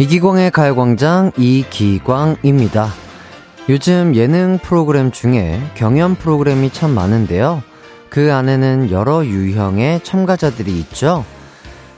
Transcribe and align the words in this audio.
이기광의 0.00 0.52
가요광장 0.52 1.32
이기광입니다. 1.36 2.88
요즘 3.68 4.14
예능 4.14 4.58
프로그램 4.62 5.10
중에 5.10 5.60
경연 5.74 6.14
프로그램이 6.14 6.70
참 6.70 6.92
많은데요. 6.92 7.64
그 8.08 8.32
안에는 8.32 8.92
여러 8.92 9.26
유형의 9.26 10.04
참가자들이 10.04 10.78
있죠. 10.78 11.24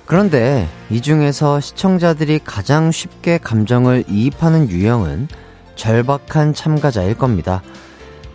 그런데 0.06 0.66
이 0.88 1.02
중에서 1.02 1.60
시청자들이 1.60 2.40
가장 2.42 2.90
쉽게 2.90 3.36
감정을 3.36 4.04
이입하는 4.08 4.70
유형은 4.70 5.28
절박한 5.76 6.54
참가자일 6.54 7.14
겁니다. 7.18 7.62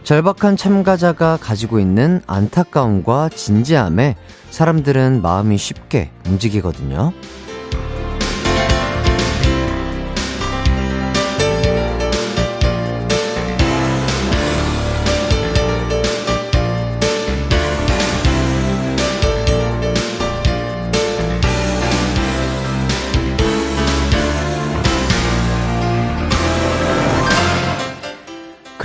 절박한 0.03 0.57
참가자가 0.57 1.39
가지고 1.41 1.79
있는 1.79 2.21
안타까움과 2.27 3.29
진지함에 3.29 4.15
사람들은 4.51 5.23
마음이 5.23 5.57
쉽게 5.57 6.11
움직이거든요. 6.27 7.13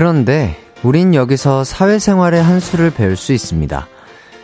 그런데 0.00 0.56
우린 0.82 1.14
여기서 1.14 1.62
사회생활의 1.62 2.42
한 2.42 2.58
수를 2.58 2.90
배울 2.90 3.18
수 3.18 3.34
있습니다. 3.34 3.86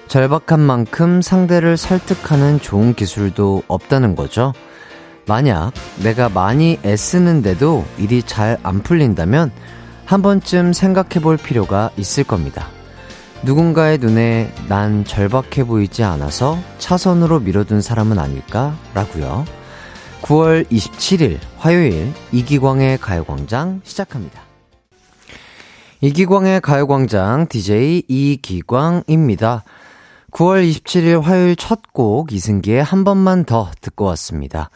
절박한 0.07 0.61
만큼 0.61 1.23
상대를 1.23 1.79
설득하는 1.79 2.61
좋은 2.61 2.93
기술도 2.93 3.63
없다는 3.67 4.17
거죠. 4.17 4.53
만약 5.27 5.73
내가 6.03 6.29
많이 6.29 6.79
애쓰는데도 6.85 7.87
일이 7.97 8.23
잘 8.23 8.59
안 8.65 8.83
풀린다면 8.83 9.51
한 10.05 10.21
번쯤 10.21 10.75
생각해 10.75 11.23
볼 11.23 11.39
필요가 11.39 11.89
있을 11.97 12.23
겁니다. 12.23 12.69
누군가의 13.43 13.97
눈에 13.97 14.53
난 14.69 15.07
절박해 15.07 15.65
보이지 15.65 16.05
않아서 16.05 16.59
차선으로 16.77 17.41
밀어둔 17.41 17.81
사람은 17.81 18.19
아닐까? 18.19 18.77
라고요. 18.93 19.47
9월 20.21 20.71
27일 20.71 21.39
화요일 21.57 22.13
이기광의 22.31 22.99
가요광장 22.99 23.81
시작합니다. 23.85 24.46
이기광의 26.01 26.61
가요광장 26.61 27.47
DJ 27.49 28.03
이기광입니다. 28.07 29.65
9월 30.31 30.69
27일 30.69 31.23
화요일 31.23 31.57
첫 31.57 31.81
곡 31.93 32.33
이승기의 32.33 32.85
한 32.85 33.05
번만 33.05 33.45
더 33.47 33.71
듣고 33.81 34.05
왔습니다. 34.05 34.69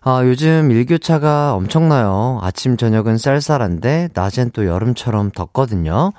아, 0.00 0.22
요즘 0.24 0.70
일교차가 0.72 1.54
엄청나요. 1.54 2.40
아침, 2.42 2.76
저녁은 2.76 3.16
쌀쌀한데, 3.18 4.08
낮엔 4.14 4.50
또 4.52 4.66
여름처럼 4.66 5.30
덥거든요. 5.30 6.12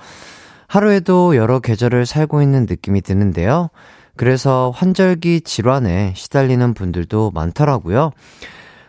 하루에도 0.67 1.35
여러 1.35 1.59
계절을 1.59 2.05
살고 2.05 2.41
있는 2.41 2.65
느낌이 2.69 3.01
드는데요. 3.01 3.69
그래서 4.15 4.71
환절기 4.73 5.41
질환에 5.41 6.13
시달리는 6.15 6.73
분들도 6.73 7.31
많더라고요. 7.31 8.11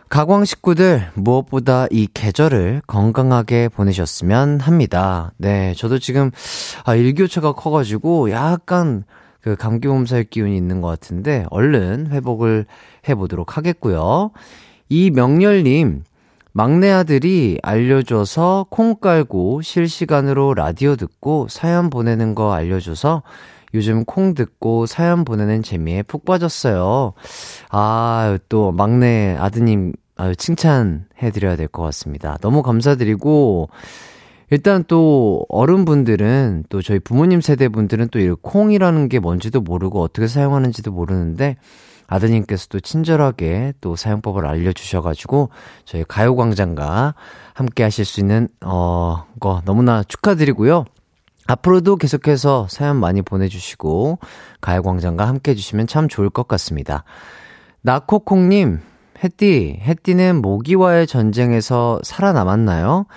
가광 0.09 0.43
식구들 0.43 1.11
무엇보다 1.13 1.85
이 1.91 2.07
계절을 2.11 2.81
건강하게 2.87 3.69
보내셨으면 3.69 4.59
합니다. 4.59 5.31
네, 5.37 5.75
저도 5.75 5.99
지금 5.99 6.31
아 6.83 6.95
일교차가 6.95 7.51
커가지고 7.51 8.31
약간 8.31 9.03
그 9.39 9.55
감기 9.55 9.87
몸살 9.87 10.23
기운이 10.23 10.57
있는 10.57 10.81
것 10.81 10.87
같은데 10.87 11.45
얼른 11.51 12.07
회복을 12.09 12.65
해보도록 13.07 13.55
하겠고요. 13.55 14.31
이 14.89 15.11
명렬님 15.11 16.03
막내 16.53 16.89
아들이 16.89 17.59
알려줘서 17.61 18.65
콩 18.71 18.95
깔고 18.95 19.61
실시간으로 19.61 20.55
라디오 20.55 20.95
듣고 20.95 21.47
사연 21.49 21.91
보내는 21.91 22.33
거 22.33 22.51
알려줘서 22.51 23.21
요즘 23.73 24.05
콩 24.05 24.33
듣고 24.33 24.85
사연 24.85 25.25
보내는 25.25 25.63
재미에 25.63 26.03
푹 26.03 26.25
빠졌어요. 26.25 27.13
아, 27.69 28.37
또 28.49 28.71
막내 28.71 29.35
아드님, 29.39 29.93
아유, 30.15 30.35
칭찬해드려야 30.35 31.55
될 31.55 31.67
것 31.67 31.83
같습니다. 31.83 32.37
너무 32.41 32.61
감사드리고, 32.63 33.69
일단 34.51 34.83
또 34.87 35.45
어른분들은 35.49 36.65
또 36.69 36.81
저희 36.81 36.97
부모님 36.99 37.39
세대분들은 37.41 38.07
또 38.09 38.19
이 38.19 38.31
콩이라는 38.41 39.07
게 39.09 39.19
뭔지도 39.19 39.61
모르고 39.61 40.01
어떻게 40.01 40.27
사용하는지도 40.27 40.91
모르는데 40.91 41.57
아드님께서도 42.07 42.79
친절하게 42.79 43.73
또 43.81 43.95
사용법을 43.95 44.47
알려주셔가지고 44.47 45.49
저희 45.85 46.03
가요광장과 46.07 47.13
함께 47.53 47.83
하실 47.83 48.03
수 48.05 48.19
있는 48.19 48.47
어, 48.65 49.25
거 49.39 49.61
너무나 49.65 50.01
축하드리고요. 50.01 50.85
앞으로도 51.49 51.95
계속해서 51.95 52.67
사연 52.69 52.97
많이 52.97 53.23
보내주시고 53.23 54.19
가요광장과 54.61 55.27
함께 55.27 55.51
해주시면 55.51 55.87
참 55.87 56.07
좋을 56.07 56.29
것 56.29 56.47
같습니다. 56.47 57.03
나코콩님, 57.81 58.79
햇띠, 59.23 59.79
햇띠는 59.81 60.43
모기와의 60.43 61.07
전쟁에서 61.07 61.99
살아남았나요? 62.03 63.07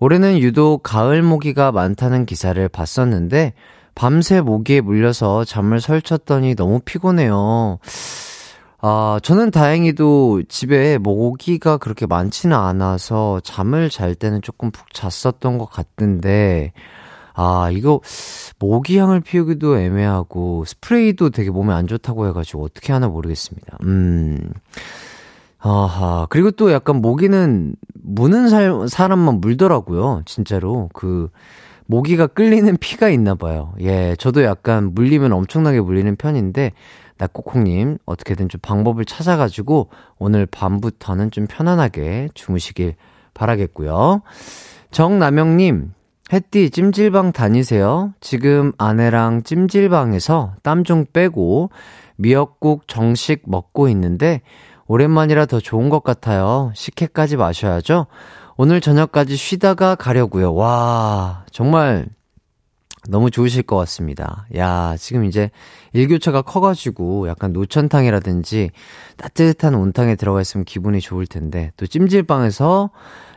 올해는 0.00 0.38
유독 0.40 0.82
가을 0.82 1.22
모기가 1.22 1.72
많다는 1.72 2.26
기사를 2.26 2.68
봤었는데 2.68 3.54
밤새 3.94 4.42
모기에 4.42 4.82
물려서 4.82 5.44
잠을 5.46 5.80
설쳤더니 5.80 6.54
너무 6.54 6.80
피곤해요. 6.80 7.78
아, 8.82 9.18
저는 9.22 9.50
다행히도 9.50 10.42
집에 10.48 10.98
모기가 10.98 11.78
그렇게 11.78 12.04
많지는 12.04 12.54
않아서 12.54 13.40
잠을 13.44 13.88
잘 13.88 14.14
때는 14.14 14.42
조금 14.42 14.70
푹 14.72 14.92
잤었던 14.92 15.56
것 15.56 15.66
같은데, 15.66 16.72
아, 17.34 17.70
이거 17.72 18.00
모기향을 18.58 19.20
피우기도 19.20 19.78
애매하고 19.78 20.64
스프레이도 20.66 21.30
되게 21.30 21.50
몸에 21.50 21.72
안 21.72 21.86
좋다고 21.86 22.26
해가지고 22.28 22.64
어떻게 22.64 22.92
하나 22.92 23.08
모르겠습니다. 23.08 23.78
음. 23.84 24.52
아하. 25.58 26.26
그리고 26.28 26.50
또 26.50 26.72
약간 26.72 26.96
모기는 26.96 27.76
무는 27.94 28.48
살, 28.48 28.88
사람만 28.88 29.40
물더라고요. 29.40 30.22
진짜로. 30.26 30.90
그, 30.92 31.30
모기가 31.86 32.26
끌리는 32.26 32.76
피가 32.80 33.08
있나 33.10 33.34
봐요. 33.34 33.74
예, 33.80 34.16
저도 34.18 34.42
약간 34.44 34.92
물리면 34.94 35.32
엄청나게 35.32 35.80
물리는 35.80 36.14
편인데, 36.16 36.72
낙코콩님, 37.18 37.98
어떻게든 38.06 38.48
좀 38.48 38.60
방법을 38.60 39.04
찾아가지고, 39.04 39.90
오늘 40.18 40.46
밤부터는 40.46 41.30
좀 41.30 41.46
편안하게 41.46 42.30
주무시길 42.34 42.96
바라겠고요. 43.34 44.22
정남영님, 44.90 45.92
햇띠 46.32 46.70
찜질방 46.70 47.32
다니세요? 47.32 48.14
지금 48.20 48.72
아내랑 48.78 49.42
찜질방에서 49.42 50.54
땀 50.62 50.82
좀 50.84 51.04
빼고 51.12 51.70
미역국 52.16 52.88
정식 52.88 53.42
먹고 53.46 53.88
있는데 53.90 54.40
오랜만이라 54.86 55.46
더 55.46 55.60
좋은 55.60 55.90
것 55.90 56.02
같아요. 56.02 56.72
식혜까지 56.74 57.36
마셔야죠. 57.36 58.06
오늘 58.56 58.80
저녁까지 58.80 59.36
쉬다가 59.36 59.94
가려고요. 59.94 60.54
와, 60.54 61.44
정말 61.52 62.06
너무 63.08 63.30
좋으실 63.30 63.64
것 63.64 63.76
같습니다. 63.76 64.46
야, 64.56 64.96
지금 64.98 65.24
이제 65.24 65.50
일교차가 65.92 66.42
커가지고 66.42 67.28
약간 67.28 67.52
노천탕이라든지 67.52 68.70
따뜻한 69.16 69.74
온탕에 69.74 70.14
들어가 70.16 70.40
있으면 70.40 70.64
기분이 70.64 71.00
좋을 71.00 71.26
텐데 71.26 71.72
또 71.76 71.86
찜질방에서 71.86 72.90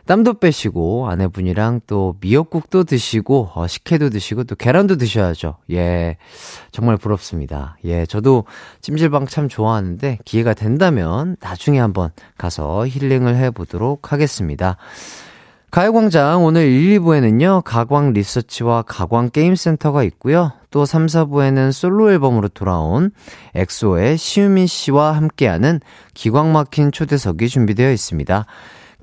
땀도 0.06 0.34
빼시고 0.34 1.08
아내분이랑 1.10 1.80
또 1.86 2.16
미역국도 2.20 2.84
드시고 2.84 3.50
어, 3.54 3.66
식혜도 3.66 4.10
드시고 4.10 4.44
또 4.44 4.54
계란도 4.54 4.96
드셔야죠. 4.96 5.56
예. 5.72 6.16
정말 6.70 6.96
부럽습니다. 6.96 7.76
예. 7.84 8.06
저도 8.06 8.44
찜질방 8.80 9.26
참 9.26 9.48
좋아하는데 9.48 10.18
기회가 10.24 10.54
된다면 10.54 11.36
나중에 11.40 11.80
한번 11.80 12.10
가서 12.38 12.86
힐링을 12.86 13.36
해 13.36 13.50
보도록 13.50 14.12
하겠습니다. 14.12 14.76
가요광장 15.72 16.44
오늘 16.44 16.68
1, 16.68 17.00
2부에는요, 17.00 17.62
가광 17.64 18.12
리서치와 18.12 18.82
가광 18.82 19.30
게임센터가 19.30 20.04
있고요. 20.04 20.52
또 20.70 20.86
3, 20.86 21.06
4부에는 21.06 21.72
솔로 21.72 22.10
앨범으로 22.12 22.48
돌아온 22.48 23.10
엑소의 23.54 24.16
시우민 24.16 24.66
씨와 24.68 25.16
함께하는 25.16 25.80
기광 26.14 26.52
막힌 26.52 26.92
초대석이 26.92 27.48
준비되어 27.48 27.90
있습니다. 27.90 28.46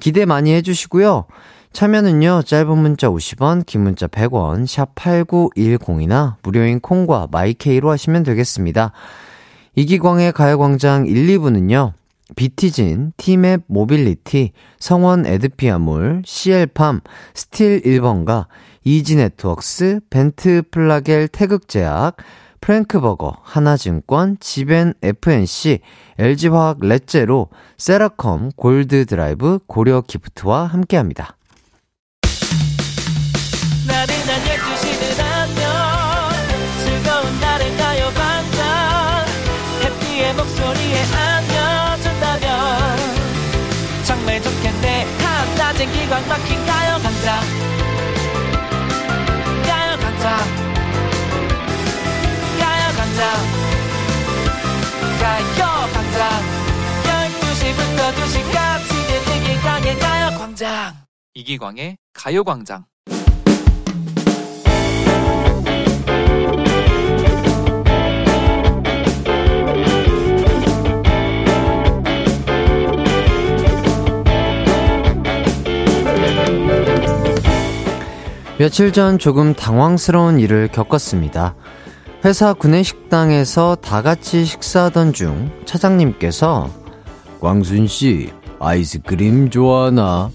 기대 0.04 0.26
많이 0.26 0.52
해주시고요. 0.52 1.28
참여는요, 1.72 2.42
짧은 2.46 2.78
문자 2.78 3.08
50원, 3.08 3.66
긴 3.66 3.84
문자 3.84 4.06
100원, 4.06 4.68
샵 4.68 4.94
8910이나 4.96 6.36
무료인 6.44 6.82
콩과 6.82 7.30
마이케이로 7.32 7.90
하시면 7.90 8.24
되겠습니다. 8.24 8.92
이기광의 9.76 10.34
가요광장 10.34 11.06
1, 11.06 11.28
2부는요, 11.28 11.94
비티진, 12.36 13.14
티맵 13.16 13.62
모빌리티, 13.68 14.52
성원 14.78 15.26
에드피아몰, 15.26 16.24
CL팜, 16.26 17.00
스틸 17.34 17.84
1번가, 17.84 18.48
이지 18.84 19.16
네트웍스, 19.16 20.02
벤트 20.10 20.64
플라겔 20.70 21.30
태극제약, 21.30 22.18
프랭크버거, 22.63 23.39
하나증권, 23.44 24.38
지벤 24.39 24.94
FNC, 25.04 25.80
LG화학 26.18 26.77
렛제로, 26.80 27.50
세라컴, 27.77 28.51
골드드라이브, 28.56 29.60
고려 29.68 30.00
기프트와 30.00 30.68
함께합니다. 30.68 31.36
기광 46.13 46.27
막힌 46.30 46.66
가요광장. 60.54 60.94
이기광의 61.33 61.98
가요광장. 62.13 62.86
며칠 78.57 78.94
전 78.94 79.19
조금 79.19 79.54
당황스러운 79.54 80.39
일을 80.39 80.69
겪었습니다. 80.69 81.56
회사 82.25 82.54
구내식당에서 82.54 83.75
다 83.75 84.02
같이 84.02 84.46
식사하던 84.46 85.12
중 85.12 85.52
차장님께서 85.66 86.70
광순 87.42 87.88
씨 87.88 88.30
아이스크림 88.60 89.50
좋아하나? 89.50 90.30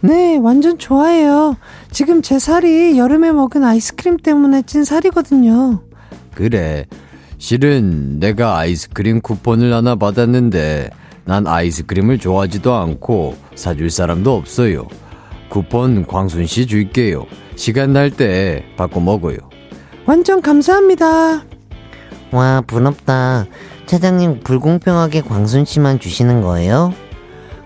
네, 0.00 0.38
완전 0.38 0.78
좋아해요. 0.78 1.56
지금 1.90 2.22
제 2.22 2.38
살이 2.38 2.96
여름에 2.98 3.32
먹은 3.32 3.62
아이스크림 3.62 4.16
때문에 4.16 4.62
찐 4.62 4.84
살이거든요. 4.84 5.82
그래. 6.34 6.86
실은 7.36 8.18
내가 8.18 8.56
아이스크림 8.56 9.20
쿠폰을 9.20 9.72
하나 9.74 9.96
받았는데 9.96 10.88
난 11.24 11.46
아이스크림을 11.46 12.18
좋아하지도 12.18 12.72
않고 12.74 13.36
사줄 13.54 13.90
사람도 13.90 14.34
없어요. 14.34 14.88
쿠폰 15.50 16.06
광순 16.06 16.46
씨 16.46 16.66
줄게요. 16.66 17.26
시간 17.54 17.92
날때 17.92 18.64
바꿔 18.78 19.00
먹어요. 19.00 19.47
완전 20.08 20.40
감사합니다. 20.40 21.42
와, 22.32 22.62
부럽다. 22.66 23.44
차장님 23.84 24.40
불공평하게 24.40 25.20
광순 25.20 25.66
씨만 25.66 26.00
주시는 26.00 26.40
거예요? 26.40 26.94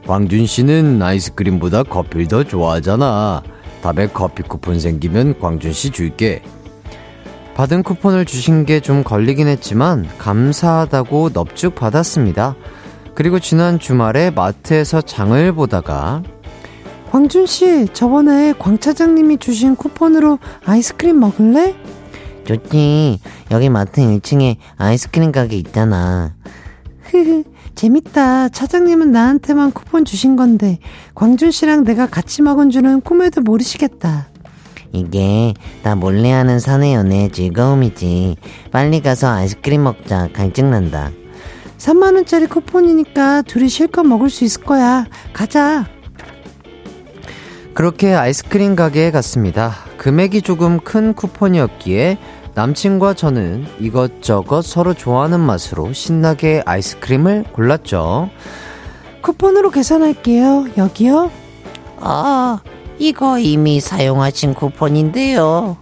광준 0.08 0.46
씨는 0.46 1.00
아이스크림보다 1.00 1.84
커피를 1.84 2.26
더 2.26 2.42
좋아하잖아. 2.42 3.44
다음에 3.80 4.08
커피 4.08 4.42
쿠폰 4.42 4.80
생기면 4.80 5.38
광준 5.38 5.72
씨 5.72 5.90
줄게. 5.90 6.42
받은 7.54 7.84
쿠폰을 7.84 8.24
주신 8.24 8.66
게 8.66 8.80
좀 8.80 9.04
걸리긴 9.04 9.46
했지만 9.46 10.08
감사하다고 10.18 11.30
넙죽 11.32 11.76
받았습니다. 11.76 12.56
그리고 13.14 13.38
지난 13.38 13.78
주말에 13.78 14.30
마트에서 14.30 15.00
장을 15.00 15.52
보다가 15.52 16.24
광준 17.12 17.46
씨, 17.46 17.86
저번에 17.92 18.52
광 18.58 18.80
차장님이 18.80 19.36
주신 19.38 19.76
쿠폰으로 19.76 20.40
아이스크림 20.64 21.20
먹을래? 21.20 21.76
좋지. 22.44 23.20
여기 23.50 23.68
마트 23.68 24.00
1층에 24.00 24.56
아이스크림 24.76 25.32
가게 25.32 25.56
있잖아. 25.56 26.34
흐흐. 27.02 27.44
재밌다. 27.74 28.50
차장님은 28.50 29.12
나한테만 29.12 29.72
쿠폰 29.72 30.04
주신 30.04 30.36
건데, 30.36 30.78
광준 31.14 31.50
씨랑 31.50 31.84
내가 31.84 32.06
같이 32.06 32.42
먹은 32.42 32.70
줄은 32.70 33.00
꿈에도 33.00 33.40
모르시겠다. 33.40 34.28
이게 34.92 35.54
나 35.82 35.94
몰래 35.94 36.30
하는 36.30 36.58
사내 36.58 36.94
연애의 36.94 37.30
즐거움이지. 37.32 38.36
빨리 38.70 39.00
가서 39.00 39.28
아이스크림 39.28 39.82
먹자. 39.82 40.28
갈증난다. 40.34 41.10
3만원짜리 41.78 42.48
쿠폰이니까 42.48 43.42
둘이 43.42 43.68
실컷 43.68 44.04
먹을 44.04 44.28
수 44.30 44.44
있을 44.44 44.62
거야. 44.62 45.06
가자. 45.32 45.86
그렇게 47.74 48.12
아이스크림 48.12 48.76
가게에 48.76 49.10
갔습니다. 49.10 49.72
금액이 49.96 50.42
조금 50.42 50.78
큰 50.80 51.14
쿠폰이었기에 51.14 52.18
남친과 52.54 53.14
저는 53.14 53.66
이것저것 53.80 54.62
서로 54.62 54.92
좋아하는 54.92 55.40
맛으로 55.40 55.92
신나게 55.94 56.62
아이스크림을 56.66 57.44
골랐죠. 57.52 58.28
쿠폰으로 59.22 59.70
계산할게요. 59.70 60.66
여기요? 60.76 61.30
아, 61.98 62.60
이거 62.98 63.38
이미 63.38 63.80
사용하신 63.80 64.52
쿠폰인데요. 64.52 65.78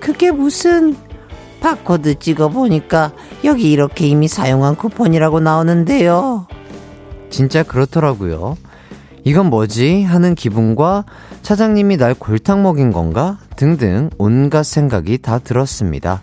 그게 0.00 0.32
무슨 0.32 0.96
바코드 1.60 2.18
찍어보니까 2.18 3.12
여기 3.44 3.70
이렇게 3.70 4.06
이미 4.06 4.26
사용한 4.26 4.74
쿠폰이라고 4.76 5.38
나오는데요. 5.38 6.46
진짜 7.30 7.62
그렇더라고요. 7.62 8.56
이건 9.24 9.50
뭐지? 9.50 10.04
하는 10.04 10.34
기분과 10.34 11.04
차장님이 11.42 11.96
날 11.96 12.14
골탕 12.14 12.62
먹인 12.62 12.92
건가? 12.92 13.38
등등 13.56 14.10
온갖 14.18 14.64
생각이 14.64 15.18
다 15.18 15.38
들었습니다. 15.38 16.22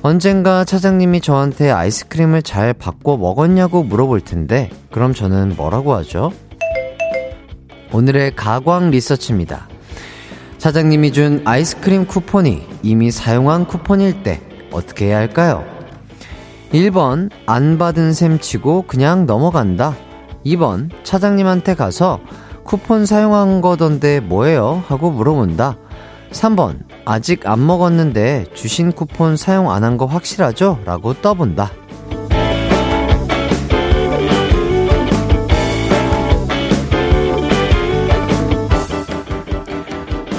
언젠가 0.00 0.64
차장님이 0.64 1.20
저한테 1.20 1.70
아이스크림을 1.70 2.42
잘 2.42 2.72
바꿔 2.72 3.16
먹었냐고 3.16 3.82
물어볼 3.82 4.20
텐데, 4.20 4.70
그럼 4.90 5.12
저는 5.12 5.56
뭐라고 5.56 5.94
하죠? 5.94 6.32
오늘의 7.92 8.36
가광 8.36 8.90
리서치입니다. 8.90 9.68
차장님이 10.58 11.12
준 11.12 11.42
아이스크림 11.44 12.06
쿠폰이 12.06 12.66
이미 12.82 13.10
사용한 13.10 13.66
쿠폰일 13.66 14.22
때 14.22 14.40
어떻게 14.70 15.06
해야 15.06 15.18
할까요? 15.18 15.64
1번, 16.72 17.30
안 17.46 17.78
받은 17.78 18.12
셈 18.12 18.38
치고 18.38 18.84
그냥 18.86 19.26
넘어간다. 19.26 19.96
2번, 20.44 20.90
차장님한테 21.02 21.74
가서 21.74 22.20
쿠폰 22.68 23.06
사용한 23.06 23.62
거던데 23.62 24.20
뭐예요? 24.20 24.84
하고 24.88 25.10
물어본다. 25.10 25.78
3번, 26.32 26.80
아직 27.06 27.46
안 27.48 27.66
먹었는데 27.66 28.48
주신 28.52 28.92
쿠폰 28.92 29.38
사용 29.38 29.70
안 29.70 29.84
한 29.84 29.96
거 29.96 30.04
확실하죠? 30.04 30.78
라고 30.84 31.14
떠본다. 31.14 31.70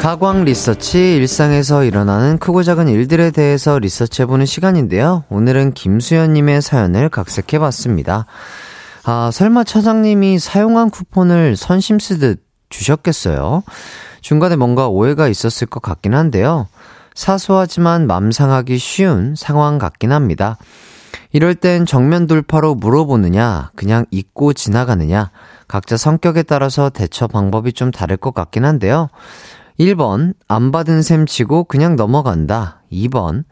가광 0.02 0.46
리서치 0.46 1.16
일상에서 1.18 1.84
일어나는 1.84 2.38
크고 2.38 2.64
작은 2.64 2.88
일들에 2.88 3.32
대해서 3.32 3.78
리서치해보는 3.80 4.46
시간인데요. 4.46 5.26
오늘은 5.30 5.74
김수현님의 5.74 6.62
사연을 6.62 7.10
각색해봤습니다. 7.10 8.26
아, 9.04 9.30
설마 9.32 9.64
차장님이 9.64 10.40
사용한 10.40 10.90
쿠폰을 10.90 11.56
선심 11.56 12.00
쓰듯 12.00 12.44
주셨겠어요? 12.70 13.64
중간에 14.22 14.56
뭔가 14.56 14.88
오해가 14.88 15.28
있었을 15.28 15.68
것 15.68 15.82
같긴 15.82 16.14
한데요. 16.14 16.68
사소하지만 17.16 18.08
맘 18.08 18.32
상하기 18.32 18.78
쉬운 18.78 19.36
상황 19.36 19.78
같긴 19.78 20.12
합니다. 20.12 20.58
이럴 21.32 21.56
땐 21.56 21.86
정면 21.86 22.28
돌파로 22.28 22.76
물어보느냐, 22.76 23.72
그냥 23.76 24.06
잊고 24.12 24.54
지나가느냐, 24.54 25.32
각자 25.68 25.98
성격에 25.98 26.44
따라서 26.44 26.90
대처 26.90 27.28
방법이 27.28 27.74
좀 27.74 27.92
다를 27.92 28.18
것 28.18 28.34
같긴 28.34 28.66
한데요. 28.66 29.10
1번, 29.80 30.34
안 30.48 30.72
받은 30.72 31.02
셈 31.02 31.26
치고 31.26 31.66
그냥 31.66 31.96
넘어간다. 31.96 32.82
2번, 32.92 33.44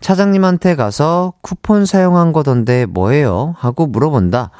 차장님한테 0.00 0.76
가서 0.76 1.34
쿠폰 1.40 1.86
사용한 1.86 2.32
거던데 2.32 2.86
뭐예요? 2.86 3.54
하고 3.58 3.86
물어본다. 3.86 4.50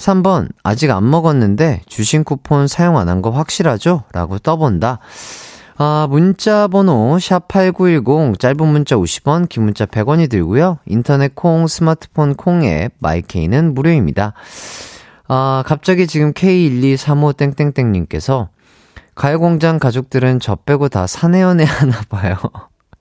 3번, 0.00 0.48
아직 0.62 0.90
안 0.90 1.08
먹었는데 1.10 1.82
주신 1.86 2.24
쿠폰 2.24 2.66
사용 2.68 2.96
안 2.96 3.08
한 3.08 3.20
거 3.20 3.28
확실하죠? 3.30 4.04
라고 4.14 4.38
떠본다. 4.38 4.98
아, 5.76 6.06
문자 6.10 6.68
번호 6.68 7.16
샵8910 7.18 8.38
짧은 8.38 8.66
문자 8.66 8.96
50원, 8.96 9.48
긴 9.48 9.64
문자 9.64 9.84
100원이 9.84 10.30
들고요. 10.30 10.78
인터넷 10.86 11.34
콩, 11.34 11.66
스마트폰 11.66 12.34
콩 12.34 12.64
앱 12.64 12.92
마이케이는 12.98 13.74
무료입니다. 13.74 14.32
아, 15.28 15.62
갑자기 15.66 16.06
지금 16.06 16.32
K1235 16.32 17.36
땡땡땡 17.36 17.92
님께서 17.92 18.48
가요공장 19.14 19.78
가족들은 19.78 20.40
저 20.40 20.54
빼고 20.56 20.88
다 20.88 21.06
사내연애 21.06 21.64
하나 21.64 22.00
봐요. 22.08 22.36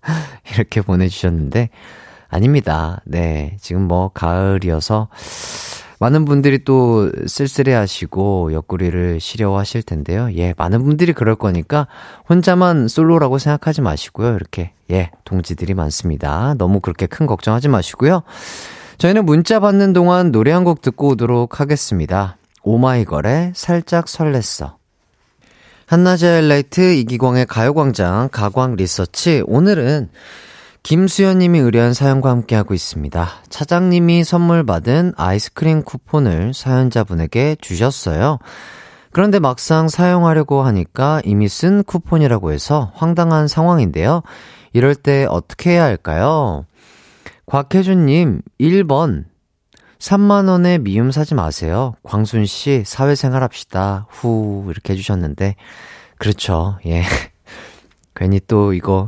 이렇게 0.54 0.82
보내주셨는데 0.82 1.70
아닙니다. 2.30 3.00
네, 3.06 3.56
지금 3.62 3.84
뭐 3.88 4.10
가을이어서 4.14 5.08
많은 6.00 6.24
분들이 6.24 6.64
또 6.64 7.12
쓸쓸해 7.28 7.74
하시고 7.74 8.54
옆구리를 8.54 9.20
시려워하실 9.20 9.84
텐데요. 9.84 10.30
예, 10.36 10.54
많은 10.58 10.84
분들이 10.84 11.12
그럴 11.12 11.36
거니까 11.36 11.88
혼자만 12.30 12.88
솔로라고 12.88 13.38
생각하지 13.38 13.82
마시고요. 13.82 14.34
이렇게, 14.36 14.72
예, 14.92 15.12
동지들이 15.26 15.74
많습니다. 15.74 16.56
너무 16.58 16.80
그렇게 16.80 17.06
큰 17.06 17.26
걱정하지 17.28 17.68
마시고요. 17.68 18.24
저희는 18.98 19.26
문자 19.26 19.60
받는 19.60 19.94
동안 19.94 20.32
노래 20.32 20.52
한 20.52 20.64
곡 20.64 20.82
듣고 20.82 21.10
오도록 21.10 21.60
하겠습니다. 21.60 22.38
오마이걸의 22.64 23.54
살짝 23.56 24.06
설렜어. 24.06 24.76
한낮의 25.86 26.24
하이라이트 26.24 26.94
이기광의 26.94 27.46
가요광장 27.46 28.30
가광 28.32 28.76
리서치. 28.76 29.44
오늘은 29.48 30.10
김수현님이 30.90 31.60
의뢰한 31.60 31.94
사연과 31.94 32.32
함께하고 32.32 32.74
있습니다. 32.74 33.30
차장님이 33.50 34.24
선물 34.24 34.66
받은 34.66 35.14
아이스크림 35.18 35.84
쿠폰을 35.84 36.56
사연자분에게 36.56 37.58
주셨어요. 37.62 38.40
그런데 39.12 39.38
막상 39.38 39.88
사용하려고 39.88 40.64
하니까 40.64 41.22
이미 41.26 41.48
쓴 41.48 41.84
쿠폰이라고 41.84 42.52
해서 42.52 42.92
황당한 42.96 43.48
상황인데요. 43.48 44.24
이럴 44.74 44.96
때 44.96 45.28
어떻게 45.30 45.74
해야 45.74 45.84
할까요? 45.84 46.66
곽혜준님, 47.46 48.42
1번. 48.60 49.26
3만원에 50.00 50.82
미움 50.82 51.12
사지 51.12 51.36
마세요. 51.36 51.94
광순씨, 52.02 52.82
사회생활 52.88 53.44
합시다. 53.44 54.08
후, 54.10 54.66
이렇게 54.72 54.94
해주셨는데. 54.94 55.56
그렇죠. 56.18 56.80
예. 56.88 57.04
괜히 58.16 58.40
또 58.48 58.74
이거 58.74 59.08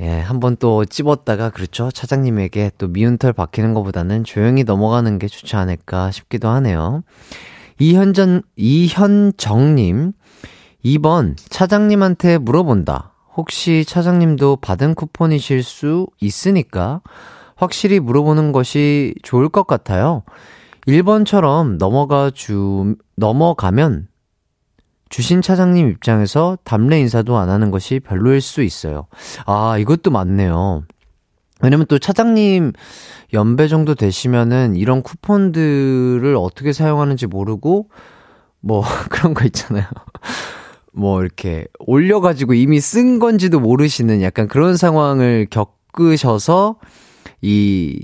예, 0.00 0.18
한번 0.18 0.56
또 0.56 0.86
찝었다가, 0.86 1.50
그렇죠. 1.50 1.90
차장님에게 1.90 2.72
또 2.78 2.88
미운 2.88 3.18
털 3.18 3.34
박히는 3.34 3.74
것보다는 3.74 4.24
조용히 4.24 4.64
넘어가는 4.64 5.18
게 5.18 5.28
좋지 5.28 5.56
않을까 5.56 6.10
싶기도 6.10 6.48
하네요. 6.48 7.02
이현전, 7.78 8.42
이현정님, 8.56 10.12
2번, 10.84 11.34
차장님한테 11.36 12.38
물어본다. 12.38 13.12
혹시 13.36 13.84
차장님도 13.86 14.56
받은 14.56 14.94
쿠폰이실 14.94 15.62
수 15.62 16.06
있으니까 16.18 17.02
확실히 17.54 18.00
물어보는 18.00 18.52
것이 18.52 19.14
좋을 19.22 19.50
것 19.50 19.66
같아요. 19.66 20.22
1번처럼 20.86 21.76
넘어가 21.76 22.30
주, 22.30 22.96
넘어가면 23.16 24.08
주신 25.10 25.42
차장님 25.42 25.90
입장에서 25.90 26.56
담례 26.64 26.98
인사도 27.00 27.36
안 27.36 27.50
하는 27.50 27.70
것이 27.70 28.00
별로일 28.00 28.40
수 28.40 28.62
있어요. 28.62 29.06
아, 29.44 29.76
이것도 29.76 30.10
맞네요. 30.10 30.84
왜냐면 31.60 31.86
또 31.88 31.98
차장님 31.98 32.72
연배 33.34 33.68
정도 33.68 33.94
되시면은 33.94 34.76
이런 34.76 35.02
쿠폰들을 35.02 36.34
어떻게 36.38 36.72
사용하는지 36.72 37.26
모르고 37.26 37.90
뭐 38.60 38.82
그런 39.10 39.34
거 39.34 39.44
있잖아요. 39.44 39.84
뭐 40.92 41.20
이렇게 41.20 41.66
올려가지고 41.80 42.54
이미 42.54 42.80
쓴 42.80 43.18
건지도 43.18 43.60
모르시는 43.60 44.22
약간 44.22 44.48
그런 44.48 44.76
상황을 44.76 45.48
겪으셔서 45.50 46.76
이 47.42 48.00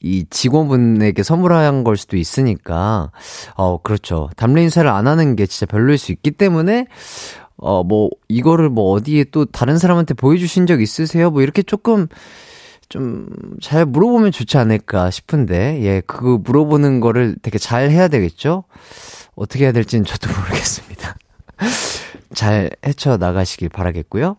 이 0.00 0.24
직원분에게 0.28 1.22
선물한 1.22 1.84
걸 1.84 1.96
수도 1.96 2.16
있으니까, 2.16 3.10
어, 3.54 3.78
그렇죠. 3.82 4.28
담례 4.36 4.62
인사를 4.62 4.88
안 4.88 5.06
하는 5.06 5.36
게 5.36 5.46
진짜 5.46 5.66
별로일 5.66 5.98
수 5.98 6.12
있기 6.12 6.32
때문에, 6.32 6.86
어, 7.56 7.82
뭐, 7.82 8.10
이거를 8.28 8.68
뭐 8.68 8.92
어디에 8.92 9.24
또 9.32 9.46
다른 9.46 9.78
사람한테 9.78 10.14
보여주신 10.14 10.66
적 10.66 10.82
있으세요? 10.82 11.30
뭐 11.30 11.42
이렇게 11.42 11.62
조금, 11.62 12.06
좀, 12.88 13.28
잘 13.62 13.86
물어보면 13.86 14.32
좋지 14.32 14.58
않을까 14.58 15.10
싶은데, 15.10 15.80
예, 15.82 16.02
그거 16.06 16.38
물어보는 16.38 17.00
거를 17.00 17.36
되게 17.40 17.58
잘 17.58 17.90
해야 17.90 18.08
되겠죠? 18.08 18.64
어떻게 19.34 19.64
해야 19.64 19.72
될지는 19.72 20.04
저도 20.04 20.28
모르겠습니다. 20.38 21.16
잘 22.34 22.70
헤쳐 22.84 23.16
나가시길 23.16 23.70
바라겠고요. 23.70 24.36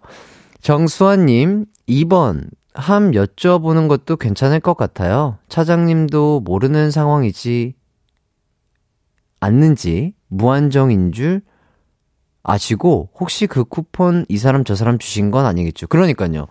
정수환님, 0.62 1.66
2번, 1.90 2.50
함 2.78 3.12
여쭤보는 3.12 3.88
것도 3.88 4.18
괜찮을 4.18 4.60
것 4.60 4.78
같아요. 4.78 5.40
차장님도 5.50 6.42
모르는 6.42 6.92
상황이지 6.92 7.74
않는지 9.40 10.14
무한정인 10.28 11.12
줄 11.12 11.42
아시고 12.44 13.10
혹시 13.20 13.48
그 13.48 13.64
쿠폰 13.64 14.26
이 14.30 14.38
사람 14.38 14.64
저 14.64 14.76
사람 14.76 15.00
주신 15.00 15.32
건 15.32 15.46
아니겠죠. 15.46 15.88
그러니까요. 15.88 16.48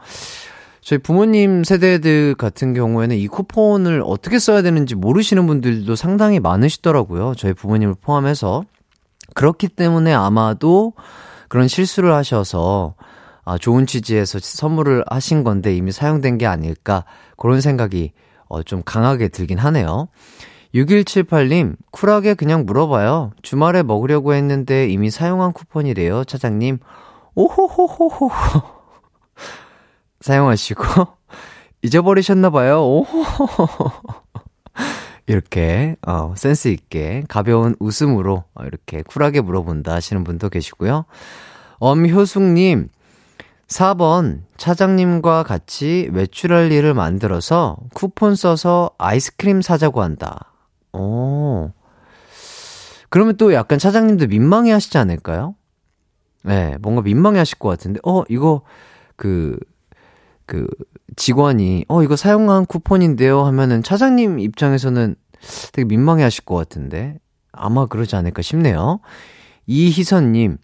저희 0.81 0.99
부모님 0.99 1.65
세대들 1.65 2.35
같은 2.35 2.75
경우에는 2.75 3.17
이 3.17 3.27
쿠폰을 3.29 4.03
어떻게 4.05 4.39
써야 4.39 4.63
되는지 4.63 4.95
모르시는 4.95 5.47
분들도 5.47 5.97
상당히 5.97 6.39
많으시더라고요. 6.41 7.35
저희 7.37 7.55
부모님을 7.55 7.95
포함해서. 8.01 8.65
그렇기 9.35 9.69
때문에 9.69 10.13
아마도 10.13 10.93
그런 11.49 11.69
실수를 11.69 12.13
하셔서 12.13 12.95
아, 13.47 13.57
좋은 13.57 13.87
취지에서 13.87 14.41
선물을 14.41 15.05
하신 15.09 15.45
건데 15.45 15.75
이미 15.75 15.93
사용된 15.93 16.37
게 16.37 16.47
아닐까 16.47 17.05
그런 17.39 17.61
생각이 17.61 18.13
어, 18.49 18.63
좀 18.63 18.83
강하게 18.85 19.29
들긴 19.29 19.59
하네요. 19.59 20.09
6178님, 20.75 21.77
쿨하게 21.93 22.35
그냥 22.35 22.67
물어봐요. 22.67 23.33
주말에 23.43 23.83
먹으려고 23.83 24.35
했는데 24.35 24.89
이미 24.89 25.11
사용한 25.11 25.53
쿠폰이래요, 25.53 26.25
차장님. 26.25 26.81
오호호호호. 27.35 28.31
사용하시고, 30.21 30.85
잊어버리셨나봐요. 31.83 32.83
오호호호. 32.85 33.91
이렇게, 35.29 35.97
어, 36.07 36.35
센스있게, 36.37 37.25
가벼운 37.29 37.75
웃음으로, 37.79 38.45
어, 38.55 38.65
이렇게 38.65 39.03
쿨하게 39.03 39.41
물어본다 39.41 39.95
하시는 39.95 40.25
분도 40.25 40.49
계시고요. 40.49 41.05
엄효숙님, 41.79 42.89
4번, 43.69 44.43
차장님과 44.57 45.43
같이 45.43 46.09
외출할 46.13 46.71
일을 46.71 46.95
만들어서 46.95 47.79
쿠폰 47.95 48.37
써서 48.37 48.91
아이스크림 48.99 49.61
사자고 49.61 50.03
한다. 50.03 50.53
오. 50.93 51.73
그러면 53.11 53.37
또 53.37 53.53
약간 53.53 53.79
차장님도 53.79 54.29
민망해 54.29 54.71
하시지 54.73 54.97
않을까요? 54.99 55.55
네, 56.43 56.77
뭔가 56.81 57.03
민망해 57.03 57.39
하실 57.39 57.59
것 57.59 57.69
같은데, 57.69 57.99
어, 58.05 58.23
이거, 58.29 58.63
그, 59.17 59.59
그, 60.47 60.67
직원이, 61.17 61.85
어, 61.89 62.03
이거 62.05 62.15
사용한 62.15 62.67
쿠폰인데요 62.67 63.45
하면은 63.47 63.83
차장님 63.83 64.39
입장에서는 64.39 65.17
되게 65.73 65.85
민망해 65.85 66.23
하실 66.23 66.45
것 66.45 66.55
같은데, 66.55 67.19
아마 67.51 67.87
그러지 67.87 68.15
않을까 68.15 68.43
싶네요. 68.43 69.01
이희선님, 69.67 70.59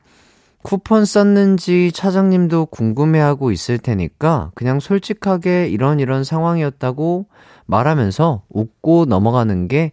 쿠폰 0.62 1.04
썼는지 1.04 1.90
차장님도 1.92 2.66
궁금해하고 2.66 3.50
있을 3.50 3.78
테니까 3.78 4.52
그냥 4.54 4.80
솔직하게 4.80 5.68
이런 5.68 6.00
이런 6.00 6.24
상황이었다고 6.24 7.26
말하면서 7.66 8.42
웃고 8.48 9.06
넘어가는 9.06 9.68
게 9.68 9.92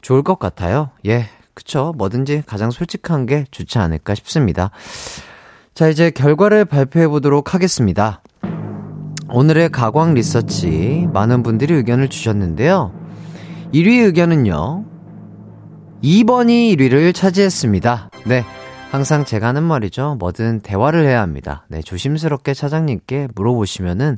좋을 0.00 0.22
것 0.22 0.38
같아요. 0.38 0.90
예, 1.06 1.26
그쵸. 1.54 1.92
뭐든지 1.98 2.42
가장 2.46 2.70
솔직한 2.70 3.26
게 3.26 3.44
좋지 3.50 3.78
않을까 3.78 4.14
싶습니다. 4.14 4.70
자, 5.74 5.88
이제 5.88 6.10
결과를 6.10 6.64
발표해 6.64 7.08
보도록 7.08 7.54
하겠습니다. 7.54 8.22
오늘의 9.28 9.70
가광 9.70 10.14
리서치 10.14 11.08
많은 11.12 11.42
분들이 11.42 11.74
의견을 11.74 12.08
주셨는데요. 12.08 12.92
1위 13.72 14.04
의견은요. 14.04 14.84
2번이 16.02 16.76
1위를 16.76 17.14
차지했습니다. 17.14 18.10
네. 18.26 18.44
항상 18.90 19.24
제가 19.24 19.48
하는 19.48 19.62
말이죠. 19.62 20.16
뭐든 20.18 20.60
대화를 20.60 21.06
해야 21.06 21.22
합니다. 21.22 21.64
네, 21.68 21.80
조심스럽게 21.80 22.54
차장님께 22.54 23.28
물어보시면은, 23.36 24.16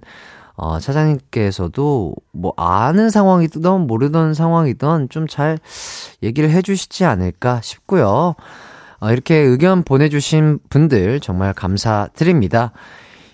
어, 0.55 0.79
차장님께서도 0.79 2.15
뭐 2.33 2.55
아는 2.57 3.11
상황이든 3.11 3.87
모르던 3.87 4.33
상황이든 4.35 5.09
좀 5.11 5.27
잘 5.29 5.59
얘기를 6.23 6.51
해주시지 6.51 7.05
않을까 7.05 7.61
싶고요. 7.63 8.35
어, 9.01 9.11
이렇게 9.11 9.37
의견 9.37 9.83
보내주신 9.83 10.59
분들 10.71 11.21
정말 11.21 11.53
감사드립니다. 11.53 12.73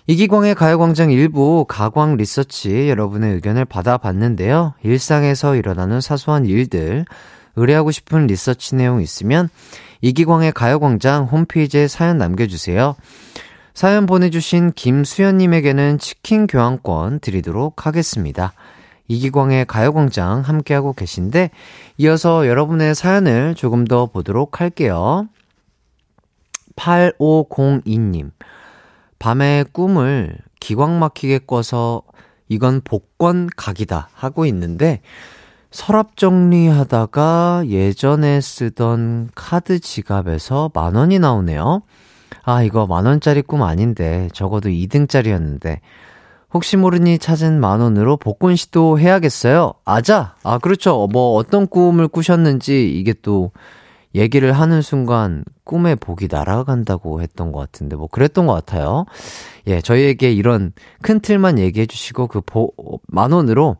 이기광의 0.07 0.55
가요광장 0.55 1.11
일부 1.11 1.65
가광 1.67 2.17
리서치 2.17 2.89
여러분의 2.89 3.35
의견을 3.35 3.63
받아봤는데요. 3.65 4.73
일상에서 4.83 5.55
일어나는 5.55 6.01
사소한 6.01 6.45
일들, 6.45 7.05
의뢰하고 7.55 7.91
싶은 7.91 8.27
리서치 8.27 8.75
내용 8.75 9.01
있으면 9.01 9.49
이기광의 10.01 10.51
가요광장 10.53 11.25
홈페이지에 11.25 11.87
사연 11.87 12.17
남겨주세요. 12.17 12.95
사연 13.73 14.05
보내주신 14.05 14.71
김수연님에게는 14.73 15.99
치킨 15.99 16.47
교환권 16.47 17.19
드리도록 17.19 17.85
하겠습니다. 17.85 18.53
이기광의 19.07 19.65
가요광장 19.65 20.41
함께하고 20.41 20.93
계신데, 20.93 21.51
이어서 21.97 22.47
여러분의 22.47 22.93
사연을 22.95 23.55
조금 23.55 23.85
더 23.85 24.05
보도록 24.05 24.61
할게요. 24.61 25.27
8502님. 26.75 28.31
밤에 29.17 29.65
꿈을 29.71 30.37
기광 30.59 30.99
막히게 30.99 31.39
꿔서 31.47 32.03
이건 32.47 32.81
복권 32.83 33.49
각이다 33.55 34.09
하고 34.13 34.45
있는데, 34.45 35.01
서랍 35.71 36.17
정리하다가 36.17 37.63
예전에 37.67 38.41
쓰던 38.41 39.29
카드 39.35 39.79
지갑에서 39.79 40.71
만 40.73 40.95
원이 40.95 41.19
나오네요. 41.19 41.83
아, 42.43 42.63
이거 42.63 42.87
만 42.87 43.05
원짜리 43.05 43.43
꿈 43.43 43.61
아닌데, 43.61 44.29
적어도 44.33 44.69
2등짜리였는데. 44.69 45.79
혹시 46.51 46.77
모르니 46.77 47.19
찾은 47.19 47.59
만 47.59 47.79
원으로 47.81 48.17
복권 48.17 48.55
시도 48.55 48.97
해야겠어요? 48.97 49.73
아자! 49.85 50.33
아, 50.43 50.57
그렇죠. 50.57 51.07
뭐 51.11 51.35
어떤 51.35 51.67
꿈을 51.67 52.07
꾸셨는지 52.07 52.91
이게 52.91 53.13
또 53.21 53.51
얘기를 54.15 54.51
하는 54.53 54.81
순간 54.81 55.43
꿈의 55.65 55.97
복이 55.97 56.29
날아간다고 56.31 57.21
했던 57.21 57.51
것 57.51 57.59
같은데, 57.59 57.95
뭐 57.95 58.07
그랬던 58.07 58.47
것 58.47 58.53
같아요. 58.53 59.05
예, 59.67 59.81
저희에게 59.81 60.31
이런 60.31 60.73
큰 61.03 61.19
틀만 61.19 61.59
얘기해 61.59 61.85
주시고 61.85 62.25
그 62.25 62.41
보, 62.41 62.71
만 63.05 63.31
원으로 63.31 63.77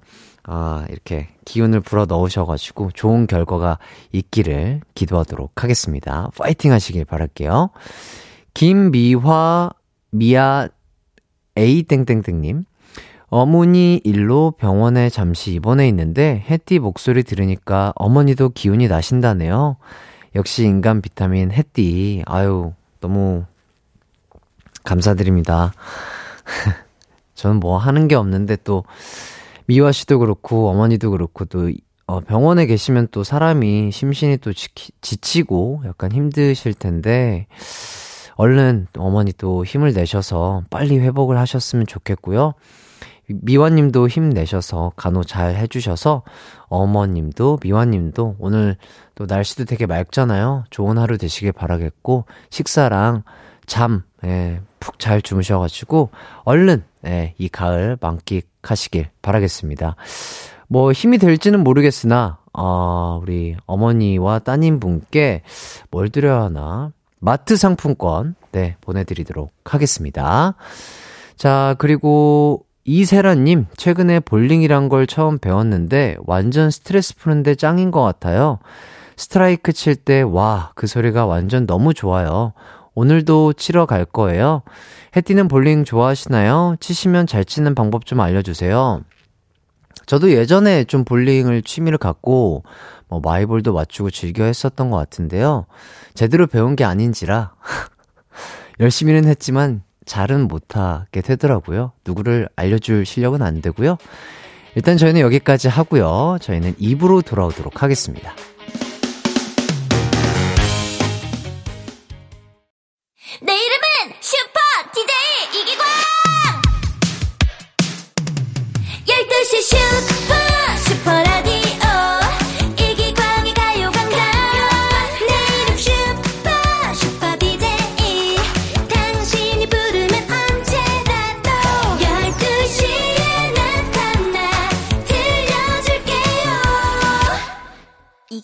아, 0.51 0.83
이렇게 0.89 1.27
기운을 1.45 1.79
불어 1.81 2.05
넣으셔가지고 2.05 2.89
좋은 2.95 3.27
결과가 3.27 3.77
있기를 4.11 4.81
기도하도록 4.95 5.63
하겠습니다. 5.63 6.31
파이팅 6.35 6.71
하시길 6.71 7.05
바랄게요. 7.05 7.69
김미화, 8.55 9.69
미아, 10.09 10.67
A땡땡땡님. 11.55 12.65
어머니 13.27 14.01
일로 14.03 14.55
병원에 14.57 15.09
잠시 15.09 15.53
입원해 15.53 15.87
있는데 15.89 16.43
햇띠 16.49 16.79
목소리 16.79 17.21
들으니까 17.21 17.93
어머니도 17.95 18.49
기운이 18.49 18.87
나신다네요. 18.87 19.77
역시 20.33 20.63
인간 20.63 21.03
비타민 21.03 21.51
햇띠. 21.51 22.23
아유, 22.25 22.73
너무 23.01 23.45
감사드립니다. 24.83 25.73
저는 27.35 27.57
뭐 27.59 27.77
하는 27.77 28.07
게 28.07 28.15
없는데 28.15 28.57
또 28.63 28.83
미화 29.69 29.91
씨도 29.91 30.17
그렇고 30.17 30.67
어머니도 30.69 31.11
그렇고 31.11 31.45
또 31.45 31.69
어, 32.07 32.21
병원에 32.21 32.65
계시면 32.65 33.09
또 33.11 33.23
사람이 33.23 33.91
심신이 33.91 34.37
또 34.37 34.51
지키, 34.51 34.91
지치고 34.99 35.83
약간 35.85 36.11
힘드실 36.11 36.73
텐데 36.73 37.45
얼른 38.33 38.87
어머니 38.97 39.31
또 39.31 39.63
힘을 39.63 39.93
내셔서 39.93 40.63
빨리 40.71 40.97
회복을 40.97 41.37
하셨으면 41.37 41.85
좋겠고요. 41.85 42.55
미화님도 43.27 44.07
힘내셔서 44.07 44.93
간호 44.95 45.23
잘 45.23 45.55
해주셔서 45.55 46.23
어머님도 46.69 47.59
미화님도 47.61 48.37
오늘 48.39 48.75
또 49.13 49.27
날씨도 49.27 49.65
되게 49.65 49.85
맑잖아요. 49.85 50.63
좋은 50.71 50.97
하루 50.97 51.19
되시길 51.19 51.51
바라겠고 51.51 52.25
식사랑 52.49 53.21
잠, 53.67 54.01
예, 54.25 54.61
푹잘 54.79 55.21
주무셔가지고 55.21 56.09
얼른 56.43 56.83
예, 57.05 57.35
이 57.37 57.49
가을 57.49 57.99
만끽 58.01 58.48
하시길 58.61 59.07
바라겠습니다. 59.21 59.95
뭐 60.67 60.91
힘이 60.91 61.17
될지는 61.17 61.63
모르겠으나 61.63 62.37
어, 62.53 63.19
우리 63.21 63.55
어머니와 63.65 64.39
따님 64.39 64.79
분께 64.79 65.41
뭘 65.91 66.09
드려야 66.09 66.43
하나 66.43 66.91
마트 67.19 67.55
상품권 67.57 68.35
네 68.51 68.75
보내드리도록 68.81 69.51
하겠습니다. 69.65 70.55
자 71.37 71.75
그리고 71.79 72.65
이세라님 72.85 73.67
최근에 73.77 74.19
볼링이란 74.21 74.89
걸 74.89 75.05
처음 75.05 75.37
배웠는데 75.37 76.17
완전 76.25 76.71
스트레스 76.71 77.15
푸는데 77.17 77.55
짱인 77.55 77.91
것 77.91 78.01
같아요. 78.01 78.59
스트라이크 79.15 79.73
칠 79.73 79.95
때 79.95 80.21
와 80.21 80.71
그 80.75 80.87
소리가 80.87 81.25
완전 81.25 81.65
너무 81.67 81.93
좋아요. 81.93 82.53
오늘도 82.99 83.53
치러 83.53 83.85
갈 83.85 84.03
거예요. 84.03 84.61
해띠는 85.15 85.47
볼링 85.47 85.85
좋아하시나요? 85.85 86.75
치시면 86.81 87.27
잘 87.27 87.45
치는 87.45 87.73
방법 87.73 88.05
좀 88.05 88.19
알려주세요. 88.19 88.99
저도 90.05 90.31
예전에 90.31 90.83
좀 90.83 91.05
볼링을 91.05 91.61
취미를 91.61 91.97
갖고 91.97 92.63
뭐 93.07 93.21
마이볼도 93.21 93.71
맞추고 93.71 94.11
즐겨 94.11 94.43
했었던 94.43 94.89
것 94.89 94.97
같은데요. 94.97 95.65
제대로 96.13 96.45
배운 96.45 96.75
게 96.75 96.83
아닌지라 96.83 97.53
열심히는 98.81 99.29
했지만 99.29 99.81
잘은 100.05 100.49
못하게 100.49 101.21
되더라고요. 101.21 101.93
누구를 102.05 102.49
알려줄 102.57 103.05
실력은 103.05 103.41
안 103.41 103.61
되고요. 103.61 103.97
일단 104.75 104.97
저희는 104.97 105.21
여기까지 105.21 105.69
하고요. 105.69 106.37
저희는 106.41 106.75
입으로 106.79 107.21
돌아오도록 107.21 107.81
하겠습니다. 107.81 108.33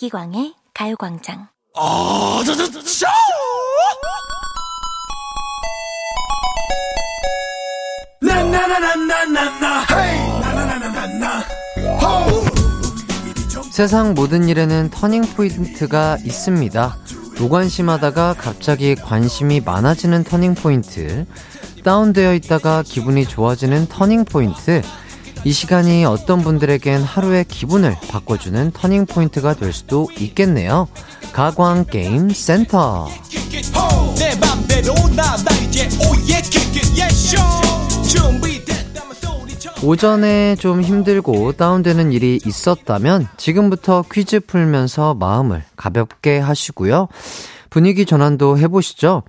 이기광의 0.06 0.54
가요광장 0.74 1.48
세상 13.72 14.14
모든 14.14 14.48
일에는 14.48 14.90
turning 14.92 15.24
point가 15.36 16.18
있습니다. 16.24 16.98
무관심하다가 17.40 18.36
갑자기 18.38 18.96
관심이 18.96 19.60
많아지는 19.62 20.24
turning 20.24 20.56
point. 20.56 21.26
다운되어 21.84 22.36
있다가 22.36 22.84
기분이 22.84 23.26
좋아지는 23.28 23.88
turning 23.88 24.26
point. 24.26 24.82
이 25.46 25.52
시간이 25.52 26.06
어떤 26.06 26.42
분들에겐 26.42 27.04
하루의 27.04 27.46
기분을 27.46 27.96
바꿔주는 28.10 28.72
터닝 28.72 29.06
포인트가 29.06 29.54
될 29.54 29.72
수도 29.74 30.10
있겠네요. 30.18 30.88
가광 31.34 31.86
게임 31.86 32.32
센터. 32.32 33.08
소리쳐 39.22 39.72
오전에 39.84 40.56
좀 40.56 40.82
힘들고 40.82 41.52
다운되는 41.52 42.12
일이 42.12 42.40
있었다면 42.44 43.28
지금부터 43.38 44.04
퀴즈 44.12 44.40
풀면서 44.40 45.14
마음을 45.14 45.64
가볍게 45.76 46.40
하시고요. 46.40 47.08
분위기 47.70 48.08
전환도 48.08 48.58
해보시죠. 48.58 49.22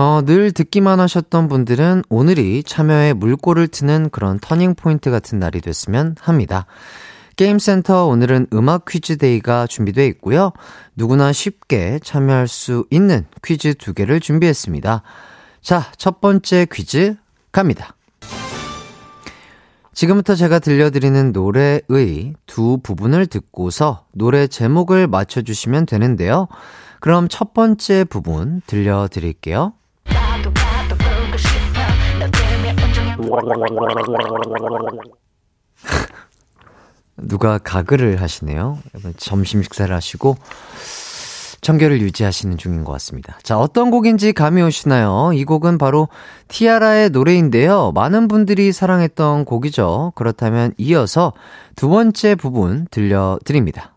어, 0.00 0.22
늘 0.24 0.52
듣기만 0.52 1.00
하셨던 1.00 1.48
분들은 1.48 2.04
오늘이 2.08 2.62
참여의 2.62 3.14
물꼬를 3.14 3.66
트는 3.66 4.10
그런 4.10 4.38
터닝 4.38 4.76
포인트 4.76 5.10
같은 5.10 5.40
날이 5.40 5.60
됐으면 5.60 6.14
합니다. 6.20 6.66
게임센터 7.34 8.06
오늘은 8.06 8.46
음악 8.52 8.84
퀴즈 8.84 9.16
데이가 9.16 9.66
준비되어 9.66 10.04
있고요. 10.06 10.52
누구나 10.94 11.32
쉽게 11.32 11.98
참여할 12.00 12.46
수 12.46 12.86
있는 12.90 13.26
퀴즈 13.44 13.74
두 13.74 13.92
개를 13.92 14.20
준비했습니다. 14.20 15.02
자, 15.62 15.86
첫 15.96 16.20
번째 16.20 16.68
퀴즈 16.70 17.16
갑니다. 17.50 17.96
지금부터 19.94 20.36
제가 20.36 20.60
들려드리는 20.60 21.32
노래의 21.32 22.34
두 22.46 22.78
부분을 22.84 23.26
듣고서 23.26 24.04
노래 24.12 24.46
제목을 24.46 25.08
맞춰주시면 25.08 25.86
되는데요. 25.86 26.46
그럼 27.00 27.26
첫 27.28 27.52
번째 27.52 28.04
부분 28.04 28.62
들려드릴게요. 28.68 29.72
누가 37.16 37.58
가글을 37.58 38.20
하시네요. 38.20 38.78
점심 39.16 39.62
식사를 39.62 39.94
하시고 39.94 40.36
청결을 41.60 42.00
유지하시는 42.00 42.56
중인 42.56 42.84
것 42.84 42.92
같습니다. 42.92 43.36
자, 43.42 43.58
어떤 43.58 43.90
곡인지 43.90 44.32
감이 44.32 44.62
오시나요? 44.62 45.32
이 45.34 45.44
곡은 45.44 45.78
바로 45.78 46.08
티아라의 46.48 47.10
노래인데요. 47.10 47.92
많은 47.92 48.28
분들이 48.28 48.72
사랑했던 48.72 49.44
곡이죠. 49.44 50.12
그렇다면 50.14 50.72
이어서 50.78 51.32
두 51.74 51.88
번째 51.88 52.36
부분 52.36 52.86
들려드립니다. 52.90 53.96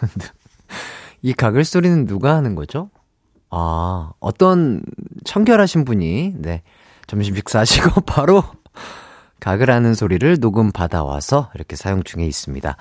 이 1.22 1.32
가글 1.32 1.64
소리는 1.64 2.06
누가 2.06 2.34
하는 2.34 2.54
거죠? 2.54 2.90
아, 3.50 4.10
어떤 4.20 4.82
청결하신 5.24 5.84
분이, 5.84 6.34
네, 6.36 6.62
점심 7.06 7.34
식사하시고 7.34 8.02
바로 8.06 8.44
가글하는 9.40 9.94
소리를 9.94 10.38
녹음 10.40 10.72
받아와서 10.72 11.50
이렇게 11.54 11.76
사용 11.76 12.02
중에 12.02 12.26
있습니다. 12.26 12.76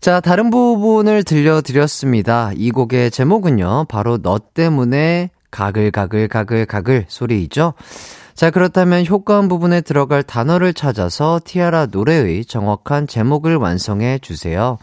자, 0.00 0.20
다른 0.20 0.50
부분을 0.50 1.24
들려드렸습니다. 1.24 2.52
이 2.54 2.70
곡의 2.70 3.10
제목은요, 3.10 3.86
바로 3.88 4.18
너 4.18 4.38
때문에 4.38 5.30
가글 5.50 5.90
가글 5.90 6.28
가글 6.28 6.66
가글 6.66 7.06
소리이죠. 7.08 7.74
자, 8.34 8.50
그렇다면 8.50 9.04
효과음 9.06 9.48
부분에 9.48 9.80
들어갈 9.80 10.22
단어를 10.22 10.72
찾아서 10.72 11.40
티아라 11.44 11.86
노래의 11.86 12.44
정확한 12.44 13.08
제목을 13.08 13.56
완성해 13.56 14.20
주세요. 14.20 14.78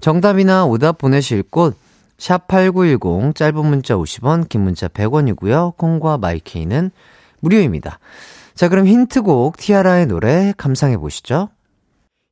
정답이나 0.00 0.64
오답 0.64 0.98
보내실 0.98 1.42
곳, 1.42 1.76
샵8910, 2.18 3.34
짧은 3.34 3.66
문자 3.66 3.94
50원, 3.96 4.48
긴 4.48 4.62
문자 4.62 4.88
100원이고요. 4.88 5.76
콩과 5.76 6.18
마이케이는 6.18 6.90
무료입니다. 7.40 7.98
자, 8.54 8.68
그럼 8.68 8.86
힌트곡 8.86 9.56
티아라의 9.58 10.06
노래 10.06 10.54
감상해 10.56 10.96
보시죠. 10.96 11.50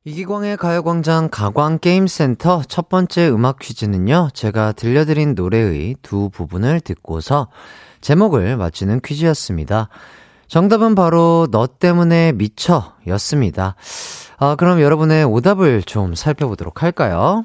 이기광의 0.05 0.57
가요광장 0.57 1.29
가광게임센터 1.31 2.63
첫 2.67 2.89
번째 2.89 3.29
음악 3.29 3.57
퀴즈는요, 3.57 4.29
제가 4.33 4.71
들려드린 4.71 5.33
노래의 5.33 5.95
두 6.03 6.29
부분을 6.29 6.79
듣고서 6.79 7.47
제목을 8.01 8.55
맞추는 8.55 9.01
퀴즈였습니다. 9.03 9.89
정답은 10.47 10.93
바로 10.93 11.47
너 11.49 11.65
때문에 11.65 12.33
미쳐 12.33 12.93
였습니다. 13.07 13.73
아, 14.37 14.55
그럼 14.55 14.79
여러분의 14.79 15.23
오답을 15.25 15.81
좀 15.81 16.13
살펴보도록 16.13 16.83
할까요? 16.83 17.43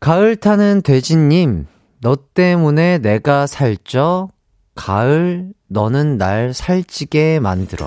가을 0.00 0.36
타는 0.36 0.82
돼지님, 0.82 1.66
너 2.00 2.16
때문에 2.34 2.98
내가 2.98 3.46
살쪄. 3.46 4.30
가을, 4.74 5.52
너는 5.68 6.18
날 6.18 6.52
살찌게 6.52 7.40
만들어. 7.40 7.86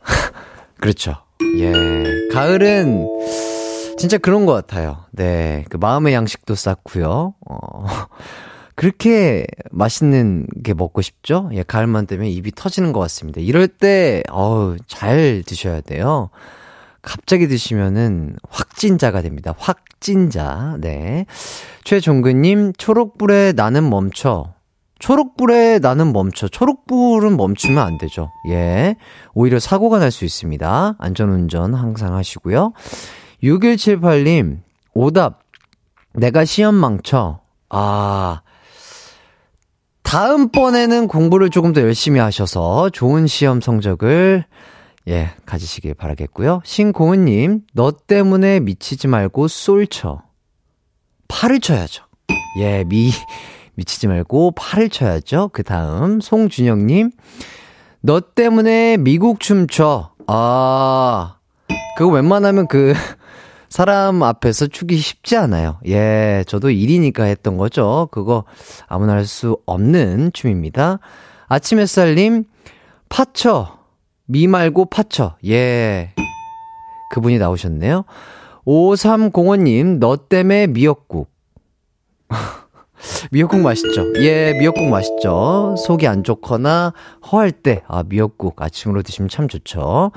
그렇죠. 0.80 1.16
예. 1.58 1.72
가을은 2.32 3.06
진짜 3.98 4.16
그런 4.18 4.46
것 4.46 4.52
같아요. 4.54 5.04
네. 5.12 5.64
그 5.68 5.76
마음의 5.76 6.14
양식도 6.14 6.54
쌓고요. 6.54 7.34
어, 7.46 7.84
그렇게 8.74 9.46
맛있는 9.70 10.46
게 10.64 10.74
먹고 10.74 11.02
싶죠? 11.02 11.48
예, 11.52 11.62
가을만 11.62 12.06
되면 12.06 12.26
입이 12.26 12.52
터지는 12.52 12.92
것 12.92 13.00
같습니다. 13.00 13.40
이럴 13.40 13.68
때, 13.68 14.22
어우, 14.30 14.78
잘 14.88 15.42
드셔야 15.46 15.80
돼요. 15.82 16.30
갑자기 17.04 17.46
드시면은 17.48 18.36
확진자가 18.48 19.22
됩니다. 19.22 19.54
확진자. 19.58 20.76
네. 20.80 21.26
최종근님, 21.84 22.72
초록불에 22.78 23.52
나는 23.54 23.88
멈춰. 23.90 24.54
초록불에 24.98 25.80
나는 25.80 26.12
멈춰. 26.12 26.48
초록불은 26.48 27.36
멈추면 27.36 27.78
안 27.84 27.98
되죠. 27.98 28.30
예. 28.48 28.96
오히려 29.34 29.58
사고가 29.58 29.98
날 29.98 30.10
수 30.10 30.24
있습니다. 30.24 30.96
안전운전 30.98 31.74
항상 31.74 32.14
하시고요. 32.14 32.72
6178님, 33.42 34.60
오답. 34.94 35.40
내가 36.14 36.44
시험 36.44 36.74
망쳐. 36.74 37.40
아. 37.68 38.40
다음번에는 40.04 41.08
공부를 41.08 41.50
조금 41.50 41.72
더 41.72 41.80
열심히 41.80 42.20
하셔서 42.20 42.88
좋은 42.90 43.26
시험 43.26 43.60
성적을 43.60 44.44
예, 45.08 45.30
가지시길 45.44 45.94
바라겠고요. 45.94 46.62
신고은님, 46.64 47.62
너 47.74 47.92
때문에 47.92 48.60
미치지 48.60 49.06
말고 49.08 49.48
쏠 49.48 49.86
쳐. 49.86 50.22
팔을 51.28 51.60
쳐야죠. 51.60 52.04
예, 52.60 52.84
미, 52.84 53.10
미치지 53.74 54.06
말고 54.06 54.52
팔을 54.52 54.88
쳐야죠. 54.88 55.50
그 55.52 55.62
다음, 55.62 56.20
송준영님, 56.20 57.10
너 58.00 58.20
때문에 58.20 58.96
미국 58.98 59.40
춤춰. 59.40 60.10
아, 60.26 61.36
그거 61.98 62.10
웬만하면 62.12 62.66
그, 62.68 62.94
사람 63.68 64.22
앞에서 64.22 64.68
추기 64.68 64.96
쉽지 64.96 65.36
않아요. 65.36 65.80
예, 65.88 66.44
저도 66.46 66.70
일이니까 66.70 67.24
했던 67.24 67.56
거죠. 67.56 68.08
그거 68.12 68.44
아무나 68.86 69.14
할 69.14 69.26
수 69.26 69.58
없는 69.66 70.30
춤입니다. 70.32 71.00
아침 71.48 71.80
햇살님, 71.80 72.44
파쳐. 73.08 73.83
미 74.26 74.46
말고 74.46 74.86
파쳐. 74.86 75.36
예. 75.46 76.14
그분이 77.10 77.38
나오셨네요. 77.38 78.04
5305님, 78.66 79.98
너 79.98 80.16
때문에 80.16 80.66
미역국. 80.68 81.30
미역국 83.30 83.60
맛있죠? 83.60 84.04
예, 84.20 84.54
미역국 84.58 84.88
맛있죠? 84.88 85.74
속이 85.76 86.06
안 86.06 86.24
좋거나 86.24 86.94
허할 87.30 87.52
때, 87.52 87.82
아, 87.86 88.02
미역국 88.02 88.60
아침으로 88.62 89.02
드시면 89.02 89.28
참 89.28 89.46
좋죠. 89.46 90.12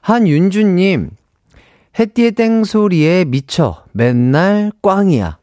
한윤주님, 0.00 1.10
해띠의 1.98 2.32
땡소리에 2.32 3.24
미쳐. 3.24 3.84
맨날 3.92 4.72
꽝이야. 4.82 5.38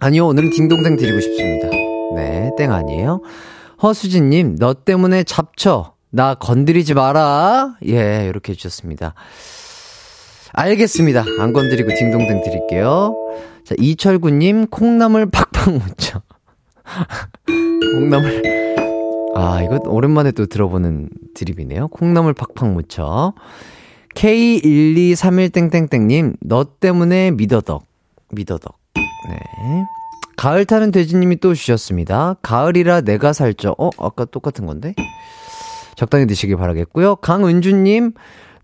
아니요, 0.00 0.26
오늘은 0.26 0.50
딩동댕 0.50 0.96
드리고 0.96 1.20
싶습니다. 1.20 1.68
네, 2.16 2.50
땡 2.58 2.72
아니에요. 2.72 3.20
허수진님, 3.82 4.56
너 4.56 4.74
때문에 4.74 5.22
잡쳐. 5.24 5.94
나 6.10 6.34
건드리지 6.34 6.94
마라. 6.94 7.76
예, 7.86 8.26
이렇게 8.28 8.52
해주셨습니다. 8.52 9.14
알겠습니다. 10.52 11.24
안 11.38 11.52
건드리고 11.52 11.94
딩동댕 11.94 12.42
드릴게요. 12.42 13.14
자, 13.64 13.76
이철구님, 13.78 14.66
콩나물 14.66 15.30
팍팍 15.30 15.72
묻혀. 15.72 16.20
콩나물. 17.94 18.42
아, 19.36 19.62
이거 19.62 19.78
오랜만에 19.86 20.32
또 20.32 20.46
들어보는 20.46 21.08
드립이네요. 21.34 21.86
콩나물 21.88 22.34
팍팍 22.34 22.68
묻혀. 22.72 23.32
K1231땡땡땡님, 24.16 26.36
너 26.40 26.64
때문에 26.64 27.30
미더덕. 27.30 27.84
미더덕. 28.32 28.76
네. 28.96 29.04
가을 30.36 30.64
타는 30.64 30.90
돼지님이 30.90 31.36
또 31.36 31.54
주셨습니다. 31.54 32.34
가을이라 32.42 33.02
내가 33.02 33.32
살쪄. 33.32 33.76
어, 33.78 33.90
아까 33.98 34.24
똑같은 34.24 34.66
건데? 34.66 34.94
적당히 36.00 36.26
드시길 36.26 36.56
바라겠고요. 36.56 37.16
강은주님, 37.16 38.12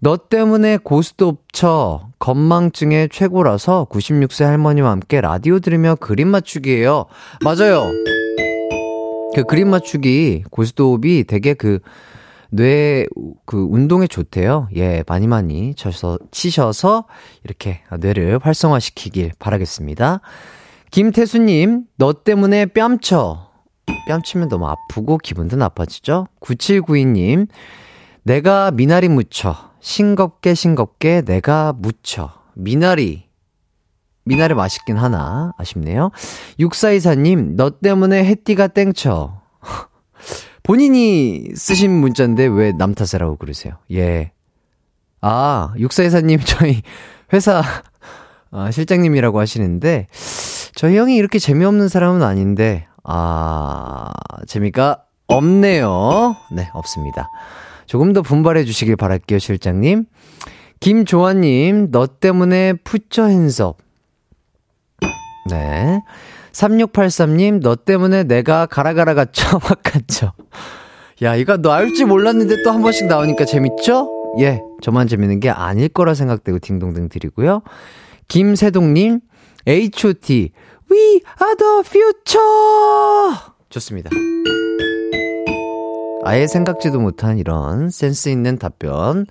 너 0.00 0.16
때문에 0.16 0.78
고스톱 0.78 1.52
쳐. 1.52 2.08
건망증의 2.18 3.10
최고라서 3.12 3.86
96세 3.90 4.46
할머니와 4.46 4.90
함께 4.90 5.20
라디오 5.20 5.58
들으며 5.58 5.96
그림 5.96 6.28
맞추기예요. 6.28 7.04
맞아요. 7.44 7.90
그 9.34 9.44
그림 9.44 9.68
맞추기 9.68 10.44
고스톱이 10.50 11.24
되게 11.24 11.52
그 11.52 11.80
뇌, 12.48 13.06
그, 13.44 13.66
운동에 13.68 14.06
좋대요. 14.06 14.68
예, 14.74 15.04
많이 15.06 15.26
많이 15.26 15.74
쳐서, 15.74 16.18
치셔서, 16.30 17.04
이렇게 17.44 17.82
뇌를 18.00 18.38
활성화시키길 18.40 19.32
바라겠습니다. 19.38 20.22
김태수님, 20.90 21.82
너 21.98 22.14
때문에 22.14 22.64
뺨쳐. 22.64 23.45
뺨치면 24.08 24.48
너무 24.48 24.66
아프고 24.68 25.18
기분도 25.18 25.56
나빠지죠? 25.56 26.28
9792님, 26.40 27.48
내가 28.22 28.70
미나리 28.70 29.08
묻혀. 29.08 29.54
싱겁게 29.80 30.54
싱겁게 30.54 31.22
내가 31.22 31.72
묻혀. 31.76 32.32
미나리. 32.54 33.26
미나리 34.24 34.54
맛있긴 34.54 34.96
하나. 34.96 35.52
아쉽네요. 35.56 36.10
6424님, 36.58 37.54
너 37.56 37.70
때문에 37.70 38.24
해띠가 38.24 38.68
땡쳐. 38.68 39.40
본인이 40.64 41.50
쓰신 41.54 41.92
문자인데 41.92 42.46
왜 42.46 42.72
남 42.72 42.94
탓이라고 42.94 43.36
그러세요? 43.36 43.74
예. 43.92 44.32
아, 45.20 45.72
6424님, 45.76 46.40
저희 46.44 46.82
회사, 47.32 47.62
아, 48.50 48.70
실장님이라고 48.70 49.38
하시는데, 49.40 50.08
저희 50.74 50.96
형이 50.96 51.16
이렇게 51.16 51.38
재미없는 51.38 51.88
사람은 51.88 52.22
아닌데, 52.22 52.86
아, 53.08 54.10
재미가 54.46 55.04
없네요. 55.28 56.36
네, 56.52 56.68
없습니다. 56.74 57.30
조금 57.86 58.12
더 58.12 58.22
분발해 58.22 58.64
주시길 58.64 58.96
바랄게요, 58.96 59.38
실장님. 59.38 60.06
김조아님, 60.80 61.90
너 61.92 62.06
때문에 62.06 62.74
푸처 62.84 63.26
핸섭. 63.26 63.78
네. 65.48 66.00
3683님, 66.52 67.60
너 67.62 67.76
때문에 67.76 68.24
내가 68.24 68.66
가라가라 68.66 69.14
갇혀, 69.14 69.56
확 69.58 69.82
갇혀. 69.82 70.32
야, 71.22 71.34
이거 71.36 71.56
너 71.56 71.70
알지 71.70 72.04
몰랐는데 72.04 72.62
또 72.64 72.72
한 72.72 72.82
번씩 72.82 73.06
나오니까 73.06 73.44
재밌죠? 73.44 74.34
예, 74.40 74.60
저만 74.82 75.06
재밌는 75.06 75.40
게 75.40 75.48
아닐 75.48 75.88
거라 75.88 76.12
생각되고 76.14 76.58
딩동댕 76.58 77.08
드리고요. 77.08 77.62
김세동님, 78.28 79.20
H.O.T. 79.66 80.52
We 80.90 81.20
are 81.42 81.56
the 81.56 81.82
future! 81.84 83.36
좋습니다. 83.70 84.10
아예 86.24 86.46
생각지도 86.46 87.00
못한 87.00 87.38
이런 87.38 87.90
센스 87.90 88.28
있는 88.28 88.58
답변. 88.58 89.26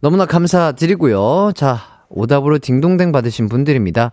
너무나 0.00 0.26
감사드리고요. 0.26 1.52
자, 1.54 1.78
오답으로 2.08 2.58
딩동댕 2.58 3.12
받으신 3.12 3.48
분들입니다. 3.48 4.10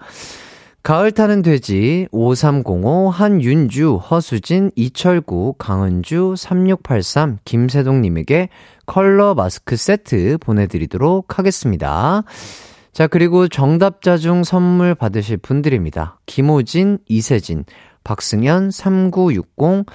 가을 0.81 1.11
타는 1.11 1.41
돼지 1.41 2.07
5305 2.11 3.09
한윤주 3.09 3.95
허수진 3.97 4.71
이철구 4.75 5.55
강은주 5.57 6.35
3683 6.37 7.39
김세동님에게 7.43 8.49
컬러 8.85 9.33
마스크 9.33 9.75
세트 9.75 10.37
보내드리도록 10.39 11.37
하겠습니다. 11.37 12.23
자 12.91 13.07
그리고 13.07 13.47
정답자 13.47 14.17
중 14.17 14.43
선물 14.43 14.95
받으실 14.95 15.37
분들입니다. 15.37 16.19
김호진 16.25 16.99
이세진 17.07 17.65
박승현 18.03 18.71
3960 18.71 19.85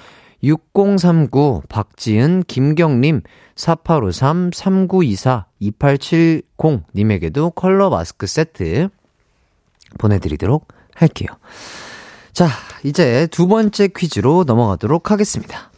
6039, 0.43 1.63
박지은, 1.69 2.43
김경님, 2.43 3.21
4853, 3.55 4.51
3924, 4.53 5.47
2870님에게도 5.61 7.55
컬러 7.55 7.89
마스크 7.89 8.27
세트 8.27 8.89
보내드리도록 9.97 10.67
할게요. 10.93 11.29
자, 12.31 12.49
이제 12.83 13.27
두 13.27 13.47
번째 13.47 13.87
퀴즈로 13.87 14.43
넘어가도록 14.45 15.09
하겠습니다. 15.09 15.71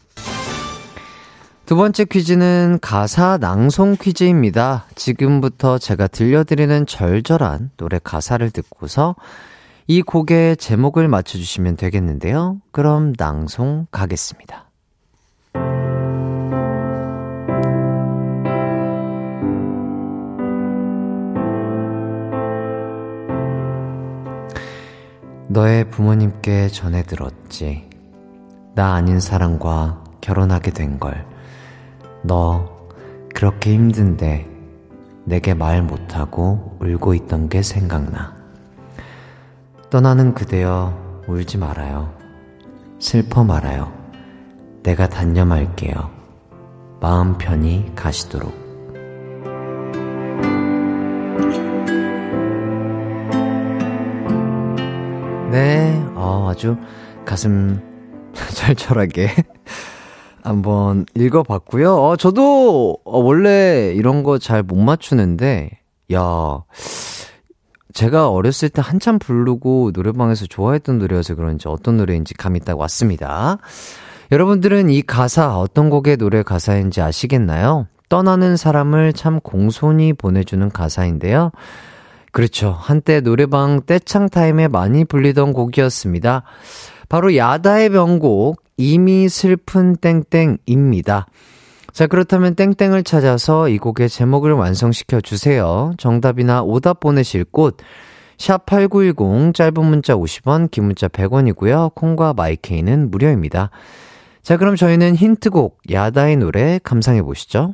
두 1.68 1.76
번째 1.76 2.06
퀴즈는 2.06 2.80
가사 2.82 3.38
낭송 3.42 3.98
퀴즈입니다. 4.00 4.86
지금부터 4.96 5.78
제가 5.78 6.08
들려드리는 6.08 6.86
절절한 6.86 7.72
노래 7.76 8.00
가사를 8.02 8.50
듣고서 8.52 9.18
이 9.86 10.02
곡의 10.02 10.56
제목을 10.56 11.10
맞춰주시면 11.10 11.76
되겠는데요. 11.76 12.62
그럼 12.72 13.12
낭송 13.18 13.88
가겠습니다. 13.92 14.70
너의 25.50 25.90
부모님께 25.90 26.70
전해 26.70 27.04
들었지. 27.04 27.90
나 28.74 28.94
아닌 28.94 29.20
사람과 29.20 30.02
결혼하게 30.22 30.72
된 30.72 30.98
걸. 30.98 31.37
너 32.28 32.68
그렇게 33.34 33.74
힘든데 33.74 34.50
내게 35.24 35.54
말 35.54 35.82
못하고 35.82 36.78
울고 36.82 37.14
있던 37.14 37.48
게 37.48 37.62
생각나. 37.62 38.36
떠나는 39.90 40.34
그대여 40.34 41.24
울지 41.28 41.58
말아요. 41.58 42.14
슬퍼 43.00 43.46
말아요. 43.46 43.94
내가 44.84 45.08
단념할게요. 45.08 46.10
마음 47.00 47.38
편히 47.38 47.90
가시도록. 47.96 48.54
네, 55.52 56.06
어, 56.16 56.50
아주 56.50 56.76
가슴 57.24 57.82
절절하게 58.34 59.30
한번 60.48 61.06
읽어봤고요. 61.16 61.96
어, 61.96 62.16
저도 62.16 62.98
어, 63.06 63.20
원래 63.20 63.94
이런 63.96 64.24
거 64.24 64.38
잘 64.40 64.64
못 64.64 64.76
맞추는데, 64.76 65.72
야, 66.14 66.64
제가 67.94 68.30
어렸을 68.30 68.70
때 68.70 68.82
한참 68.84 69.18
부르고 69.20 69.92
노래방에서 69.94 70.46
좋아했던 70.46 71.00
노래여서 71.00 71.36
그런지 71.36 71.68
어떤 71.68 71.98
노래인지 71.98 72.34
감이 72.36 72.60
딱 72.60 72.80
왔습니다. 72.80 73.58
여러분들은 74.32 74.90
이 74.90 75.02
가사 75.02 75.58
어떤 75.58 75.90
곡의 75.90 76.18
노래 76.18 76.44
가사인지 76.44 77.02
아시겠나요? 77.02 77.88
떠나는 78.10 78.56
사람을 78.56 79.14
참 79.14 79.40
공손히 79.40 80.14
보내주는 80.14 80.70
가사인데요. 80.70 81.52
그렇죠. 82.32 82.76
한때 82.78 83.20
노래방 83.22 83.82
떼창 83.86 84.30
타임에 84.30 84.68
많이 84.68 85.04
불리던 85.06 85.54
곡이었습니다. 85.54 86.44
바로 87.10 87.36
야다의 87.36 87.90
명곡 87.90 88.62
이미 88.78 89.28
슬픈 89.28 89.96
땡땡입니다. 89.96 91.26
자, 91.92 92.06
그렇다면 92.06 92.54
땡땡을 92.54 93.04
찾아서 93.04 93.70
이 93.70 93.80
곡의 93.80 94.08
제목을 94.08 94.54
완성시켜 94.54 95.20
주세요. 95.20 95.94
정답이나 95.98 96.62
오답 96.62 97.00
보내실 97.00 97.44
곳, 97.46 97.78
샵8910, 98.38 99.56
짧은 99.56 99.84
문자 99.84 100.16
50원, 100.16 100.70
긴 100.70 100.86
문자 100.86 101.08
100원이고요. 101.08 101.96
콩과 101.96 102.34
마이케이는 102.34 103.10
무료입니다. 103.10 103.72
자, 104.44 104.58
그럼 104.58 104.76
저희는 104.76 105.16
힌트곡, 105.16 105.80
야다의 105.92 106.38
노래 106.38 106.80
감상해 106.84 107.24
보시죠. 107.24 107.74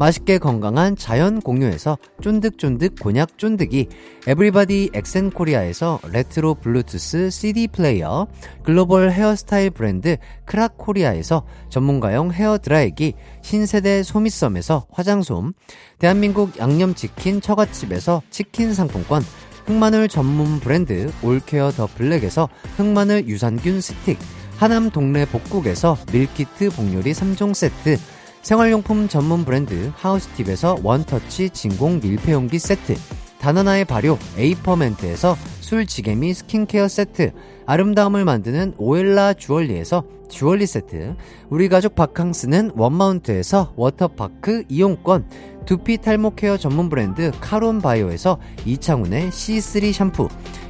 맛있게 0.00 0.38
건강한 0.38 0.96
자연 0.96 1.42
공유에서 1.42 1.98
쫀득쫀득 2.22 2.98
곤약 2.98 3.36
쫀득이, 3.36 3.88
에브리바디 4.26 4.92
엑센코리아에서 4.94 6.00
레트로 6.10 6.54
블루투스 6.54 7.28
CD 7.28 7.68
플레이어, 7.68 8.26
글로벌 8.62 9.10
헤어스타일 9.10 9.68
브랜드 9.68 10.16
크라코리아에서 10.46 11.44
전문가용 11.68 12.32
헤어 12.32 12.56
드라이기, 12.56 13.12
신세대 13.42 14.02
소미썸에서 14.02 14.86
화장솜, 14.90 15.52
대한민국 15.98 16.58
양념치킨 16.58 17.42
처갓집에서 17.42 18.22
치킨 18.30 18.72
상품권, 18.72 19.22
흑마늘 19.66 20.08
전문 20.08 20.60
브랜드 20.60 21.12
올케어 21.22 21.72
더 21.72 21.86
블랙에서 21.86 22.48
흑마늘 22.78 23.28
유산균 23.28 23.82
스틱, 23.82 24.18
하남 24.56 24.88
동네 24.88 25.26
복국에서 25.26 25.98
밀키트 26.10 26.70
복요리 26.70 27.12
3종 27.12 27.52
세트, 27.52 27.98
생활용품 28.42 29.08
전문 29.08 29.44
브랜드 29.44 29.92
하우스팁에서 29.96 30.78
원터치 30.82 31.50
진공 31.50 32.00
밀폐용기 32.02 32.58
세트, 32.58 32.94
다나나의 33.38 33.84
발효 33.84 34.18
에이퍼멘트에서 34.36 35.36
술지개미 35.60 36.34
스킨케어 36.34 36.88
세트, 36.88 37.32
아름다움을 37.70 38.24
만드는 38.24 38.74
오엘라 38.78 39.34
주얼리에서 39.34 40.02
주얼리 40.28 40.66
세트, 40.66 41.14
우리 41.50 41.68
가족 41.68 41.94
바캉스는 41.94 42.72
원마운트에서 42.74 43.74
워터파크 43.76 44.64
이용권, 44.68 45.28
두피 45.66 45.98
탈모 45.98 46.34
케어 46.34 46.56
전문 46.56 46.88
브랜드 46.88 47.30
카론 47.40 47.80
바이오에서 47.80 48.40
이창훈의 48.66 49.30
C3 49.30 49.92
샴푸, 49.92 50.26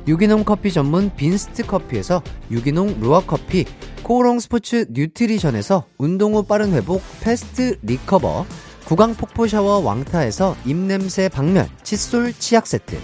유기농 0.07 0.45
커피 0.45 0.71
전문 0.71 1.11
빈스트 1.17 1.65
커피에서 1.67 2.23
유기농 2.51 3.01
루아 3.01 3.21
커피, 3.21 3.65
코오롱 4.03 4.39
스포츠 4.39 4.85
뉴트리션에서 4.91 5.87
운동 5.97 6.35
후 6.35 6.43
빠른 6.43 6.75
회복 6.75 7.01
패스트 7.23 7.79
리커버, 7.81 8.45
구강 8.85 9.15
폭포 9.15 9.47
샤워 9.47 9.79
왕타에서 9.79 10.55
입냄새 10.67 11.31
박멸 11.31 11.67
칫솔 11.83 12.35
치약 12.35 12.67
세트, 12.67 12.99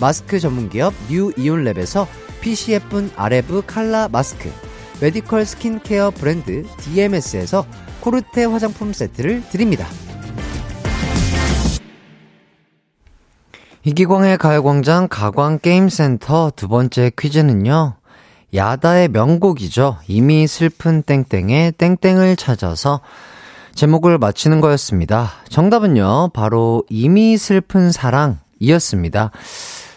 마스크 0.00 0.40
전문 0.40 0.68
기업 0.68 0.92
뉴 1.08 1.30
이온랩에서 1.34 2.08
예쁜 2.68 3.10
아레브 3.16 3.64
칼라 3.66 4.08
마스크, 4.08 4.52
메디컬 5.00 5.44
스킨케어 5.44 6.12
브랜드 6.12 6.64
DMS에서 6.78 7.66
코르테 8.00 8.44
화장품 8.44 8.92
세트를 8.92 9.42
드립니다. 9.50 9.86
이기광의 13.82 14.38
가요광장 14.38 15.08
가광게임센터 15.08 16.52
두 16.54 16.68
번째 16.68 17.10
퀴즈는요. 17.18 17.96
야다의 18.54 19.08
명곡이죠. 19.08 19.98
이미 20.06 20.46
슬픈 20.46 21.02
땡땡의 21.02 21.72
땡땡을 21.72 22.36
찾아서 22.36 23.00
제목을 23.74 24.18
맞히는 24.18 24.60
거였습니다. 24.60 25.30
정답은요. 25.48 26.30
바로 26.32 26.84
이미 26.88 27.36
슬픈 27.36 27.90
사랑이었습니다. 27.90 29.32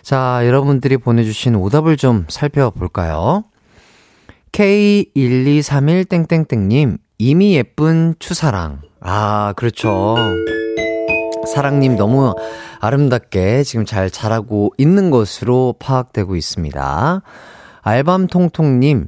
자, 0.01 0.41
여러분들이 0.43 0.97
보내주신 0.97 1.55
오답을 1.55 1.97
좀 1.97 2.25
살펴볼까요? 2.29 3.43
K1231땡땡땡님, 4.51 6.97
이미 7.17 7.55
예쁜 7.55 8.15
추사랑. 8.19 8.81
아, 9.01 9.53
그렇죠. 9.55 10.15
사랑님 11.53 11.95
너무 11.95 12.33
아름답게 12.79 13.63
지금 13.63 13.85
잘 13.85 14.09
자라고 14.09 14.73
있는 14.77 15.09
것으로 15.09 15.75
파악되고 15.79 16.35
있습니다. 16.35 17.21
알밤통통님, 17.81 19.07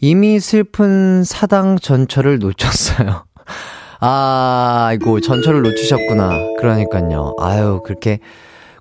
이미 0.00 0.40
슬픈 0.40 1.24
사당 1.24 1.78
전철을 1.78 2.38
놓쳤어요. 2.38 3.24
아, 4.00 4.90
이고 4.94 5.20
전철을 5.20 5.62
놓치셨구나. 5.62 6.30
그러니까요. 6.60 7.34
아유, 7.40 7.80
그렇게 7.84 8.20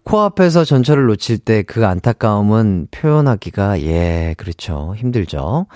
코앞에서 0.04 0.66
전철을 0.66 1.06
놓칠 1.08 1.38
때 1.40 1.64
그 1.64 1.86
안타까움은 1.86 2.88
표현하기가, 2.92 3.82
예, 3.84 4.36
그렇죠. 4.38 4.94
힘들죠. 4.98 5.68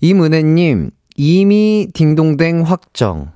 이문혜님, 0.00 0.90
이미 1.16 1.88
딩동댕 1.94 2.62
확정. 2.62 3.32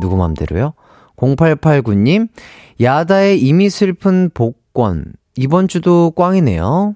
누구 0.00 0.16
맘대로요? 0.16 0.74
0889님, 1.16 2.28
야다의 2.80 3.40
이미 3.40 3.70
슬픈 3.70 4.30
복권. 4.32 5.12
이번 5.36 5.68
주도 5.68 6.10
꽝이네요. 6.10 6.94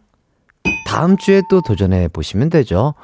다음 0.87 1.17
주에 1.17 1.43
또 1.49 1.61
도전해 1.61 2.09
보시면 2.09 2.51
되죠. 2.51 2.95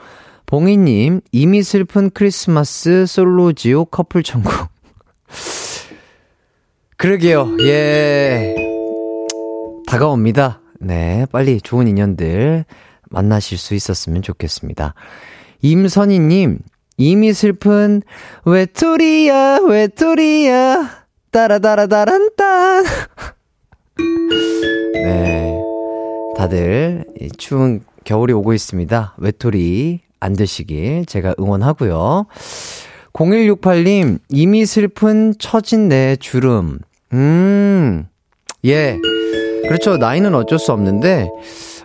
봉희님, 0.47 1.21
이미 1.31 1.63
슬픈 1.63 2.11
크리스마스 2.11 3.07
솔로지오 3.07 3.87
커플 3.87 4.23
천국. 4.23 4.53
그러게요. 6.99 7.57
예. 7.63 8.72
다가옵니다. 9.93 10.63
네, 10.81 11.27
빨리 11.31 11.61
좋은 11.61 11.87
인연들 11.87 12.65
만나실 13.11 13.59
수 13.59 13.75
있었으면 13.75 14.23
좋겠습니다. 14.23 14.95
임선희님, 15.61 16.61
이미 16.97 17.33
슬픈 17.35 18.01
외톨이야, 18.47 19.59
외톨이야, 19.69 21.05
따라따라따란딴. 21.31 22.85
네. 24.95 25.61
다들 26.39 27.05
추운 27.37 27.83
겨울이 28.05 28.33
오고 28.33 28.55
있습니다. 28.55 29.17
외톨이 29.19 30.01
안 30.21 30.33
되시길 30.33 31.05
제가 31.05 31.35
응원하고요. 31.39 32.29
0168님, 33.13 34.21
이미 34.31 34.65
슬픈 34.65 35.35
처진 35.39 35.89
내 35.89 36.17
주름. 36.17 36.79
음, 37.13 38.07
예. 38.65 38.97
그렇죠. 39.69 39.97
나이는 39.97 40.35
어쩔 40.35 40.59
수 40.59 40.73
없는데, 40.73 41.29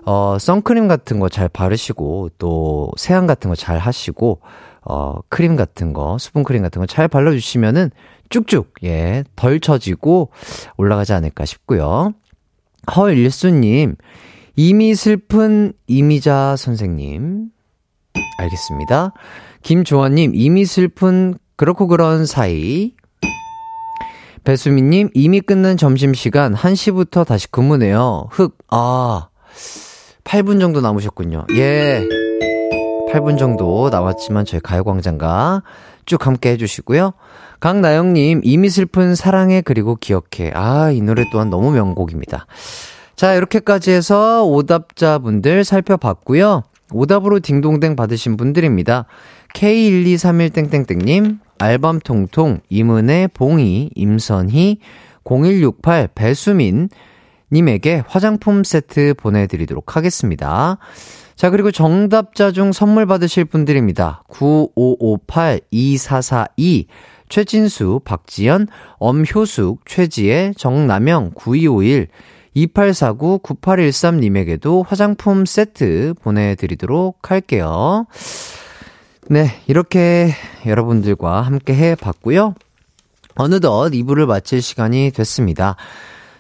어, 0.06 0.38
선크림 0.40 0.88
같은 0.88 1.20
거 1.20 1.30
잘 1.30 1.48
바르시고, 1.50 2.30
또 2.38 2.92
세안 2.98 3.28
같은 3.28 3.50
거 3.50 3.56
잘 3.56 3.78
하시고, 3.78 4.42
어, 4.84 5.16
크림 5.30 5.56
같은 5.56 5.94
거, 5.94 6.18
수분크림 6.18 6.62
같은 6.62 6.80
거 6.80 6.86
잘 6.86 7.08
발라주시면은 7.08 7.92
쭉쭉, 8.30 8.74
예, 8.84 9.24
덜 9.36 9.60
처지고 9.60 10.32
올라가지 10.78 11.14
않을까 11.14 11.46
싶고요. 11.46 12.14
헐, 12.96 13.18
일수님, 13.18 13.96
이미 14.56 14.96
슬픈 14.96 15.74
이미자 15.88 16.56
선생님. 16.58 17.50
알겠습니다. 18.40 19.14
김조아님, 19.62 20.32
이미 20.36 20.66
슬픈 20.66 21.36
그렇고 21.56 21.88
그런 21.88 22.26
사이. 22.26 22.94
배수민님, 24.48 25.10
이미 25.14 25.42
끝난 25.42 25.76
점심시간 25.76 26.56
1시부터 26.56 27.28
다시 27.28 27.52
근무네요. 27.52 28.30
흑, 28.32 28.58
아, 28.70 29.28
8분 30.24 30.62
정도 30.62 30.80
남으셨군요. 30.80 31.48
예. 31.58 32.02
8분 33.12 33.38
정도 33.38 33.90
남았지만 33.90 34.46
저희 34.46 34.62
가요광장과 34.62 35.64
쭉 36.06 36.26
함께 36.26 36.52
해주시고요. 36.52 37.12
강나영님, 37.60 38.40
이미 38.46 38.70
슬픈 38.70 39.16
사랑해 39.16 39.60
그리고 39.60 39.98
기억해. 39.98 40.54
아, 40.54 40.92
이 40.92 41.02
노래 41.02 41.26
또한 41.30 41.50
너무 41.50 41.72
명곡입니다. 41.72 42.46
자, 43.18 43.34
이렇게까지 43.34 43.92
해서 43.92 44.46
오답자분들 44.46 45.66
살펴봤고요. 45.66 46.64
오답으로 46.94 47.42
딩동댕 47.42 47.98
받으신 47.98 48.38
분들입니다. 48.38 49.08
K1231땡땡땡님, 49.54 51.40
알밤통통, 51.60 52.62
이문혜, 52.70 53.28
봉희, 53.28 53.92
임선희, 53.96 54.80
0168, 55.24 56.10
배수민, 56.14 56.90
님에게 57.52 58.04
화장품 58.08 58.64
세트 58.64 59.16
보내드리도록 59.16 59.96
하겠습니다. 59.96 60.78
자, 61.36 61.50
그리고 61.50 61.72
정답자 61.72 62.52
중 62.52 62.72
선물 62.72 63.06
받으실 63.06 63.46
분들입니다. 63.46 64.24
9558-2442, 64.30 66.86
최진수, 67.30 68.02
박지연, 68.04 68.68
엄효숙, 68.98 69.86
최지혜, 69.86 70.54
정남영, 70.58 71.32
9251, 71.36 72.08
2849-9813님에게도 72.56 74.86
화장품 74.88 75.46
세트 75.46 76.16
보내드리도록 76.22 77.30
할게요. 77.30 78.08
네, 79.30 79.50
이렇게 79.68 80.32
여러분들과 80.66 81.42
함께 81.42 81.76
해 81.76 81.96
봤고요. 81.96 82.56
어느덧 83.36 83.92
2부를 83.92 84.26
마칠 84.26 84.62
시간이 84.62 85.12
됐습니다. 85.12 85.76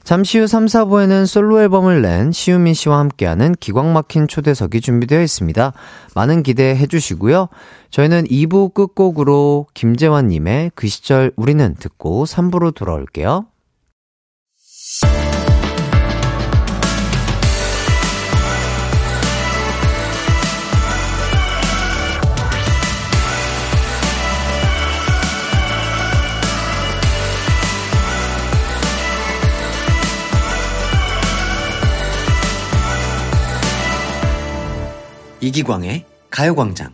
잠시 0.06 0.40
후 0.40 0.48
3, 0.48 0.68
4부에는 0.68 1.26
솔로 1.26 1.62
앨범을 1.62 2.02
낸 2.02 2.32
시우민 2.32 2.74
씨와 2.74 3.00
함께하는 3.00 3.56
기광 3.60 3.92
막힌 3.92 4.30
초대석이 4.30 4.80
준비되어 4.80 5.22
있습니다. 5.22 5.74
많은 6.16 6.44
기대해 6.44 6.88
주시고요. 6.88 7.50
저희는 7.92 8.24
2부 8.24 8.74
끝곡으로 8.74 9.68
김재환님의 9.74 10.72
그 10.76 10.88
시절 10.88 11.34
우리는 11.36 11.76
듣고 11.76 12.24
3부로 12.24 12.74
돌아올게요. 12.74 13.48
이기광의 35.40 36.04
가요광장. 36.32 36.94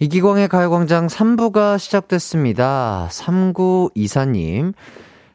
이기광의 0.00 0.48
가요광장 0.48 1.06
3부가 1.06 1.78
시작됐습니다. 1.78 3.06
3924님. 3.12 4.74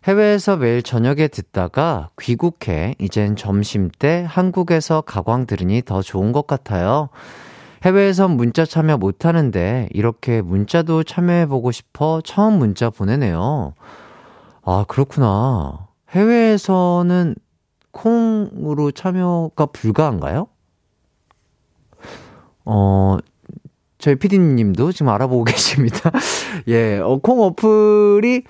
해외에서 0.04 0.58
매일 0.58 0.84
저녁에 0.84 1.30
듣다가 1.30 2.10
귀국해 2.20 2.96
이젠 3.00 3.38
점심 3.38 3.90
때 3.90 4.26
한국에서 4.28 5.00
가광 5.00 5.48
들으니 5.48 5.82
더 5.82 6.02
좋은 6.02 6.34
것 6.34 6.46
같아요. 6.46 7.08
해외에선 7.84 8.32
문자 8.32 8.66
참여 8.66 8.98
못 8.98 9.26
하는데 9.26 9.88
이렇게 9.94 10.42
문자도 10.42 11.04
참여해보고 11.04 11.72
싶어 11.72 12.22
처음 12.26 12.60
문자 12.60 12.90
보내네요. 12.90 13.76
아, 14.64 14.84
그렇구나. 14.90 15.88
해외에서는 16.10 17.36
콩으로 17.92 18.92
참여가 18.92 19.68
불가한가요? 19.68 20.48
어, 22.66 23.18
저희 23.98 24.16
피디님도 24.16 24.92
지금 24.92 25.10
알아보고 25.10 25.44
계십니다. 25.46 26.12
예, 26.68 27.00
어, 27.00 27.20
콩 27.22 27.42
어플이 27.42 28.44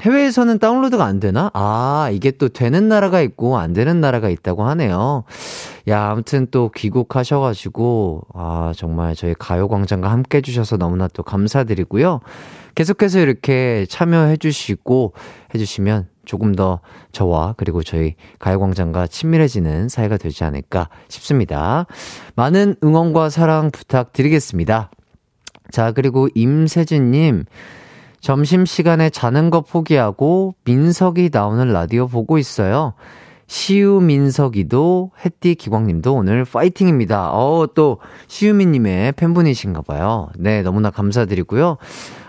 해외에서는 0.00 0.58
다운로드가 0.58 1.04
안 1.04 1.20
되나? 1.20 1.50
아, 1.52 2.10
이게 2.12 2.30
또 2.30 2.48
되는 2.48 2.88
나라가 2.88 3.20
있고 3.20 3.58
안 3.58 3.72
되는 3.72 4.00
나라가 4.00 4.30
있다고 4.30 4.64
하네요. 4.64 5.24
야, 5.88 6.10
아무튼 6.10 6.46
또 6.50 6.70
귀국하셔가지고, 6.70 8.22
아, 8.34 8.72
정말 8.76 9.14
저희 9.14 9.34
가요광장과 9.38 10.10
함께 10.10 10.38
해주셔서 10.38 10.76
너무나 10.76 11.08
또 11.08 11.22
감사드리고요. 11.22 12.20
계속해서 12.74 13.18
이렇게 13.18 13.86
참여해주시고 13.88 15.12
해주시면 15.54 16.08
조금 16.24 16.54
더 16.54 16.80
저와 17.10 17.54
그리고 17.56 17.82
저희 17.82 18.14
가요광장과 18.38 19.08
친밀해지는 19.08 19.88
사이가 19.88 20.16
되지 20.16 20.44
않을까 20.44 20.88
싶습니다. 21.08 21.86
많은 22.36 22.76
응원과 22.82 23.28
사랑 23.28 23.70
부탁드리겠습니다. 23.70 24.90
자, 25.70 25.92
그리고 25.92 26.28
임세진님, 26.34 27.44
점심시간에 28.20 29.10
자는 29.10 29.50
거 29.50 29.62
포기하고 29.62 30.54
민석이 30.64 31.30
나오는 31.32 31.72
라디오 31.72 32.06
보고 32.06 32.38
있어요. 32.38 32.94
시우민석이도 33.52 35.10
햇띠 35.26 35.54
기광님도 35.56 36.14
오늘 36.14 36.46
파이팅입니다. 36.46 37.32
어, 37.32 37.66
또 37.74 37.98
시우민님의 38.26 39.12
팬분이신가 39.12 39.82
봐요. 39.82 40.30
네, 40.38 40.62
너무나 40.62 40.88
감사드리고요. 40.88 41.76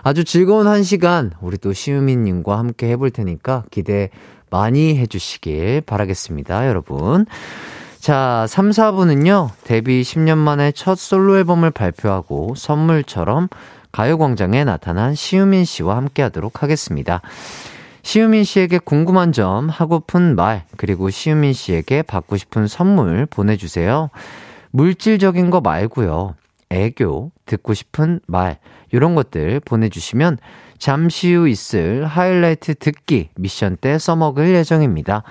아주 0.02 0.24
즐거운 0.24 0.66
한 0.66 0.82
시간 0.82 1.32
우리 1.40 1.56
또 1.56 1.72
시우민님과 1.72 2.58
함께 2.58 2.90
해볼 2.90 3.10
테니까 3.10 3.64
기대 3.70 4.10
많이 4.50 4.98
해주시길 4.98 5.80
바라겠습니다, 5.86 6.68
여러분. 6.68 7.24
자, 7.98 8.44
3, 8.46 8.68
4부는요, 8.68 9.48
데뷔 9.64 10.02
10년 10.02 10.36
만에 10.36 10.72
첫 10.72 10.98
솔로 10.98 11.38
앨범을 11.38 11.70
발표하고 11.70 12.54
선물처럼 12.54 13.48
가요광장에 13.92 14.64
나타난 14.64 15.14
시우민 15.14 15.64
씨와 15.64 15.96
함께 15.96 16.20
하도록 16.20 16.62
하겠습니다. 16.62 17.22
시우민 18.04 18.44
씨에게 18.44 18.78
궁금한 18.78 19.32
점, 19.32 19.70
하고픈 19.70 20.36
말, 20.36 20.66
그리고 20.76 21.08
시우민 21.08 21.54
씨에게 21.54 22.02
받고 22.02 22.36
싶은 22.36 22.68
선물 22.68 23.24
보내주세요. 23.24 24.10
물질적인 24.72 25.48
거 25.48 25.62
말고요. 25.62 26.34
애교, 26.68 27.32
듣고 27.46 27.72
싶은 27.72 28.20
말, 28.26 28.58
이런 28.92 29.14
것들 29.14 29.60
보내주시면 29.60 30.36
잠시 30.78 31.32
후 31.32 31.48
있을 31.48 32.04
하이라이트 32.04 32.74
듣기 32.74 33.30
미션 33.36 33.78
때 33.80 33.98
써먹을 33.98 34.54
예정입니다. 34.54 35.22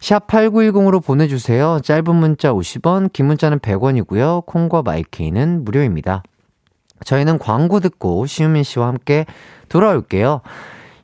샵 0.00 0.26
8910으로 0.26 1.04
보내주세요. 1.04 1.80
짧은 1.84 2.16
문자 2.16 2.50
50원, 2.50 3.12
긴 3.12 3.26
문자는 3.26 3.58
100원이고요. 3.58 4.46
콩과 4.46 4.80
마이케이는 4.82 5.66
무료입니다. 5.66 6.22
저희는 7.04 7.38
광고 7.38 7.78
듣고 7.78 8.24
시우민 8.24 8.62
씨와 8.62 8.86
함께 8.86 9.26
돌아올게요. 9.68 10.40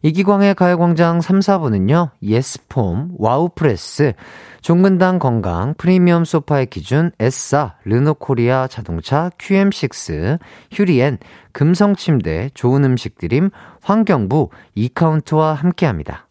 이기광의 0.03 0.55
가요광장 0.55 1.21
3, 1.21 1.41
4부는요, 1.41 2.11
예스폼, 2.23 3.13
와우프레스, 3.19 4.13
종근당 4.61 5.19
건강, 5.19 5.75
프리미엄 5.79 6.25
소파의 6.25 6.67
기준, 6.67 7.13
에싸, 7.19 7.75
르노코리아 7.85 8.67
자동차, 8.69 9.31
QM6, 9.39 10.39
휴리엔, 10.73 11.19
금성침대, 11.53 12.51
좋은 12.55 12.85
음식 12.85 13.19
드림, 13.19 13.51
환경부, 13.83 14.51
이카운트와 14.75 15.55
함께 15.55 15.87
합니다. 15.87 16.27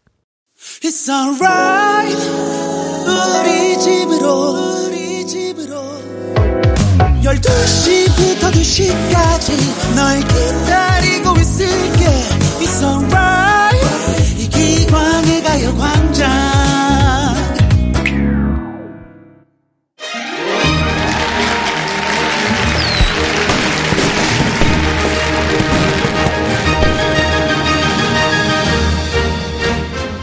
It's 0.58 1.08
alright. 1.08 2.16
우리 3.06 3.78
집으로 3.78 4.86
우리 4.86 5.26
집으로. 5.26 5.76
12시부터 7.22 8.50
2시까지 8.52 9.94
널 9.94 10.20
기다리고 10.20 11.38
있을게. 11.40 12.04
It's 12.60 12.82
alright 12.82 13.25
이기광의 14.86 15.42
가요광장 15.42 16.30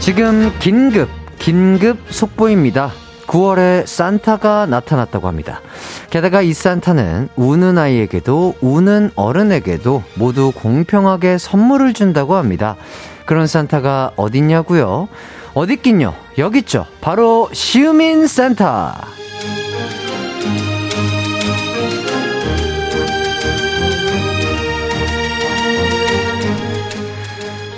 지금 0.00 0.52
긴급, 0.58 1.08
긴급 1.38 1.98
속보입니다. 2.10 2.92
9월에 3.26 3.86
산타가 3.86 4.66
나타났다고 4.66 5.28
합니다. 5.28 5.62
게다가 6.10 6.42
이 6.42 6.52
산타는 6.52 7.30
우는 7.36 7.78
아이에게도 7.78 8.56
우는 8.60 9.10
어른에게도 9.16 10.02
모두 10.16 10.52
공평하게 10.54 11.38
선물을 11.38 11.94
준다고 11.94 12.34
합니다. 12.34 12.76
그런 13.26 13.46
산타가 13.46 14.12
어딨냐고요? 14.16 15.08
어딨긴요? 15.54 16.14
여기 16.38 16.58
있죠. 16.58 16.86
바로 17.00 17.48
시우민 17.52 18.26
산타. 18.26 19.08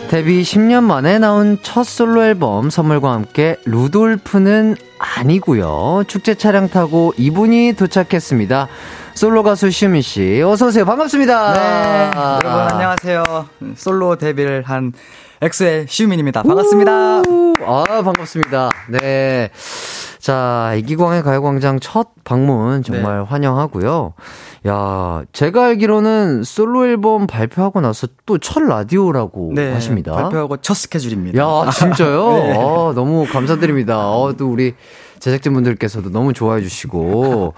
데뷔 0.08 0.42
10년 0.42 0.84
만에 0.84 1.18
나온 1.18 1.58
첫 1.62 1.84
솔로 1.84 2.22
앨범 2.22 2.70
선물과 2.70 3.12
함께 3.12 3.56
루돌프는 3.64 4.76
아니고요. 4.98 6.04
축제 6.06 6.34
차량 6.36 6.68
타고 6.68 7.12
이분이 7.16 7.74
도착했습니다. 7.76 8.68
솔로 9.14 9.42
가수 9.42 9.70
시우민 9.70 10.02
씨, 10.02 10.42
어서 10.42 10.66
오세요. 10.68 10.84
반갑습니다. 10.84 11.52
네, 11.54 12.10
여러분 12.14 12.60
안녕하세요. 12.72 13.24
솔로 13.74 14.16
데뷔를 14.16 14.62
한 14.62 14.92
엑소의 15.42 15.86
시우민입니다. 15.88 16.42
반갑습니다. 16.42 17.22
우, 17.28 17.52
아, 17.66 17.84
반갑습니다. 18.02 18.70
네. 18.88 19.50
자, 20.18 20.72
이기광의 20.78 21.22
가요광장 21.22 21.78
첫 21.78 22.08
방문 22.24 22.82
정말 22.82 23.18
네. 23.18 23.24
환영하고요. 23.28 24.14
야, 24.66 25.22
제가 25.32 25.66
알기로는 25.66 26.42
솔로 26.42 26.86
앨범 26.86 27.26
발표하고 27.26 27.80
나서 27.80 28.08
또 28.24 28.38
첫 28.38 28.62
라디오라고 28.62 29.52
하십니다. 29.74 30.16
네, 30.16 30.22
발표하고 30.22 30.56
첫 30.58 30.74
스케줄입니다. 30.74 31.38
야, 31.38 31.70
진짜요? 31.70 32.32
네. 32.32 32.52
아, 32.56 32.92
너무 32.94 33.26
감사드립니다. 33.30 34.08
어, 34.10 34.32
또 34.36 34.50
우리 34.50 34.74
제작진분들께서도 35.20 36.10
너무 36.10 36.32
좋아해 36.32 36.62
주시고. 36.62 37.54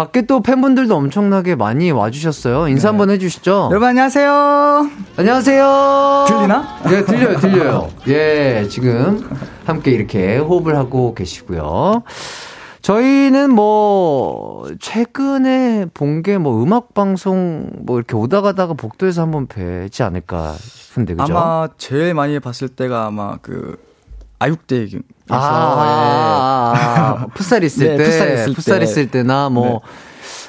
밖에 0.00 0.22
또 0.22 0.40
팬분들도 0.40 0.96
엄청나게 0.96 1.56
많이 1.56 1.90
와주셨어요. 1.90 2.68
인사 2.68 2.88
한번 2.88 3.10
해주시죠. 3.10 3.68
여러분 3.70 3.86
안녕하세요. 3.88 4.90
안녕하세요. 5.18 6.24
들리나? 6.26 6.78
네, 6.88 7.04
들려요, 7.04 7.38
들려요. 7.38 7.90
예, 8.08 8.66
지금 8.70 9.28
함께 9.66 9.90
이렇게 9.90 10.38
호흡을 10.38 10.74
하고 10.78 11.12
계시고요. 11.14 12.02
저희는 12.80 13.52
뭐, 13.52 14.66
최근에 14.80 15.88
본 15.92 16.22
게 16.22 16.38
뭐 16.38 16.62
음악 16.62 16.94
방송 16.94 17.68
뭐 17.80 17.98
이렇게 17.98 18.16
오다 18.16 18.40
가다가 18.40 18.72
복도에서 18.72 19.20
한번 19.20 19.48
뵈지 19.48 20.02
않을까 20.02 20.54
싶은데, 20.54 21.12
그죠? 21.14 21.36
아마 21.36 21.68
제일 21.76 22.14
많이 22.14 22.40
봤을 22.40 22.68
때가 22.70 23.04
아마 23.04 23.36
그 23.42 23.76
아육대 24.38 24.86
에서 25.30 25.38
아, 25.38 26.72
아, 26.74 27.16
아, 27.22 27.26
풋살 27.34 27.64
있을 27.64 27.88
네, 27.96 27.96
때, 27.96 28.04
풋살 28.04 28.34
있을 28.34 28.54
풋살 28.54 28.78
때. 28.80 28.84
있을 28.84 29.10
때나 29.10 29.48
뭐, 29.48 29.66
네. 29.66 29.78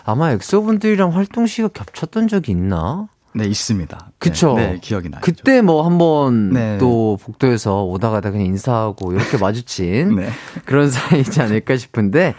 아마 0.06 0.32
엑소분들이랑 0.32 1.16
활동 1.16 1.46
시가 1.46 1.68
겹쳤던 1.70 2.28
적이 2.28 2.52
있나? 2.54 3.08
네 3.34 3.46
있습니다. 3.46 4.12
그쵸? 4.18 4.56
네, 4.56 4.74
네, 4.74 4.80
기억이 4.82 5.10
나요. 5.10 5.22
그때 5.24 5.62
뭐 5.62 5.86
한번 5.86 6.52
네. 6.52 6.78
또 6.80 7.18
복도에서 7.24 7.86
오다 7.86 8.10
가다 8.10 8.32
그냥 8.32 8.46
인사하고 8.48 9.14
이렇게 9.14 9.38
마주친 9.38 10.16
네. 10.20 10.30
그런 10.66 10.90
사이지 10.90 11.42
않을까 11.42 11.78
싶은데 11.78 12.34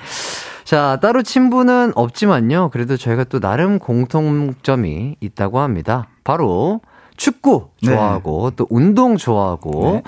자 0.65 0.99
따로 1.01 1.23
친분은 1.23 1.93
없지만요 1.95 2.69
그래도 2.71 2.99
저희가 2.99 3.25
또 3.25 3.41
나름 3.41 3.79
공통점이 3.79 5.17
있다고 5.21 5.61
합니다 5.61 6.09
바로 6.25 6.83
축구 7.17 7.69
좋아하고 7.83 8.51
또 8.57 8.67
운동 8.69 9.17
좋아하고 9.17 9.93
네. 9.95 10.03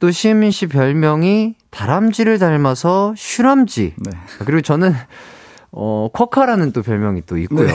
또 0.00 0.10
시우민 0.10 0.50
씨 0.50 0.66
별명이 0.66 1.54
다람쥐를 1.70 2.38
닮아서 2.38 3.14
슈람쥐 3.16 3.94
네. 3.96 4.10
그리고 4.40 4.60
저는 4.62 4.94
어, 5.72 6.08
쿼카라는 6.12 6.72
또 6.72 6.82
별명이 6.82 7.22
또 7.26 7.38
있고요. 7.38 7.68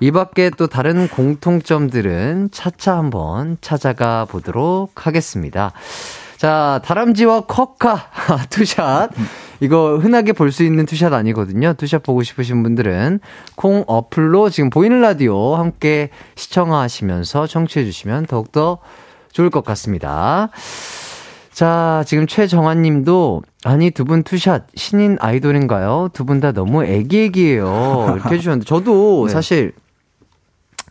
이 0.00 0.10
밖에 0.10 0.50
또 0.56 0.66
다른 0.66 1.08
공통점들은 1.08 2.48
차차 2.52 2.96
한번 2.96 3.58
찾아가 3.60 4.24
보도록 4.24 5.06
하겠습니다. 5.06 5.72
자, 6.38 6.80
다람쥐와 6.84 7.42
쿼카 7.42 8.08
투샷. 8.48 9.10
이거 9.60 9.98
흔하게 9.98 10.32
볼 10.32 10.50
수 10.50 10.64
있는 10.64 10.86
투샷 10.86 11.12
아니거든요. 11.12 11.74
투샷 11.74 12.02
보고 12.02 12.22
싶으신 12.22 12.62
분들은 12.62 13.20
콩 13.56 13.84
어플로 13.86 14.48
지금 14.50 14.70
보이는 14.70 15.00
라디오 15.02 15.54
함께 15.56 16.08
시청하시면서 16.36 17.46
청취해 17.46 17.84
주시면 17.84 18.26
더욱더 18.26 18.78
좋을 19.32 19.50
것 19.50 19.64
같습니다. 19.64 20.48
자, 21.52 22.02
지금 22.06 22.26
최정환 22.26 22.82
님도, 22.82 23.42
아니, 23.64 23.90
두 23.90 24.04
분 24.04 24.22
투샷, 24.22 24.66
신인 24.74 25.18
아이돌인가요? 25.20 26.08
두 26.12 26.24
분 26.24 26.40
다 26.40 26.52
너무 26.52 26.84
애기애기해요. 26.84 28.14
이렇게 28.16 28.34
해주셨는데, 28.36 28.64
저도 28.64 29.26
네. 29.28 29.32
사실, 29.32 29.72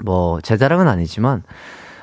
뭐, 0.04 0.40
제 0.42 0.58
자랑은 0.58 0.88
아니지만, 0.88 1.44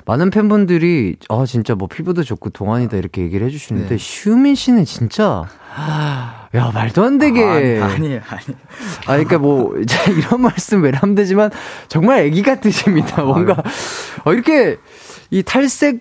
많은 0.06 0.30
팬분들이, 0.30 1.16
아, 1.28 1.44
진짜 1.46 1.74
뭐, 1.76 1.86
피부도 1.86 2.24
좋고 2.24 2.50
동안이다, 2.50 2.96
이렇게 2.96 3.22
얘기를 3.22 3.46
해주시는데, 3.46 3.88
네. 3.90 3.96
시우민 3.98 4.56
씨는 4.56 4.84
진짜, 4.84 5.46
야, 6.54 6.70
말도 6.74 7.04
안 7.04 7.18
되게. 7.18 7.44
아니, 7.44 7.78
아니, 7.78 8.06
아니. 8.14 8.56
아, 9.06 9.12
그러니까 9.12 9.38
뭐 9.38 9.74
이런 10.18 10.40
말씀 10.40 10.82
외람되지만 10.82 11.50
정말 11.88 12.20
애기 12.24 12.42
같으십니다. 12.42 13.22
뭔가 13.22 13.62
어, 14.24 14.32
이렇게 14.32 14.78
이 15.30 15.42
탈색 15.42 16.00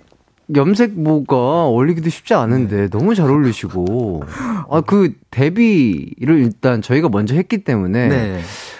염색 0.55 0.93
뭐가 0.99 1.35
어울리기도 1.65 2.09
쉽지 2.09 2.33
않은데 2.33 2.89
너무 2.89 3.15
잘 3.15 3.29
어울리시고 3.29 4.23
아 4.71 4.81
그 4.81 5.13
데뷔를 5.31 6.39
일단 6.39 6.81
저희가 6.81 7.09
먼저 7.09 7.35
했기 7.35 7.63
때문에 7.63 8.07
네. 8.07 8.39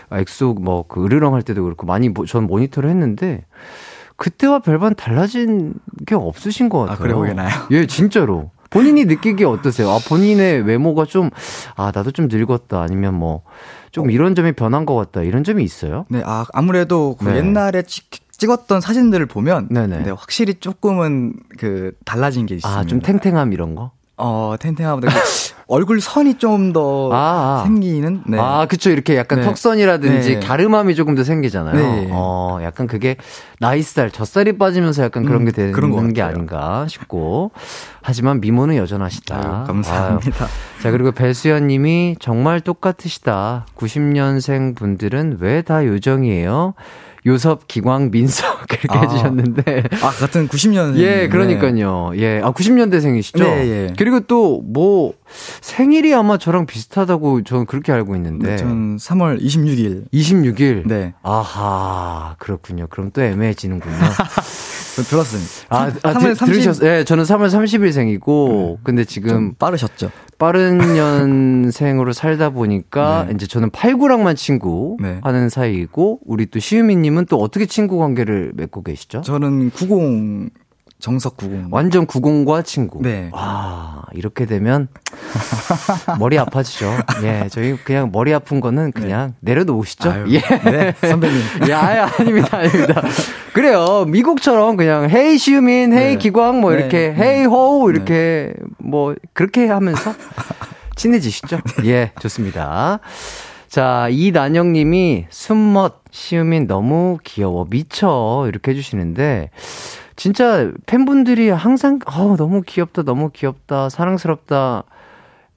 아, 0.09 0.19
엑소 0.19 0.53
뭐그 0.55 1.03
으르렁 1.05 1.33
할 1.33 1.41
때도 1.41 1.63
그렇고 1.63 1.85
많이 1.85 2.09
모- 2.09 2.25
전 2.25 2.45
모니터를 2.47 2.89
했는데 2.89 3.45
그때와 4.15 4.59
별반 4.59 4.95
달라진 4.95 5.73
게 6.05 6.15
없으신 6.15 6.69
것 6.69 6.79
같아요. 6.79 6.95
아, 6.95 6.97
그래 6.97 7.13
보이나요? 7.13 7.49
예, 7.71 7.85
진짜로. 7.85 8.51
본인이 8.69 9.05
느끼기에 9.05 9.45
어떠세요? 9.45 9.89
아, 9.89 9.99
본인의 10.09 10.63
외모가 10.63 11.05
좀, 11.05 11.29
아, 11.75 11.91
나도 11.95 12.11
좀 12.11 12.27
늙었다. 12.29 12.81
아니면 12.81 13.13
뭐, 13.13 13.43
좀 13.91 14.11
이런 14.11 14.35
점이 14.35 14.51
변한 14.53 14.85
것 14.85 14.95
같다. 14.95 15.21
이런 15.21 15.43
점이 15.43 15.63
있어요? 15.63 16.05
네, 16.09 16.21
아 16.25 16.45
아무래도 16.51 17.15
그 17.17 17.25
네. 17.29 17.37
옛날에 17.37 17.83
찍, 17.83 18.09
찍었던 18.37 18.81
사진들을 18.81 19.25
보면 19.25 19.67
네네. 19.69 20.03
네, 20.03 20.09
확실히 20.11 20.53
조금은 20.55 21.33
그 21.57 21.91
달라진 22.05 22.45
게 22.45 22.55
있습니다. 22.55 22.79
아, 22.79 22.83
좀 22.85 22.99
탱탱함 23.01 23.53
이런 23.53 23.75
거? 23.75 23.91
어, 24.19 24.55
탱탱하보다 24.59 25.09
그 25.11 25.13
얼굴 25.67 25.99
선이 26.01 26.35
좀더 26.39 27.11
아, 27.13 27.59
아. 27.59 27.63
생기는 27.65 28.23
네. 28.25 28.37
아, 28.39 28.65
그쵸. 28.67 28.89
이렇게 28.89 29.15
약간 29.17 29.39
네. 29.41 29.45
턱선이라든지 29.45 30.35
네. 30.35 30.39
가름함이 30.39 30.95
조금 30.95 31.13
더 31.13 31.23
생기잖아요. 31.23 31.75
네. 31.75 32.07
어, 32.11 32.57
약간 32.63 32.87
그게 32.87 33.17
나이살, 33.59 34.09
젖살이 34.11 34.57
빠지면서 34.57 35.03
약간 35.03 35.25
그런 35.25 35.41
음, 35.41 35.45
게 35.45 35.51
되는 35.51 35.71
그런 35.73 35.91
것 35.91 36.01
게. 36.13 36.21
아닌가 36.21 36.85
싶고. 36.87 37.51
하지만 38.01 38.39
미모는 38.39 38.77
여전하시다. 38.77 39.35
아유, 39.35 39.67
감사합니다. 39.67 40.45
아유. 40.45 40.49
자, 40.81 40.91
그리고 40.91 41.11
배수연 41.11 41.67
님이 41.67 42.15
정말 42.19 42.61
똑같으시다. 42.61 43.65
90년생 43.75 44.75
분들은 44.75 45.37
왜 45.41 45.61
다 45.61 45.85
요정이에요? 45.85 46.75
요섭, 47.27 47.67
기광, 47.67 48.09
민석 48.09 48.65
이렇게 48.71 48.87
아. 48.89 49.01
해주셨는데. 49.01 49.83
아, 50.01 50.09
같은 50.11 50.47
90년 50.47 50.97
예, 50.97 51.27
그러니까요. 51.27 52.11
예. 52.15 52.41
아, 52.43 52.51
90년대생이시죠? 52.53 53.39
네, 53.39 53.67
예. 53.67 53.93
그리고 53.97 54.21
또, 54.21 54.61
뭐, 54.65 55.13
생일이 55.61 56.13
아마 56.13 56.37
저랑 56.37 56.65
비슷하다고 56.65 57.43
저는 57.43 57.65
그렇게 57.65 57.91
알고 57.91 58.15
있는데. 58.15 58.51
네, 58.51 58.57
전 58.57 58.95
3월 58.97 59.41
26일. 59.41 60.05
26일? 60.13 60.87
네. 60.87 61.13
아하, 61.21 62.35
그렇군요. 62.39 62.87
그럼 62.89 63.11
또 63.11 63.21
애매해지는군요. 63.21 63.95
들었습니다. 65.03 65.51
아, 65.69 65.91
아 66.03 66.13
3월 66.13 66.37
들, 66.37 66.47
들으셨어요? 66.47 66.89
예, 66.89 67.03
저는 67.03 67.23
3월 67.23 67.49
30일생이고, 67.49 68.79
근데 68.83 69.03
지금 69.05 69.29
좀 69.29 69.53
빠르셨죠? 69.55 70.11
빠른 70.37 70.77
년생으로 70.77 72.13
살다 72.13 72.51
보니까, 72.51 73.25
네. 73.29 73.33
이제 73.35 73.47
저는 73.47 73.71
89랑만 73.71 74.35
친구 74.35 74.97
네. 74.99 75.19
하는 75.23 75.49
사이이고, 75.49 76.19
우리 76.25 76.45
또 76.47 76.59
시우미님은 76.59 77.25
또 77.25 77.37
어떻게 77.37 77.65
친구 77.65 77.97
관계를 77.97 78.53
맺고 78.55 78.83
계시죠? 78.83 79.21
저는 79.21 79.71
90 79.71 80.66
정석 80.99 81.37
90. 81.37 81.67
완전 81.69 82.07
90과 82.07 82.65
친구. 82.65 83.01
네. 83.01 83.29
와, 83.31 84.03
이렇게 84.13 84.45
되면 84.45 84.87
머리 86.19 86.39
아파지죠. 86.39 86.91
예, 87.23 87.47
저희 87.51 87.77
그냥 87.77 88.09
머리 88.11 88.33
아픈 88.33 88.59
거는 88.59 88.91
그냥 88.91 89.35
내려놓으시죠. 89.41 90.11
네. 90.11 90.15
아유, 90.15 90.25
예. 90.33 90.39
네, 90.39 90.93
선배님. 91.07 91.39
야, 91.69 91.79
아야, 91.79 92.11
아닙니다, 92.17 92.57
아닙니다. 92.57 93.03
그래요. 93.53 94.05
미국처럼 94.07 94.75
그냥 94.75 95.09
헤이 95.09 95.37
시우민, 95.37 95.93
헤이 95.93 96.13
네. 96.13 96.17
기광 96.17 96.61
뭐 96.61 96.71
네. 96.71 96.79
이렇게 96.79 97.13
네. 97.15 97.23
헤이 97.23 97.45
호우 97.45 97.91
이렇게 97.91 98.53
뭐 98.79 99.15
그렇게 99.33 99.67
하면서 99.67 100.13
친해지시죠? 100.95 101.59
예, 101.85 102.11
좋습니다. 102.19 102.99
자, 103.69 104.07
이난영 104.09 104.73
님이 104.73 105.27
숨멋 105.29 106.01
시우민 106.09 106.65
너무 106.65 107.19
귀여워 107.23 107.67
미쳐 107.69 108.45
이렇게 108.47 108.71
해 108.71 108.75
주시는데 108.75 109.51
진짜 110.17 110.71
팬분들이 110.87 111.49
항상 111.49 111.99
어 112.07 112.35
너무 112.35 112.61
귀엽다 112.65 113.03
너무 113.03 113.29
귀엽다 113.29 113.87
사랑스럽다 113.89 114.83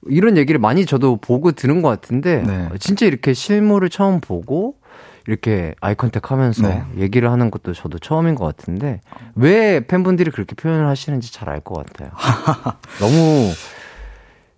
이런 0.07 0.37
얘기를 0.37 0.59
많이 0.59 0.85
저도 0.85 1.17
보고 1.17 1.51
들은 1.51 1.81
것 1.81 1.89
같은데 1.89 2.43
네. 2.43 2.69
진짜 2.79 3.05
이렇게 3.05 3.33
실물을 3.33 3.89
처음 3.89 4.21
보고 4.21 4.75
이렇게 5.27 5.75
아이 5.81 5.93
컨택 5.95 6.31
하면서 6.31 6.67
네. 6.67 6.83
얘기를 6.97 7.31
하는 7.31 7.51
것도 7.51 7.73
저도 7.73 7.99
처음인 7.99 8.35
것 8.35 8.45
같은데 8.45 9.01
왜 9.35 9.81
팬분들이 9.85 10.31
그렇게 10.31 10.55
표현을 10.55 10.87
하시는지 10.87 11.33
잘 11.33 11.49
알 11.49 11.59
것 11.61 11.85
같아요. 11.85 12.09
너무 12.99 13.51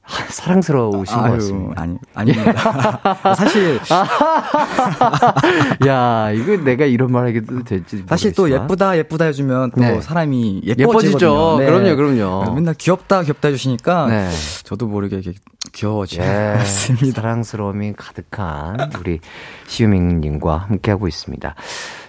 하, 0.03 0.25
사랑스러우신 0.27 1.15
것 1.15 1.23
아유, 1.23 1.31
같습니다. 1.33 1.81
아니, 1.81 1.97
아닙니다. 2.13 2.99
사실, 3.35 3.79
야, 5.87 6.31
이거 6.31 6.57
내가 6.57 6.85
이런 6.85 7.11
말 7.11 7.27
하기도 7.27 7.63
될지. 7.63 8.03
사실 8.07 8.33
또. 8.33 8.51
예쁘다, 8.51 8.97
예쁘다 8.97 9.25
해주면 9.25 9.71
또 9.71 9.81
네. 9.81 10.01
사람이 10.01 10.61
예뻐지죠. 10.65 10.83
예뻐지죠. 10.83 11.55
그럼요, 11.57 11.95
그럼요. 11.95 12.53
맨날 12.53 12.73
귀엽다, 12.73 13.23
귀엽다 13.23 13.47
해주시니까 13.47 14.07
네. 14.07 14.29
저도 14.63 14.87
모르게 14.87 15.15
이렇게 15.15 15.31
예, 15.31 15.33
귀여워지습니다. 15.71 17.21
사랑스러움이 17.21 17.93
가득한 17.93 18.91
우리 18.99 19.19
시우민 19.67 20.12
님과 20.12 20.57
함께하고 20.57 21.07
있습니다. 21.07 21.55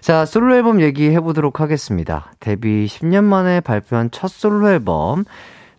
자, 0.01 0.26
솔로 0.26 0.55
앨범 0.57 0.82
얘기해보도록 0.82 1.61
하겠습니다. 1.61 2.32
데뷔 2.40 2.86
10년 2.86 3.24
만에 3.24 3.61
발표한 3.61 4.11
첫 4.11 4.28
솔로 4.28 4.68
앨범, 4.68 5.24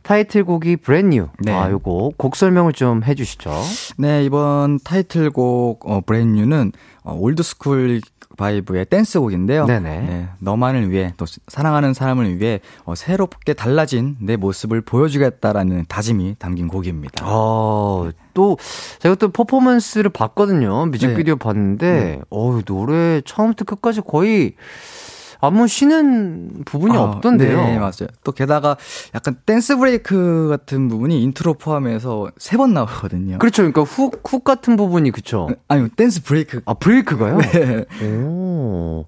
타이틀곡이 0.06 0.78
Brand 0.78 1.07
New. 1.07 1.30
네. 1.40 1.52
아, 1.52 1.70
요거 1.72 2.12
곡 2.16 2.36
설명을 2.36 2.74
좀 2.74 3.04
해주시죠. 3.04 3.52
네, 3.98 4.24
이번 4.24 4.80
타이틀곡, 4.84 5.90
어, 5.90 6.02
Brand 6.06 6.31
New는, 6.31 6.72
어, 7.04 7.18
old 7.20 7.47
school 7.47 8.02
vibe의 8.38 8.86
댄스곡인데요. 8.86 9.66
네네. 9.66 10.02
네, 10.02 10.28
너만을 10.40 10.92
위해, 10.92 11.14
또 11.18 11.26
사랑하는 11.48 11.94
사람을 11.94 12.40
위해, 12.40 12.60
어, 12.84 12.94
새롭게 12.94 13.54
달라진 13.54 14.18
내 14.20 14.36
모습을 14.36 14.82
보여주겠다라는 14.82 15.86
다짐이 15.88 16.36
담긴 16.38 16.68
곡입니다. 16.68 17.26
어, 17.28 18.12
또, 18.34 18.58
제가 19.00 19.16
또 19.16 19.30
퍼포먼스를 19.30 20.12
봤거든요. 20.12 20.86
뮤직비디오 20.88 21.38
봤는데, 21.38 21.92
네. 21.92 22.22
어우, 22.30 22.62
노래 22.64 23.22
처음부터 23.26 23.66
끝까지 23.66 24.02
거의 24.02 24.54
안무 25.42 25.68
쉬는 25.68 26.64
부분이 26.66 26.96
아, 26.98 27.02
없던데요. 27.02 27.58
네, 27.58 27.78
맞아요. 27.78 28.08
또 28.24 28.32
게다가 28.32 28.78
약간 29.14 29.36
dance 29.46 29.78
break 29.78 30.48
같은 30.50 30.88
부분이 30.88 31.22
인트로 31.24 31.56
포함해서 31.56 32.30
세 32.38 32.56
번 32.58 32.74
나오거든요. 32.74 33.38
그렇죠. 33.38 33.62
그러니까 33.64 33.82
hook, 33.84 34.22
hook 34.26 34.44
같은 34.44 34.76
부분이 34.78 35.12
그쵸. 35.12 35.50
아니, 35.68 35.90
dance 35.90 36.24
break. 36.24 36.62
아, 36.66 36.74
break가요? 36.74 37.38
네. 37.40 37.86
오. 38.06 39.06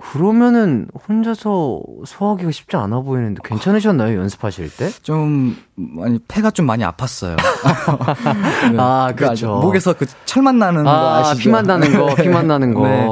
헉, 0.00 0.12
그러면은 0.12 0.86
혼자서 1.08 1.80
소화하기가 2.04 2.50
쉽지 2.50 2.76
않아 2.76 3.00
보이는데 3.00 3.40
괜찮으셨나요? 3.44 4.18
연습하실 4.18 4.70
때? 4.76 4.90
좀, 5.02 5.56
많이, 5.76 6.18
폐가 6.28 6.50
좀 6.50 6.66
많이 6.66 6.84
아팠어요. 6.84 7.36
네. 8.72 8.76
아, 8.78 9.08
그 9.10 9.24
그렇죠. 9.24 9.58
목에서 9.60 9.92
그 9.94 10.06
철만 10.24 10.58
나는 10.58 10.84
거 10.84 10.90
아, 10.90 11.18
아시죠? 11.30 11.38
피만 11.44 11.64
나는 11.64 11.92
거, 11.98 12.14
피만 12.14 12.46
나는 12.46 12.74
거. 12.74 12.86
네. 12.86 13.06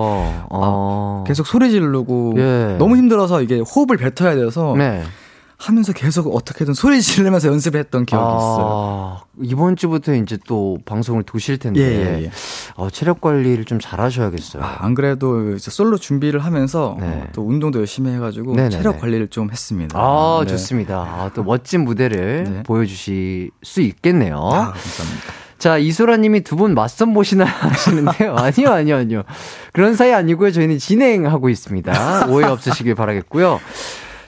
어. 0.51 1.25
계속 1.27 1.47
소리 1.47 1.71
지르고 1.71 2.35
예. 2.37 2.77
너무 2.79 2.97
힘들어서 2.97 3.43
이게 3.43 3.61
호흡을 3.61 3.97
뱉어야 3.97 4.35
돼서 4.35 4.75
네. 4.77 5.03
하면서 5.61 5.93
계속 5.93 6.35
어떻게든 6.35 6.73
소리 6.73 7.03
지르면서 7.03 7.49
연습을 7.49 7.79
했던 7.81 8.07
기억이 8.07 8.25
있어요. 8.25 8.67
아, 8.71 9.25
이번 9.43 9.77
주부터 9.77 10.15
이제 10.15 10.39
또 10.47 10.79
방송을 10.87 11.23
도실 11.25 11.59
텐데. 11.59 11.81
예, 11.81 11.85
예, 12.19 12.23
예. 12.25 12.31
어, 12.77 12.89
체력 12.89 13.21
관리를 13.21 13.65
좀 13.67 13.79
잘 13.79 14.01
하셔야겠어요. 14.01 14.63
아, 14.63 14.79
안 14.81 14.95
그래도 14.95 15.55
이제 15.57 15.71
솔로 15.71 15.99
준비를 15.99 16.41
하면서 16.41 16.97
네. 16.99 17.07
어, 17.07 17.27
또 17.35 17.47
운동도 17.47 17.79
열심히 17.81 18.11
해가지고 18.13 18.55
네네네. 18.55 18.71
체력 18.71 19.01
관리를 19.01 19.29
좀 19.29 19.51
했습니다. 19.51 19.99
아, 19.99 20.41
네. 20.45 20.51
좋습니다. 20.51 20.97
아, 20.99 21.31
또 21.35 21.43
멋진 21.45 21.85
무대를 21.85 22.45
네. 22.45 22.63
보여주실 22.63 23.51
수 23.63 23.81
있겠네요. 23.83 24.37
아, 24.39 24.73
감사합니다. 24.73 25.33
자, 25.59 25.77
이소라 25.77 26.17
님이 26.17 26.41
두 26.41 26.57
분 26.57 26.73
맞선 26.75 27.13
보시나 27.13 27.45
하시는데요. 27.69 28.35
아니요, 28.37 28.71
아니요, 28.71 28.97
아니요. 28.97 29.23
그런 29.75 29.95
사이 29.95 30.13
아니고요. 30.15 30.53
저희는 30.53 30.79
진행하고 30.79 31.51
있습니다. 31.51 32.27
오해 32.31 32.47
없으시길 32.47 32.95
바라겠고요. 32.95 33.61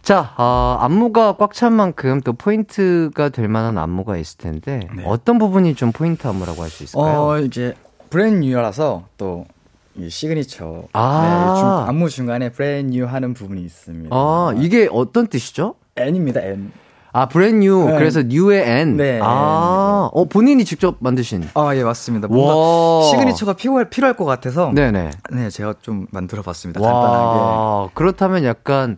자, 0.03 0.34
어, 0.36 0.78
안무가 0.80 1.36
꽉 1.36 1.53
찬 1.55 1.74
만큼 1.74 2.20
또 2.22 2.32
포인트가 2.32 3.28
될 3.28 3.46
만한 3.48 3.78
안무가 3.78 4.16
있을 4.16 4.38
텐데, 4.38 4.80
네. 4.96 5.05
어떤 5.07 5.38
부분이 5.38 5.74
좀 5.76 5.92
포인트 5.92 6.26
안무라고 6.26 6.62
할 6.62 6.70
수 6.70 6.82
있을까요? 6.82 7.20
어, 7.22 7.38
이제 7.38 7.74
Brand 8.11 8.47
New라서 8.47 9.05
또이 9.16 10.09
시그니처 10.11 10.84
아. 10.92 11.53
네, 11.55 11.61
중, 11.61 11.88
안무 11.88 12.09
중간에 12.11 12.48
Brand 12.51 12.84
New 12.84 13.05
하는 13.07 13.32
부분이 13.32 13.62
있습니다. 13.62 14.09
아, 14.14 14.53
이게 14.57 14.88
어떤 14.90 15.28
뜻이죠? 15.28 15.74
N입니다, 15.96 16.40
N. 16.40 16.72
아, 17.14 17.28
Brand 17.28 17.60
New. 17.60 17.85
네. 17.90 17.98
그래서 17.98 18.22
뉴의 18.22 18.64
N. 18.66 18.96
네. 18.96 19.20
아, 19.22 20.09
어, 20.12 20.24
본인이 20.24 20.64
직접 20.64 20.96
만드신. 20.98 21.48
아, 21.55 21.76
예, 21.76 21.84
맞습니다. 21.84 22.26
뭔가 22.26 22.57
와. 22.57 23.03
시그니처가 23.05 23.53
필요할, 23.53 23.88
필요할 23.90 24.16
것 24.16 24.24
같아서 24.24 24.72
네네. 24.74 25.11
네, 25.30 25.50
제가 25.50 25.74
좀 25.82 26.07
만들어 26.11 26.42
봤습니다. 26.42 26.80
간단하게. 26.80 27.38
와, 27.38 27.88
그렇다면 27.94 28.44
약간 28.44 28.96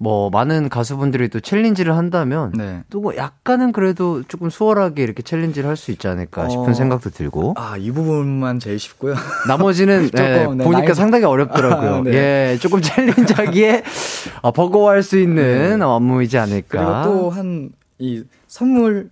뭐 0.00 0.30
많은 0.30 0.68
가수분들이 0.68 1.28
또 1.28 1.40
챌린지를 1.40 1.96
한다면 1.96 2.52
네. 2.56 2.82
또뭐 2.90 3.16
약간은 3.16 3.72
그래도 3.72 4.22
조금 4.22 4.48
수월하게 4.48 5.02
이렇게 5.02 5.22
챌린지를 5.22 5.68
할 5.68 5.76
수 5.76 5.90
있지 5.90 6.06
않을까 6.08 6.48
싶은 6.48 6.68
어. 6.70 6.72
생각도 6.72 7.10
들고 7.10 7.54
아, 7.56 7.76
이 7.76 7.90
부분만 7.90 8.58
제일 8.60 8.78
쉽고요. 8.78 9.14
나머지는 9.48 10.08
네, 10.12 10.42
조금, 10.42 10.58
네, 10.58 10.64
보니까 10.64 10.92
난이도- 10.92 10.94
상당히 10.94 11.24
어렵더라고요. 11.24 11.94
아, 11.94 12.00
네. 12.06 12.12
예, 12.52 12.58
조금 12.60 12.80
챌린지하기에 12.80 13.82
어, 14.42 14.52
버거워할 14.52 15.02
수 15.02 15.18
있는 15.18 15.78
네. 15.80 15.84
안무이지 15.84 16.38
않을까. 16.38 17.02
그리고 17.02 17.18
또한이 17.30 18.22
선물을 18.48 19.10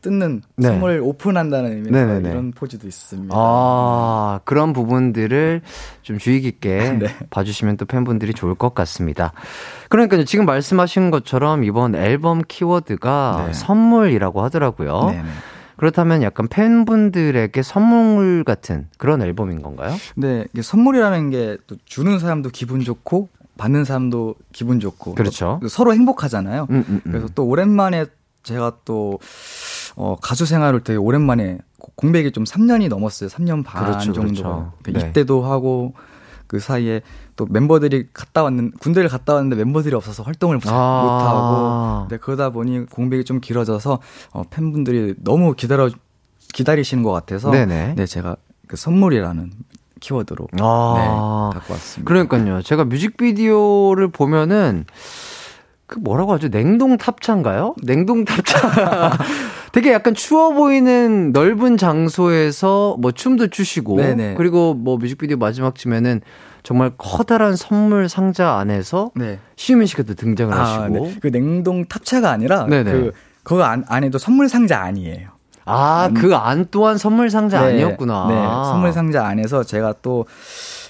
뜯는 0.00 0.42
네. 0.56 0.68
선물을 0.68 1.00
오픈한다는 1.02 1.72
의미에서 1.72 1.90
네네네. 2.06 2.30
이런 2.30 2.50
포즈도 2.52 2.88
있습니다. 2.88 3.34
아, 3.36 4.40
그런 4.44 4.72
부분들을 4.72 5.60
좀 6.02 6.18
주의 6.18 6.40
깊게 6.40 6.96
네. 6.98 7.06
봐주시면 7.30 7.76
또 7.76 7.84
팬분들이 7.84 8.32
좋을 8.34 8.54
것 8.54 8.74
같습니다. 8.74 9.32
그러니까 9.88 10.24
지금 10.24 10.46
말씀하신 10.46 11.10
것처럼 11.10 11.64
이번 11.64 11.94
앨범 11.94 12.42
키워드가 12.46 13.44
네. 13.48 13.52
선물이라고 13.52 14.42
하더라고요. 14.42 15.04
네네. 15.10 15.28
그렇다면 15.76 16.22
약간 16.24 16.48
팬분들에게 16.48 17.62
선물 17.62 18.42
같은 18.42 18.88
그런 18.98 19.22
앨범인 19.22 19.62
건가요? 19.62 19.94
이게 20.16 20.60
선물이라는 20.60 21.30
게 21.30 21.56
또 21.68 21.76
주는 21.84 22.18
사람도 22.18 22.50
기분 22.50 22.80
좋고 22.80 23.28
받는 23.56 23.84
사람도 23.84 24.36
기분 24.52 24.80
좋고 24.80 25.14
그렇죠. 25.14 25.58
또 25.62 25.68
서로 25.68 25.92
행복하잖아요. 25.92 26.66
음, 26.70 26.84
음, 26.88 27.00
음. 27.06 27.10
그래서 27.12 27.28
또 27.34 27.44
오랜만에 27.44 28.06
제가 28.48 28.78
또 28.84 29.18
어, 29.94 30.16
가수 30.20 30.46
생활을 30.46 30.80
되게 30.80 30.96
오랜만에 30.96 31.58
공백이 31.96 32.32
좀 32.32 32.44
3년이 32.44 32.88
넘었어요. 32.88 33.28
3년 33.28 33.64
반 33.64 33.84
그렇죠, 33.84 34.12
정도가. 34.12 34.22
그렇죠. 34.22 34.72
그러니까 34.82 35.04
네. 35.04 35.10
이때도 35.10 35.42
하고 35.44 35.94
그 36.46 36.58
사이에 36.58 37.02
또 37.36 37.46
멤버들이 37.46 38.08
갔다 38.12 38.42
왔는 38.42 38.72
군대를 38.80 39.10
갔다 39.10 39.34
왔는데 39.34 39.56
멤버들이 39.56 39.94
없어서 39.94 40.22
활동을 40.22 40.56
못 40.56 40.68
아. 40.68 42.02
하고 42.02 42.08
네, 42.08 42.16
그러다 42.16 42.50
보니 42.50 42.86
공백이 42.86 43.24
좀 43.24 43.40
길어져서 43.40 44.00
어, 44.32 44.42
팬분들이 44.50 45.14
너무 45.18 45.54
기다려 45.54 45.90
기다리시는 46.54 47.02
것 47.02 47.12
같아서 47.12 47.50
네네. 47.50 47.94
네 47.96 48.06
제가 48.06 48.36
그 48.66 48.76
선물이라는 48.76 49.52
키워드로 50.00 50.48
아. 50.60 51.50
네, 51.52 51.58
갖고 51.58 51.74
왔습니다. 51.74 52.08
그러니까요. 52.08 52.62
제가 52.62 52.84
뮤직비디오를 52.84 54.08
보면은 54.08 54.86
그 55.88 55.98
뭐라고 55.98 56.32
하죠? 56.34 56.50
냉동 56.50 56.96
탑차인가요? 56.98 57.74
냉동 57.82 58.24
탑차. 58.24 59.16
되게 59.72 59.92
약간 59.92 60.14
추워 60.14 60.52
보이는 60.52 61.32
넓은 61.32 61.76
장소에서 61.76 62.96
뭐 63.00 63.10
춤도 63.10 63.48
추시고 63.48 63.96
네네. 63.96 64.34
그리고 64.36 64.74
뭐 64.74 64.98
뮤직비디오 64.98 65.36
마지막쯤에는 65.38 66.20
정말 66.62 66.92
커다란 66.98 67.56
선물 67.56 68.08
상자 68.08 68.52
안에서 68.58 69.10
네. 69.14 69.38
시우민 69.56 69.86
씨가 69.86 70.02
또 70.04 70.14
등장을 70.14 70.52
아, 70.54 70.60
하시고 70.60 71.06
네. 71.06 71.14
그 71.20 71.32
냉동 71.32 71.86
탑차가 71.86 72.30
아니라 72.30 72.66
네네. 72.66 72.92
그 72.92 73.12
그거 73.42 73.62
안, 73.64 73.84
안에도 73.88 74.18
선물 74.18 74.48
상자 74.48 74.80
아니에요. 74.80 75.30
아, 75.64 76.10
그 76.14 76.34
안 76.34 76.66
또한 76.70 76.98
선물 76.98 77.30
상자 77.30 77.60
네, 77.62 77.74
아니었구나. 77.74 78.26
네, 78.28 78.34
선물 78.70 78.92
상자 78.92 79.26
안에서 79.26 79.64
제가 79.64 79.94
또 80.02 80.26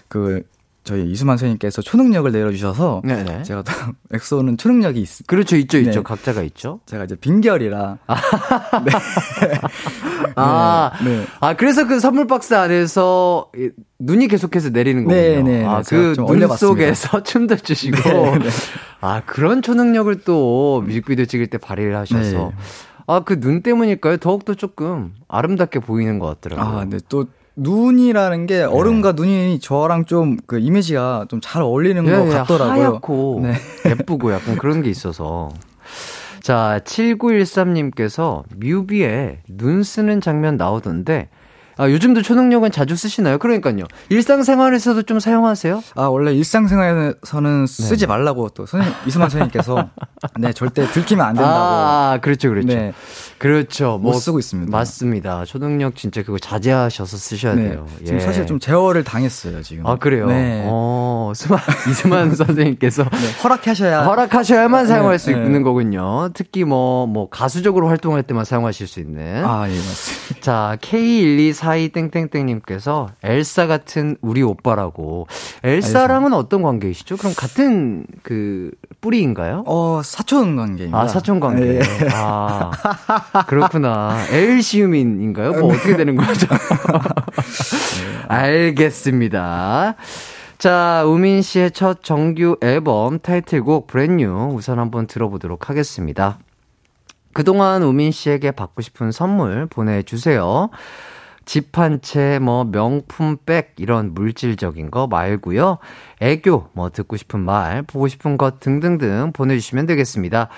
그 0.08 0.42
저희 0.88 1.04
이수만 1.10 1.36
선생님께서 1.36 1.82
초능력을 1.82 2.32
내려주셔서 2.32 3.02
네네. 3.04 3.42
제가 3.42 3.60
또 3.60 3.72
엑소는 4.14 4.56
초능력이 4.56 4.98
있, 5.02 5.26
그렇죠, 5.26 5.56
있죠, 5.56 5.76
있죠. 5.76 5.90
네. 5.98 6.02
각자가 6.02 6.40
있죠. 6.44 6.80
제가 6.86 7.04
이제 7.04 7.14
빈결이라 7.14 7.98
아, 10.34 10.90
네. 11.04 11.26
아, 11.40 11.54
그래서 11.56 11.86
그 11.86 12.00
선물 12.00 12.26
박스 12.26 12.54
안에서 12.54 13.50
이, 13.54 13.68
눈이 13.98 14.28
계속해서 14.28 14.70
내리는 14.70 15.04
거군요. 15.04 15.20
네, 15.20 15.42
네, 15.42 15.58
네. 15.58 15.64
아, 15.66 15.82
제가 15.82 16.02
그좀눈 16.02 16.30
올려봤습니다. 16.36 16.56
속에서 16.94 17.22
춤도 17.24 17.56
추시고. 17.56 17.96
네, 18.08 18.38
네. 18.38 18.48
아, 19.02 19.20
그런 19.26 19.60
초능력을 19.60 20.20
또 20.24 20.82
뮤직비디오 20.86 21.26
찍을 21.26 21.48
때 21.48 21.58
발휘를 21.58 21.96
하셔서. 21.96 22.22
네. 22.22 22.50
아, 23.06 23.20
그 23.20 23.38
눈 23.40 23.60
때문일까요? 23.62 24.16
더욱더 24.16 24.54
조금 24.54 25.12
아름답게 25.28 25.80
보이는 25.80 26.18
것 26.18 26.40
같더라고요. 26.40 26.76
아, 26.78 26.80
근데 26.80 26.98
또 27.10 27.26
눈이라는 27.58 28.46
게 28.46 28.58
네. 28.58 28.64
얼음과 28.64 29.12
눈이 29.12 29.58
저랑 29.60 30.04
좀 30.04 30.38
그 30.46 30.58
이미지가 30.58 31.26
좀 31.28 31.40
잘 31.40 31.62
어울리는 31.62 32.06
예, 32.06 32.10
것 32.10 32.26
예, 32.26 32.30
같더라고요. 32.30 32.72
하얗고 32.72 33.40
네. 33.44 33.54
예쁘고 33.90 34.32
약간 34.32 34.56
그런 34.56 34.82
게 34.82 34.90
있어서. 34.90 35.50
자, 36.40 36.80
7913님께서 36.84 38.44
뮤비에 38.56 39.40
눈 39.48 39.82
쓰는 39.82 40.20
장면 40.20 40.56
나오던데, 40.56 41.28
아, 41.78 41.88
요즘도 41.88 42.22
초능력은 42.22 42.72
자주 42.72 42.96
쓰시나요? 42.96 43.38
그러니까요. 43.38 43.84
일상생활에서도 44.08 45.02
좀 45.02 45.20
사용하세요? 45.20 45.82
아, 45.94 46.02
원래 46.06 46.32
일상생활에서는 46.34 47.66
쓰지 47.68 48.08
말라고 48.08 48.48
또 48.50 48.66
선생님, 48.66 48.98
이수만 49.06 49.30
선생님께서 49.30 49.88
네, 50.40 50.52
절대 50.52 50.84
들키면 50.90 51.24
안 51.24 51.34
된다고. 51.34 51.56
아, 51.56 52.18
그렇죠, 52.20 52.48
그렇죠. 52.48 52.66
네. 52.66 52.92
그렇죠. 53.38 53.98
못 54.02 54.14
쓰고 54.14 54.40
있습니다. 54.40 54.76
맞습니다. 54.76 55.44
초능력 55.44 55.94
진짜 55.94 56.24
그거 56.24 56.38
자제하셔서 56.38 57.16
쓰셔야 57.16 57.54
네. 57.54 57.70
돼요. 57.70 57.86
지금 57.98 58.16
예. 58.16 58.20
사실 58.20 58.44
좀 58.46 58.58
제어를 58.58 59.04
당했어요, 59.04 59.62
지금. 59.62 59.86
아, 59.86 59.94
그래요? 59.96 60.26
네. 60.26 60.64
어, 60.66 61.32
스마, 61.36 61.58
이스만 61.88 62.34
선생님께서 62.36 63.04
네, 63.04 63.42
허락하셔야. 63.44 64.02
허락하셔야만 64.02 64.82
네, 64.84 64.88
사용할 64.88 65.18
수 65.20 65.30
네. 65.30 65.36
있는 65.36 65.62
거군요. 65.62 66.30
특히 66.34 66.64
뭐, 66.64 67.06
뭐, 67.06 67.28
가수적으로 67.28 67.86
활동할 67.88 68.24
때만 68.24 68.44
사용하실 68.44 68.88
수 68.88 68.98
있는. 68.98 69.44
아, 69.44 69.68
예, 69.70 69.76
맞습니다. 69.76 70.40
자, 70.40 70.76
K1242땡땡땡님께서 71.68 73.08
엘사 73.22 73.66
같은 73.66 74.16
우리 74.20 74.42
오빠라고. 74.42 75.26
엘사랑은 75.62 76.32
어떤 76.32 76.62
관계이시죠? 76.62 77.16
그럼 77.16 77.34
같은 77.36 78.06
그 78.22 78.70
뿌리인가요? 79.00 79.64
어, 79.66 80.00
사촌 80.04 80.56
관계입니다. 80.56 80.98
아, 80.98 81.08
사촌 81.08 81.40
관계. 81.40 81.76
예. 81.76 81.80
아, 82.12 82.70
그렇구나. 83.46 84.24
엘시우민인가요? 84.30 85.52
뭐 85.52 85.72
어떻게 85.72 85.96
되는 85.96 86.16
거죠? 86.16 86.46
알겠습니다. 88.28 89.94
자, 90.58 91.04
우민 91.06 91.40
씨의 91.40 91.70
첫 91.70 92.02
정규 92.02 92.56
앨범 92.60 93.20
타이틀곡 93.20 93.86
브랜뉴 93.86 94.50
우선 94.52 94.78
한번 94.80 95.06
들어보도록 95.06 95.70
하겠습니다. 95.70 96.38
그동안 97.32 97.84
우민 97.84 98.10
씨에게 98.10 98.50
받고 98.50 98.82
싶은 98.82 99.12
선물 99.12 99.66
보내주세요. 99.66 100.70
집 101.48 101.78
한 101.78 102.02
채, 102.02 102.38
뭐, 102.38 102.64
명품 102.64 103.38
백, 103.38 103.72
이런 103.78 104.12
물질적인 104.12 104.90
거 104.90 105.06
말고요. 105.06 105.78
애교, 106.20 106.68
뭐, 106.74 106.90
듣고 106.90 107.16
싶은 107.16 107.40
말, 107.40 107.82
보고 107.82 108.06
싶은 108.06 108.36
것 108.36 108.60
등등등 108.60 109.32
보내주시면 109.32 109.86
되겠습니다. 109.86 110.48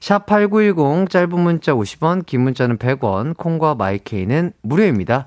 샵8910, 0.00 1.08
짧은 1.08 1.40
문자 1.40 1.72
50원, 1.72 2.26
긴 2.26 2.42
문자는 2.42 2.76
100원, 2.76 3.34
콩과 3.38 3.76
마이케이는 3.76 4.52
무료입니다. 4.60 5.24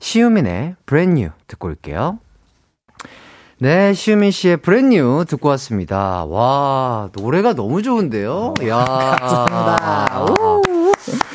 시우민의 0.00 0.74
Brand 0.84 1.13
New 1.13 1.30
듣고 1.46 1.68
올게요. 1.68 2.18
네, 3.58 3.94
시우민 3.94 4.32
씨의 4.32 4.56
Brand 4.58 5.01
New 5.01 5.26
듣고 5.28 5.48
왔습니다. 5.50 6.24
와, 6.24 7.08
노래가 7.14 7.54
너무 7.54 7.82
좋은데요? 7.82 8.54
야 8.66 8.84
감사합니다. 9.20 10.26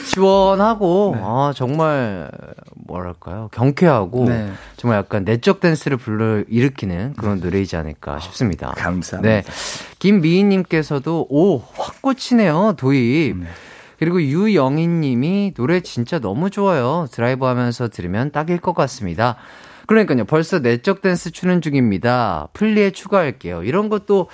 시원하고, 0.06 1.16
아, 1.18 1.54
정말, 1.56 2.30
뭐랄까요. 2.92 3.50
경쾌하고, 3.52 4.26
네. 4.26 4.52
정말 4.78 5.00
약간 5.00 5.24
내적 5.24 5.60
댄스를 5.60 5.98
불러 5.98 6.44
일으키는 6.48 7.14
그런 7.16 7.39
노래이지 7.39 7.76
않을까 7.76 8.20
싶습니다. 8.20 8.74
감사합니다. 8.78 9.22
네. 9.22 9.44
김미희님께서도, 10.00 11.28
오, 11.30 11.60
확 11.76 12.02
꽂히네요, 12.02 12.74
도입. 12.78 13.38
그리고 13.98 14.22
유영희 14.22 14.88
님이 14.88 15.54
노래 15.56 15.80
진짜 15.82 16.20
너무 16.20 16.50
좋아요. 16.50 17.08
드라이브 17.12 17.46
하면서 17.46 17.88
들으면 17.88 18.32
딱일 18.32 18.60
것 18.60 18.74
같습니다. 18.74 19.38
그러니까요. 19.86 20.26
벌써 20.26 20.60
내적 20.60 21.02
댄스 21.02 21.32
추는 21.32 21.62
중입니다. 21.62 22.48
플리에 22.54 22.92
추가할게요. 22.92 23.64
이런 23.64 23.89
것도 23.89 24.28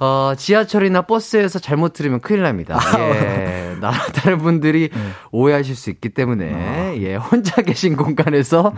어, 0.00 0.32
지하철이나 0.36 1.02
버스에서 1.02 1.58
잘못 1.58 1.92
들으면 1.92 2.20
큰일 2.20 2.42
납니다. 2.42 2.78
예. 2.98 3.76
나, 3.80 3.90
다른 4.14 4.38
분들이 4.38 4.90
오해하실 5.32 5.74
수 5.76 5.90
있기 5.90 6.10
때문에, 6.10 6.96
예. 7.00 7.16
혼자 7.16 7.60
계신 7.62 7.96
공간에서 7.96 8.72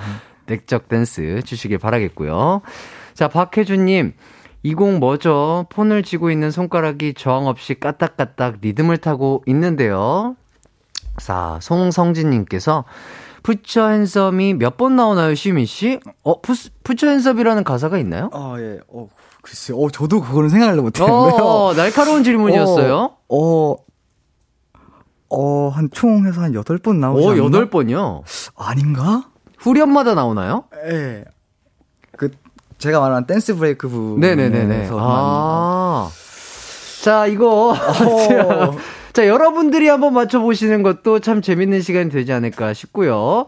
내적 0.47 0.89
댄스 0.89 1.43
주시길 1.45 1.79
바라겠고요. 1.79 2.63
자, 3.15 3.29
박혜준 3.29 3.85
님. 3.85 4.15
이곡 4.63 4.99
뭐죠? 4.99 5.67
폰을 5.71 6.03
쥐고 6.03 6.31
있는 6.31 6.51
손가락이 6.51 7.15
저항 7.15 7.47
없이 7.47 7.75
까딱까딱 7.81 8.57
리듬을 8.61 8.99
타고 8.99 9.43
있는데요. 9.47 10.37
자, 11.19 11.59
송성진님께서 11.63 12.85
푸처 13.43 13.89
핸섬이 13.89 14.55
몇 14.55 14.77
번 14.77 14.97
나오나요, 14.97 15.35
시민 15.35 15.65
씨? 15.65 15.99
어, 16.25 16.43
푸, 16.43 16.53
푸처 16.85 17.09
핸섬이라는 17.09 17.65
가사가 17.65 17.97
있나요? 17.99 18.29
아, 18.35 18.55
예. 18.59 18.81
어, 18.89 19.09
글쎄요. 19.43 19.79
어, 19.79 19.91
저도 19.91 20.21
그거는 20.21 20.49
생각을 20.51 20.77
못 20.77 20.99
했는데요. 21.01 21.45
어, 21.45 21.75
날카로운 21.75 22.23
질문이었어요. 22.25 23.11
어, 23.29 23.75
어, 25.31 25.69
한 25.69 25.89
총 25.93 26.27
해서 26.27 26.41
한 26.43 26.53
8번 26.53 26.97
나오지 26.97 27.27
오, 27.27 27.31
않나? 27.31 27.45
여덟 27.45 27.71
번이요. 27.71 28.23
아닌가? 28.57 29.25
후렴마다 29.59 30.15
나오나요? 30.15 30.65
예. 30.91 31.25
그, 32.17 32.31
제가 32.79 33.01
말한 33.01 33.27
댄스 33.27 33.57
브레이크 33.57 33.87
네네네네. 34.19 34.61
부분에서 34.63 34.97
아. 35.01 36.11
자, 37.03 37.27
이거. 37.27 37.71
어. 37.73 37.77
자, 39.13 39.27
여러분들이 39.27 39.89
한번 39.89 40.15
맞춰보시는 40.15 40.83
것도 40.83 41.21
참 41.21 41.43
재밌는 41.43 41.81
시간이 41.83 42.11
되지 42.11 42.33
않을까 42.33 42.75
싶고요. 42.75 43.47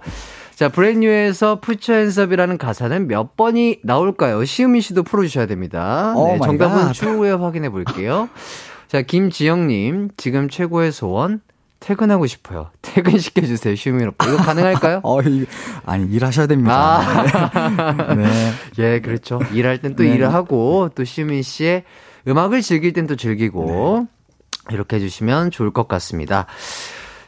자, 0.62 0.68
브랜뉴에서 0.68 1.58
푸처 1.58 1.92
핸섭이라는 1.92 2.56
가사는 2.56 3.08
몇 3.08 3.36
번이 3.36 3.80
나올까요? 3.82 4.44
시우민 4.44 4.80
씨도 4.80 5.02
풀어주셔야 5.02 5.46
됩니다. 5.46 6.14
오 6.14 6.34
네, 6.34 6.38
정답은 6.38 6.82
갓. 6.82 6.92
추후에 6.92 7.32
확인해 7.32 7.68
볼게요. 7.68 8.28
자, 8.86 9.02
김지영님, 9.02 10.10
지금 10.16 10.48
최고의 10.48 10.92
소원, 10.92 11.40
퇴근하고 11.80 12.28
싶어요. 12.28 12.70
퇴근시켜주세요, 12.80 13.74
시우민 13.74 14.06
오빠. 14.06 14.24
이거 14.28 14.36
가능할까요? 14.36 15.00
어, 15.02 15.20
이, 15.22 15.46
아니, 15.84 16.06
일하셔야 16.06 16.46
됩니다. 16.46 17.00
아. 17.00 18.14
네. 18.14 18.52
예, 18.78 19.00
그렇죠. 19.00 19.40
일할 19.52 19.78
땐 19.78 19.96
또 19.96 20.04
네. 20.04 20.14
일을 20.14 20.32
하고, 20.32 20.90
또 20.94 21.02
시민 21.02 21.42
씨의 21.42 21.82
음악을 22.28 22.62
즐길 22.62 22.92
땐 22.92 23.08
또 23.08 23.16
즐기고, 23.16 24.06
이렇게 24.70 24.94
해주시면 24.94 25.50
좋을 25.50 25.72
것 25.72 25.88
같습니다. 25.88 26.46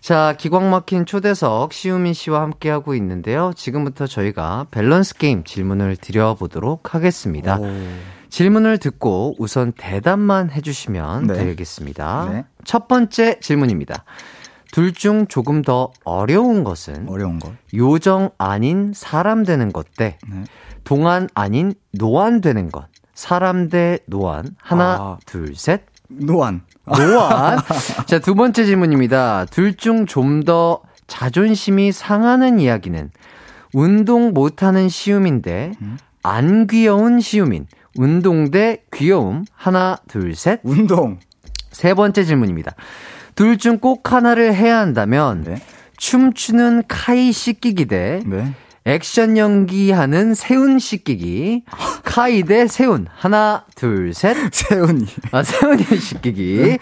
자, 0.04 0.34
기광 0.36 0.68
막힌 0.68 1.06
초대석 1.06 1.72
시우민 1.72 2.12
씨와 2.12 2.42
함께하고 2.42 2.94
있는데요. 2.96 3.52
지금부터 3.56 4.06
저희가 4.06 4.66
밸런스 4.70 5.16
게임 5.16 5.44
질문을 5.44 5.96
드려보도록 5.96 6.94
하겠습니다. 6.94 7.58
질문을 8.28 8.76
듣고 8.76 9.34
우선 9.38 9.72
대답만 9.72 10.50
해주시면 10.50 11.28
네. 11.28 11.34
되겠습니다. 11.46 12.28
네. 12.30 12.44
첫 12.64 12.86
번째 12.86 13.40
질문입니다. 13.40 14.04
둘 14.72 14.92
중 14.92 15.26
조금 15.26 15.62
더 15.62 15.90
어려운 16.04 16.64
것은 16.64 17.08
어려운 17.08 17.38
걸. 17.38 17.56
요정 17.72 18.28
아닌 18.36 18.92
사람 18.94 19.42
되는 19.42 19.72
것대 19.72 20.18
네. 20.28 20.44
동안 20.84 21.30
아닌 21.32 21.72
노안 21.92 22.42
되는 22.42 22.70
것. 22.70 22.88
사람 23.14 23.70
대 23.70 24.00
노안. 24.06 24.54
하나, 24.60 24.84
아. 25.00 25.18
둘, 25.24 25.56
셋. 25.56 25.93
노안. 26.20 26.62
노안. 26.86 27.58
자, 28.06 28.18
두 28.18 28.34
번째 28.34 28.64
질문입니다. 28.64 29.46
둘 29.50 29.74
중 29.76 30.06
좀 30.06 30.42
더 30.44 30.80
자존심이 31.06 31.92
상하는 31.92 32.58
이야기는 32.60 33.10
운동 33.72 34.32
못하는 34.32 34.88
시우민데 34.88 35.72
안 36.22 36.66
귀여운 36.66 37.20
시우민. 37.20 37.66
운동 37.96 38.50
대 38.50 38.82
귀여움. 38.92 39.44
하나, 39.54 39.96
둘, 40.08 40.34
셋. 40.34 40.60
운동. 40.62 41.18
세 41.70 41.94
번째 41.94 42.24
질문입니다. 42.24 42.72
둘 43.34 43.58
중 43.58 43.78
꼭 43.78 44.12
하나를 44.12 44.54
해야 44.54 44.78
한다면 44.78 45.42
네. 45.44 45.56
춤추는 45.96 46.84
카이 46.88 47.32
씻기기 47.32 47.86
대 47.86 48.20
네. 48.26 48.52
액션 48.86 49.38
연기하는 49.38 50.34
세운 50.34 50.78
씻기기. 50.78 51.64
카이 52.04 52.42
대 52.42 52.66
세운. 52.66 53.06
하나, 53.14 53.64
둘, 53.74 54.12
셋. 54.12 54.36
세훈이. 54.52 55.06
아, 55.32 55.42
세운이 55.42 55.84
씻기기. 55.84 56.78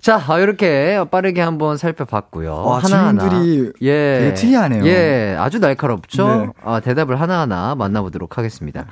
자, 0.00 0.22
아, 0.28 0.38
이렇게 0.38 1.02
빠르게 1.10 1.40
한번 1.40 1.76
살펴봤고요. 1.76 2.54
와, 2.54 2.78
하나하나. 2.78 3.28
질문들이 3.28 3.72
예. 3.82 4.18
되게 4.20 4.34
특이하네요. 4.34 4.86
예, 4.86 5.34
아주 5.38 5.58
날카롭죠? 5.58 6.28
네. 6.28 6.46
아, 6.62 6.78
대답을 6.80 7.20
하나하나 7.20 7.74
만나보도록 7.74 8.38
하겠습니다. 8.38 8.86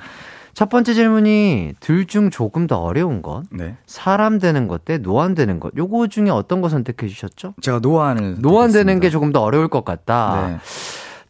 첫 0.54 0.68
번째 0.68 0.94
질문이 0.94 1.74
둘 1.80 2.06
중 2.06 2.28
조금 2.30 2.66
더 2.66 2.78
어려운 2.78 3.22
것. 3.22 3.42
네. 3.52 3.76
사람 3.86 4.38
되는 4.38 4.66
것 4.68 4.84
대 4.84 4.98
노안 4.98 5.34
되는 5.34 5.60
것. 5.60 5.72
요거 5.76 6.08
중에 6.08 6.28
어떤 6.30 6.60
거 6.60 6.68
선택해 6.68 7.06
주셨죠? 7.06 7.54
제가 7.62 7.78
노안을 7.78 8.36
노안 8.40 8.72
되는 8.72 8.98
게. 9.00 9.10
조금 9.10 9.32
더 9.32 9.42
어려울 9.42 9.68
것 9.68 9.84
같다. 9.84 10.46
네. 10.48 10.58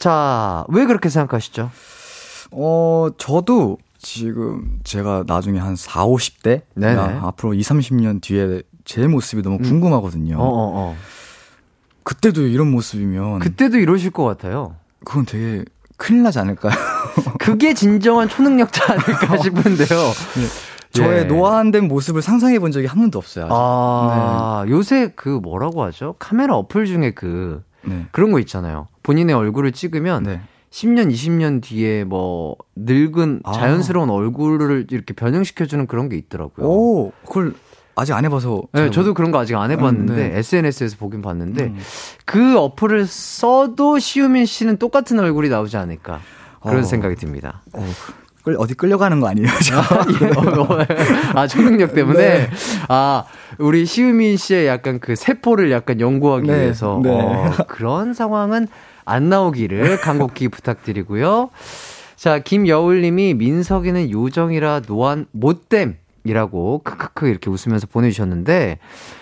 자, 0.02 0.64
왜 0.66 0.84
그렇게 0.84 1.08
생각하시죠? 1.08 1.70
어, 2.50 3.08
저도 3.18 3.78
지금 3.98 4.80
제가 4.82 5.22
나중에 5.28 5.60
한 5.60 5.76
4, 5.76 6.06
50대 6.06 6.62
네네. 6.74 7.00
앞으로 7.22 7.54
2, 7.54 7.60
30년 7.60 8.20
뒤에 8.20 8.62
제 8.84 9.06
모습이 9.06 9.42
너무 9.42 9.58
궁금하거든요. 9.58 10.38
어, 10.38 10.42
어, 10.42 10.72
어. 10.74 10.96
그때도 12.02 12.48
이런 12.48 12.72
모습이면 12.72 13.38
그때도 13.38 13.78
이러실 13.78 14.10
것 14.10 14.24
같아요. 14.24 14.74
그건 15.04 15.24
되게 15.24 15.64
큰일 15.96 16.24
나지 16.24 16.40
않을까요? 16.40 16.72
그게 17.38 17.72
진정한 17.72 18.28
초능력자 18.28 18.94
아닐까 18.94 19.36
싶은데요. 19.36 19.86
저의 20.90 21.18
예. 21.20 21.24
노안된 21.26 21.86
모습을 21.86 22.22
상상해 22.22 22.58
본 22.58 22.72
적이 22.72 22.88
한 22.88 22.98
번도 22.98 23.20
없어요. 23.20 23.44
아직. 23.44 23.52
아, 23.54 24.64
요새 24.66 25.12
그 25.14 25.28
뭐라고 25.28 25.84
하죠? 25.84 26.16
카메라 26.18 26.56
어플 26.56 26.86
중에 26.86 27.12
그 27.12 27.62
네. 27.84 28.08
그런 28.10 28.32
거 28.32 28.40
있잖아요. 28.40 28.88
본인의 29.02 29.34
얼굴을 29.34 29.72
찍으면 29.72 30.22
네. 30.24 30.40
10년, 30.70 31.12
20년 31.12 31.62
뒤에 31.62 32.04
뭐 32.04 32.56
늙은 32.76 33.40
아. 33.44 33.52
자연스러운 33.52 34.08
얼굴을 34.08 34.86
이렇게 34.90 35.12
변형시켜주는 35.12 35.86
그런 35.86 36.08
게 36.08 36.16
있더라고요. 36.16 36.66
오, 36.66 37.12
그걸 37.26 37.54
아직 37.94 38.14
안 38.14 38.24
해봐서. 38.24 38.62
네, 38.72 38.80
잘 38.80 38.90
저도 38.90 39.12
그런 39.12 39.30
거 39.30 39.38
아직 39.38 39.54
안 39.54 39.70
해봤는데 39.70 40.12
음, 40.12 40.16
네. 40.16 40.38
SNS에서 40.38 40.96
보긴 40.96 41.20
봤는데 41.20 41.64
음. 41.64 41.78
그 42.24 42.58
어플을 42.58 43.06
써도 43.06 43.98
시우민 43.98 44.46
씨는 44.46 44.78
똑같은 44.78 45.18
얼굴이 45.18 45.50
나오지 45.50 45.76
않을까 45.76 46.20
그런 46.62 46.80
어. 46.80 46.82
생각이 46.82 47.16
듭니다. 47.16 47.62
어, 47.74 47.86
끌, 48.42 48.56
어디 48.58 48.74
끌려가는 48.74 49.20
거 49.20 49.28
아니에요? 49.28 49.48
저? 49.62 49.80
아 51.34 51.46
초능력 51.46 51.94
때문에 51.94 52.18
네. 52.18 52.50
아 52.88 53.24
우리 53.58 53.86
시우민 53.86 54.36
씨의 54.36 54.66
약간 54.66 54.98
그 55.00 55.14
세포를 55.16 55.70
약간 55.70 56.00
연구하기 56.00 56.46
네, 56.48 56.54
위해서 56.60 57.00
네. 57.02 57.10
어, 57.10 57.52
그런 57.68 58.14
상황은 58.14 58.68
안 59.04 59.28
나오기를 59.28 59.98
간곡히 60.00 60.48
부탁드리고요. 60.48 61.50
자 62.16 62.38
김여울님이 62.38 63.34
민석이는 63.34 64.10
요정이라 64.10 64.82
노안 64.86 65.26
못됨이라고 65.32 66.82
크크크 66.84 67.26
이렇게 67.26 67.50
웃으면서 67.50 67.86
보내주셨는데 67.88 68.78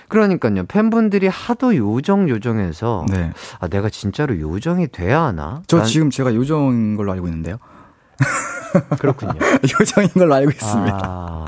그러니까요 0.08 0.64
팬분들이 0.66 1.28
하도 1.28 1.74
요정 1.76 2.28
요정해서 2.28 3.06
네. 3.10 3.30
아 3.58 3.68
내가 3.68 3.88
진짜로 3.88 4.38
요정이 4.38 4.88
돼야 4.88 5.22
하나? 5.22 5.62
저 5.66 5.78
난- 5.78 5.86
지금 5.86 6.10
제가 6.10 6.34
요정인 6.34 6.96
걸로 6.96 7.12
알고 7.12 7.26
있는데요. 7.26 7.56
그렇군요. 8.98 9.32
요정인 9.80 10.10
걸로 10.10 10.34
알고 10.34 10.50
있습니다. 10.50 10.98
아, 11.02 11.44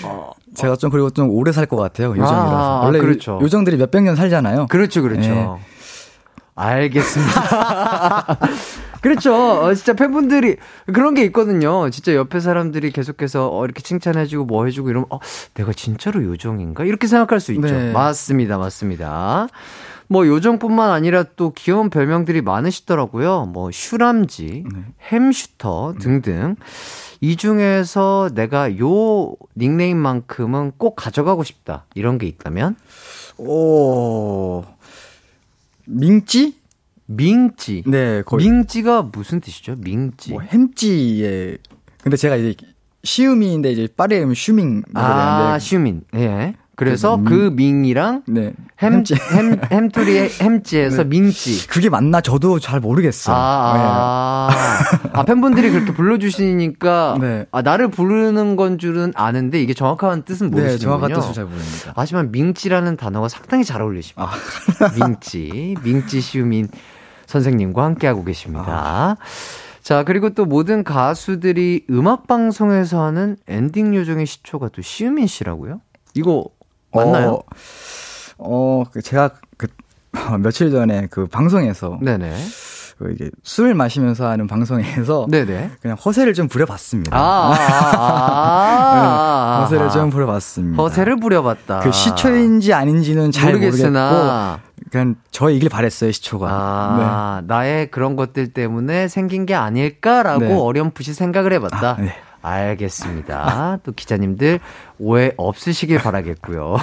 제가 0.54 0.76
좀 0.76 0.90
그리고 0.90 1.10
좀 1.10 1.30
오래 1.30 1.52
살 1.52 1.66
것 1.66 1.76
같아요. 1.76 2.10
요정이라서. 2.10 2.80
아, 2.82 2.84
원래 2.84 2.98
그렇죠. 2.98 3.38
요, 3.42 3.48
정들이 3.48 3.76
몇백 3.76 4.02
년 4.02 4.16
살잖아요. 4.16 4.66
그렇죠, 4.68 5.02
그렇죠. 5.02 5.28
네. 5.30 5.48
알겠습니다. 6.56 8.38
그렇죠. 9.00 9.34
어, 9.34 9.74
진짜 9.74 9.92
팬분들이 9.92 10.56
그런 10.92 11.14
게 11.14 11.24
있거든요. 11.24 11.90
진짜 11.90 12.14
옆에 12.14 12.40
사람들이 12.40 12.90
계속해서 12.92 13.50
어, 13.52 13.64
이렇게 13.64 13.82
칭찬해주고 13.82 14.44
뭐 14.46 14.64
해주고 14.64 14.88
이러면 14.88 15.06
어, 15.10 15.18
내가 15.54 15.72
진짜로 15.72 16.22
요정인가 16.24 16.84
이렇게 16.84 17.06
생각할 17.06 17.40
수 17.40 17.52
있죠. 17.52 17.66
네. 17.66 17.92
맞습니다, 17.92 18.56
맞습니다. 18.58 19.48
뭐 20.14 20.28
요정뿐만 20.28 20.90
아니라 20.90 21.24
또 21.34 21.52
귀여운 21.54 21.90
별명들이 21.90 22.40
많으시더라고요. 22.40 23.46
뭐 23.46 23.72
슈람지, 23.72 24.62
네. 24.72 24.84
햄슈터 25.10 25.94
등등. 26.00 26.54
이 27.20 27.34
중에서 27.34 28.30
내가 28.32 28.78
요 28.78 29.34
닉네임만큼은 29.56 30.74
꼭 30.76 30.94
가져가고 30.94 31.42
싶다 31.42 31.86
이런 31.96 32.18
게 32.18 32.28
있다면 32.28 32.76
오. 33.38 34.62
민찌? 35.84 36.60
민찌. 37.06 37.82
네, 37.84 38.22
거의 38.22 38.48
민찌가 38.48 39.02
무슨 39.02 39.40
뜻이죠? 39.40 39.74
민찌. 39.78 40.30
뭐 40.30 40.42
햄찌에 40.42 41.56
근데 42.02 42.16
제가 42.16 42.36
이제 42.36 42.54
시우미인데 43.02 43.72
이제 43.72 43.88
파리에 43.96 44.20
하면 44.20 44.36
슈밍 44.36 44.82
아, 44.94 45.02
그러는데 45.02 45.58
슈민. 45.58 46.02
예. 46.14 46.54
그래서 46.76 47.16
그 47.18 47.24
그, 47.24 47.52
밍이랑 47.54 48.22
네. 48.26 48.52
햄, 48.80 48.94
햄찌. 48.94 49.14
햄, 49.14 49.60
햄토리의 49.70 50.30
햄찌에서 50.40 51.02
네. 51.04 51.08
민찌. 51.08 51.66
그게 51.68 51.88
맞나 51.88 52.20
저도 52.20 52.58
잘 52.58 52.80
모르겠어요. 52.80 53.34
아, 53.34 54.48
아, 54.50 54.50
아, 55.12 55.22
팬분들이 55.24 55.70
그렇게 55.70 55.92
불러주시니까, 55.92 57.18
네. 57.22 57.46
아, 57.52 57.62
나를 57.62 57.88
부르는 57.88 58.56
건 58.56 58.78
줄은 58.78 59.12
아는데, 59.14 59.60
이게 59.60 59.74
정확한 59.74 60.24
뜻은 60.24 60.50
네, 60.50 60.56
모르시는군요. 60.56 60.78
정확한 60.78 61.12
뜻을 61.20 61.34
잘 61.34 61.44
모릅니다. 61.44 61.92
하지만 61.96 62.32
민찌라는 62.32 62.96
단어가 62.96 63.28
상당히 63.28 63.64
잘 63.64 63.82
어울리십니다. 63.82 64.30
민찌, 64.98 65.76
민찌 65.82 66.20
시우민 66.20 66.68
선생님과 67.26 67.84
함께하고 67.84 68.24
계십니다. 68.24 69.16
자, 69.82 70.02
그리고 70.02 70.30
또 70.30 70.46
모든 70.46 70.82
가수들이 70.82 71.84
음악방송에서 71.90 73.02
하는 73.02 73.36
엔딩 73.46 73.94
요정의 73.94 74.24
시초가 74.26 74.68
또 74.70 74.80
시우민 74.80 75.26
씨라고요? 75.26 75.80
이거 76.14 76.46
맞나요? 76.94 77.30
어, 77.30 77.40
어, 78.38 78.84
그 78.92 79.02
제가 79.02 79.30
그 79.56 79.66
며칠 80.40 80.70
전에 80.70 81.08
그 81.10 81.26
방송에서 81.26 81.98
네네. 82.00 82.34
그 82.98 83.10
이게 83.12 83.28
술 83.42 83.74
마시면서 83.74 84.28
하는 84.28 84.46
방송에서 84.46 85.26
네네. 85.28 85.72
그냥 85.82 85.96
허세를 85.96 86.32
좀 86.32 86.46
부려봤습니다. 86.46 87.16
아, 87.16 87.20
아, 87.20 87.96
아, 87.98 87.98
아, 88.36 89.58
네, 89.58 89.62
허세를 89.64 89.90
좀 89.90 90.10
부려봤습니다. 90.10 90.80
허세를 90.80 91.16
부려봤다. 91.18 91.80
그 91.80 91.90
시초인지 91.90 92.72
아닌지는 92.72 93.32
잘 93.32 93.52
모르겠으나. 93.54 94.10
모르겠고 94.60 94.90
그냥 94.92 95.16
저 95.32 95.50
이길 95.50 95.68
바랬어요 95.70 96.12
시초가. 96.12 96.48
아, 96.48 97.42
나의 97.48 97.90
그런 97.90 98.14
것들 98.14 98.52
때문에 98.52 99.08
생긴 99.08 99.44
게 99.44 99.56
아닐까라고 99.56 100.40
네. 100.44 100.54
어렴풋이 100.54 101.14
생각을 101.14 101.52
해봤다. 101.54 101.90
아, 101.90 101.96
네. 101.98 102.14
알겠습니다. 102.44 103.78
또 103.82 103.92
기자님들 103.92 104.60
오해 104.98 105.32
없으시길 105.36 105.98
바라겠고요. 105.98 106.76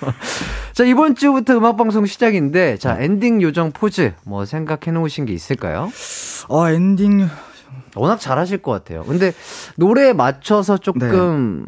자, 0.72 0.84
이번 0.84 1.14
주부터 1.14 1.56
음악방송 1.56 2.06
시작인데, 2.06 2.78
자, 2.78 2.96
엔딩 2.98 3.42
요정 3.42 3.72
포즈 3.72 4.14
뭐 4.24 4.44
생각해 4.44 4.92
놓으신 4.92 5.26
게 5.26 5.32
있을까요? 5.32 5.90
어 6.48 6.68
엔딩 6.68 7.28
워낙 7.96 8.18
잘하실 8.18 8.58
것 8.58 8.72
같아요. 8.72 9.04
근데 9.04 9.32
노래에 9.76 10.12
맞춰서 10.12 10.78
조금 10.78 11.66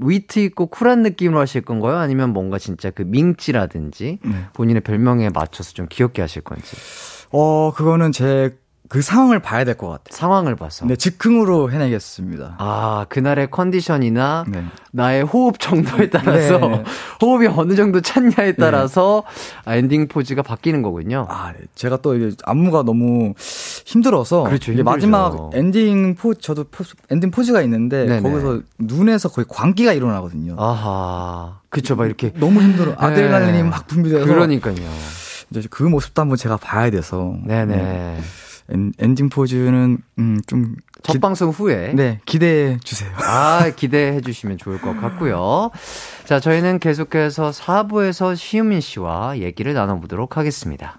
위트 0.00 0.38
있고 0.40 0.66
쿨한 0.66 1.02
느낌으로 1.02 1.40
하실 1.40 1.62
건가요? 1.62 1.96
아니면 1.96 2.32
뭔가 2.32 2.58
진짜 2.58 2.90
그 2.90 3.02
밍찌라든지 3.02 4.18
네. 4.22 4.44
본인의 4.52 4.82
별명에 4.82 5.30
맞춰서 5.30 5.72
좀 5.72 5.86
귀엽게 5.88 6.20
하실 6.22 6.42
건지 6.42 6.76
어 7.30 7.72
그거는 7.74 8.12
제 8.12 8.56
그 8.88 9.02
상황을 9.02 9.40
봐야 9.40 9.64
될 9.64 9.76
것 9.76 9.88
같아요. 9.88 10.16
상황을 10.16 10.54
봐서. 10.56 10.86
네 10.86 10.96
즉흥으로 10.96 11.70
해내겠습니다. 11.72 12.56
아, 12.58 13.06
그날의 13.08 13.50
컨디션이나 13.50 14.44
네. 14.48 14.64
나의 14.92 15.22
호흡 15.24 15.58
정도에 15.58 16.08
따라서 16.10 16.58
네. 16.58 16.84
호흡이 17.20 17.48
어느 17.48 17.74
정도 17.74 18.00
찼냐에 18.00 18.52
따라서 18.58 19.24
아, 19.64 19.74
엔딩 19.76 20.08
포즈가 20.08 20.42
바뀌는 20.42 20.82
거군요. 20.82 21.26
아, 21.28 21.52
네. 21.52 21.64
제가 21.74 21.98
또 21.98 22.14
이게 22.14 22.34
안무가 22.44 22.82
너무 22.84 23.34
힘들어서 23.84 24.44
그렇죠, 24.44 24.72
이게. 24.72 24.82
마지막 24.82 25.50
엔딩 25.54 26.14
포 26.14 26.34
저도 26.34 26.64
포즈, 26.70 26.94
엔딩 27.10 27.30
포즈가 27.30 27.62
있는데 27.62 28.06
네네. 28.06 28.20
거기서 28.22 28.60
눈에서 28.78 29.28
거의 29.30 29.46
광기가 29.48 29.92
일어나거든요. 29.92 30.56
아하. 30.58 31.58
그쵸, 31.70 31.96
막 31.96 32.06
이렇게. 32.06 32.32
너무 32.34 32.62
힘들어. 32.62 32.94
아드레날린이 32.96 33.52
네. 33.58 33.62
막 33.62 33.86
분비돼서 33.86 34.24
그러니까요. 34.24 34.74
이제 35.50 35.62
그 35.70 35.82
모습도 35.82 36.22
한번 36.22 36.36
제가 36.36 36.56
봐야 36.56 36.90
돼서 36.90 37.34
네네. 37.44 37.74
엔, 37.74 38.22
엔 38.70 39.14
딩 39.14 39.28
포즈는 39.28 39.98
음 40.18 40.38
좀 40.46 40.76
첫 41.02 41.20
방송 41.20 41.50
후에. 41.50 41.92
네 41.94 42.18
기대해 42.26 42.78
주세요. 42.82 43.08
아, 43.22 43.70
기대해 43.76 44.20
주시면 44.20 44.58
좋을 44.58 44.80
것 44.80 45.00
같고요. 45.00 45.70
자, 46.24 46.40
저희는 46.40 46.80
계속해서 46.80 47.50
4부에서 47.50 48.34
시우민 48.34 48.80
씨와 48.80 49.38
얘기를 49.38 49.72
나눠보도록 49.72 50.36
하겠습니다. 50.36 50.98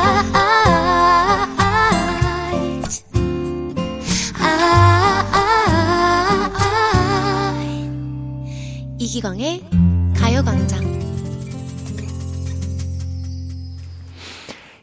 기광의 9.11 9.65
가요광장. 10.15 10.79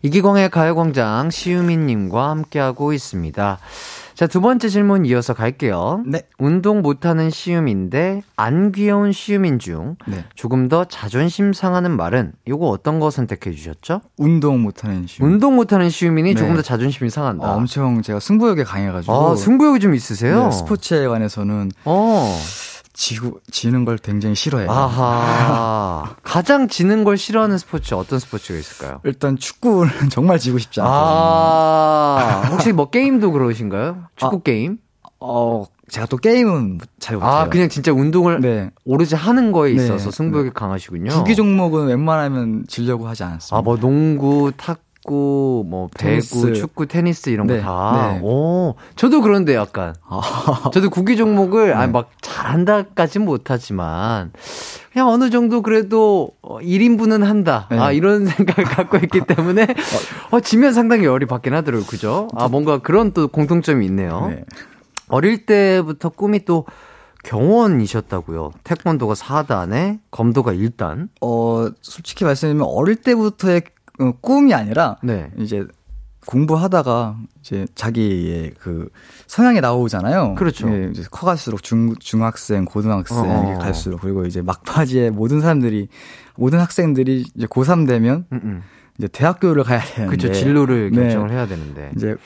이기광의 0.02 0.50
가요광장 0.50 1.30
시우민님과 1.30 2.28
함께하고 2.28 2.92
있습니다. 2.92 3.58
자, 4.14 4.26
두 4.26 4.42
번째 4.42 4.68
질문 4.68 5.06
이어서 5.06 5.32
갈게요. 5.32 6.02
네. 6.04 6.26
운동 6.38 6.82
못하는 6.82 7.30
시우민데 7.30 8.22
안 8.36 8.70
귀여운 8.70 9.12
시우민 9.12 9.58
중 9.58 9.96
네. 10.06 10.26
조금 10.34 10.68
더 10.68 10.84
자존심 10.84 11.54
상하는 11.54 11.96
말은 11.96 12.32
요거 12.46 12.66
어떤 12.66 13.00
거 13.00 13.10
선택해 13.10 13.52
주셨죠? 13.52 14.02
운동 14.18 14.60
못하는 14.60 15.06
시. 15.06 15.22
운동 15.22 15.56
못하는 15.56 15.88
시우민이 15.88 16.34
네. 16.34 16.38
조금 16.38 16.54
더 16.54 16.60
자존심이 16.60 17.08
상한다. 17.08 17.50
어, 17.50 17.56
엄청 17.56 18.02
제가 18.02 18.20
승부욕에 18.20 18.64
강해가지고. 18.64 19.14
아, 19.14 19.36
승부욕이 19.36 19.80
좀 19.80 19.94
있으세요? 19.94 20.48
네, 20.48 20.50
스포츠에 20.50 21.06
관해서는 21.06 21.70
어. 21.86 22.36
지고 22.98 23.38
지는 23.52 23.84
걸 23.84 23.96
굉장히 23.96 24.34
싫어해요. 24.34 24.68
아하. 24.68 26.16
가장 26.24 26.66
지는 26.66 27.04
걸 27.04 27.16
싫어하는 27.16 27.56
스포츠 27.56 27.94
어떤 27.94 28.18
스포츠가 28.18 28.58
있을까요? 28.58 29.00
일단 29.04 29.36
축구는 29.36 30.10
정말 30.10 30.40
지고 30.40 30.58
싶지 30.58 30.80
않아요. 30.80 30.92
아, 30.92 32.48
혹시 32.50 32.72
뭐 32.72 32.90
게임도 32.90 33.30
그러신가요? 33.30 34.08
축구 34.16 34.36
아, 34.38 34.40
게임? 34.42 34.78
어, 35.20 35.64
제가 35.88 36.06
또 36.06 36.16
게임은 36.16 36.80
잘 36.98 37.16
못해요. 37.16 37.30
아, 37.30 37.48
그냥 37.48 37.68
진짜 37.68 37.92
운동을 37.92 38.40
네. 38.40 38.70
오로지 38.84 39.14
하는 39.14 39.52
거에 39.52 39.74
네. 39.74 39.84
있어서 39.84 40.10
승부욕이 40.10 40.50
강하시군요. 40.50 41.10
구기 41.10 41.36
종목은 41.36 41.86
웬만하면 41.86 42.64
지려고 42.66 43.06
하지 43.06 43.22
않습니다. 43.22 43.56
아, 43.56 43.62
뭐 43.62 43.76
농구, 43.76 44.50
탁구, 44.56 44.80
뭐 45.06 45.88
배구, 45.96 45.96
테니스. 45.96 46.52
축구, 46.54 46.86
테니스 46.86 47.30
이런 47.30 47.46
네, 47.46 47.56
거 47.56 47.62
다. 47.62 48.12
네. 48.14 48.20
오, 48.22 48.74
저도 48.96 49.22
그런데 49.22 49.54
약간. 49.54 49.94
아. 50.06 50.70
저도 50.72 50.90
구기 50.90 51.16
종목을 51.16 51.68
네. 51.68 51.72
아니 51.72 51.92
막 51.92 52.10
잘한다까진 52.20 53.24
못하지만 53.24 54.32
그냥 54.92 55.08
어느 55.08 55.30
정도 55.30 55.62
그래도 55.62 56.30
어, 56.42 56.58
1인분은 56.58 57.22
한다. 57.22 57.68
네. 57.70 57.78
아, 57.78 57.92
이런 57.92 58.26
생각을 58.26 58.64
갖고 58.64 58.96
있기 58.98 59.20
때문에 59.22 59.66
어, 60.30 60.40
지면 60.40 60.72
상당히 60.72 61.04
열이 61.04 61.26
받긴 61.26 61.54
하더라고요. 61.54 61.86
그죠? 61.86 62.28
아, 62.34 62.48
뭔가 62.48 62.78
그런 62.78 63.12
또 63.12 63.28
공통점이 63.28 63.86
있네요. 63.86 64.26
네. 64.28 64.44
어릴 65.08 65.46
때부터 65.46 66.10
꿈이 66.10 66.44
또 66.44 66.66
경원이셨다고요. 67.24 68.52
태권도가 68.64 69.14
4단에 69.14 69.98
검도가 70.10 70.52
1단. 70.52 71.08
어, 71.20 71.68
솔직히 71.80 72.24
말씀드리면 72.24 72.66
어릴 72.68 72.96
때부터의 72.96 73.56
어, 73.58 73.77
꿈이 74.20 74.54
아니라 74.54 74.96
네. 75.02 75.30
이제 75.38 75.66
공부하다가 76.26 77.16
이제 77.40 77.66
자기의 77.74 78.52
그 78.58 78.88
성향이 79.26 79.60
나오잖아요. 79.60 80.34
그렇죠. 80.34 80.68
예, 80.70 80.90
이제 80.90 81.02
커갈수록 81.10 81.62
중 81.62 81.94
중학생, 81.98 82.64
고등학생 82.66 83.18
어. 83.18 83.58
갈수록 83.58 84.00
그리고 84.02 84.26
이제 84.26 84.42
막바지에 84.42 85.10
모든 85.10 85.40
사람들이 85.40 85.88
모든 86.36 86.60
학생들이 86.60 87.24
이제 87.34 87.46
고3 87.46 87.86
되면 87.86 88.26
음, 88.32 88.40
음. 88.44 88.62
이제 88.98 89.08
대학교를 89.08 89.64
가야 89.64 89.80
되는데 89.80 90.16
그렇죠. 90.16 90.32
진로를 90.32 90.90
네. 90.90 91.02
결정을 91.02 91.30
해야 91.30 91.46
되는데. 91.46 91.92
이제 91.96 92.16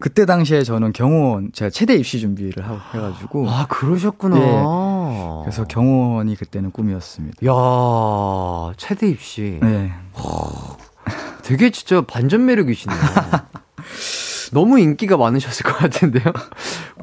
그때 0.00 0.26
당시에 0.26 0.64
저는 0.64 0.92
경호원 0.92 1.52
제가 1.52 1.70
최대 1.70 1.94
입시 1.94 2.18
준비를 2.18 2.66
하고 2.66 2.78
해가지고 2.92 3.48
아, 3.48 3.66
그러셨구나. 3.68 4.36
예. 4.36 5.42
그래서 5.44 5.64
경호원이 5.64 6.34
그때는 6.36 6.72
꿈이었습니다. 6.72 7.46
야 7.46 8.72
최대 8.76 9.08
입시. 9.08 9.58
네. 9.62 9.92
되게 11.44 11.70
진짜 11.70 12.00
반전 12.00 12.46
매력이시네요. 12.46 12.98
너무 14.52 14.78
인기가 14.78 15.16
많으셨을 15.16 15.64
것 15.64 15.76
같은데요. 15.76 16.24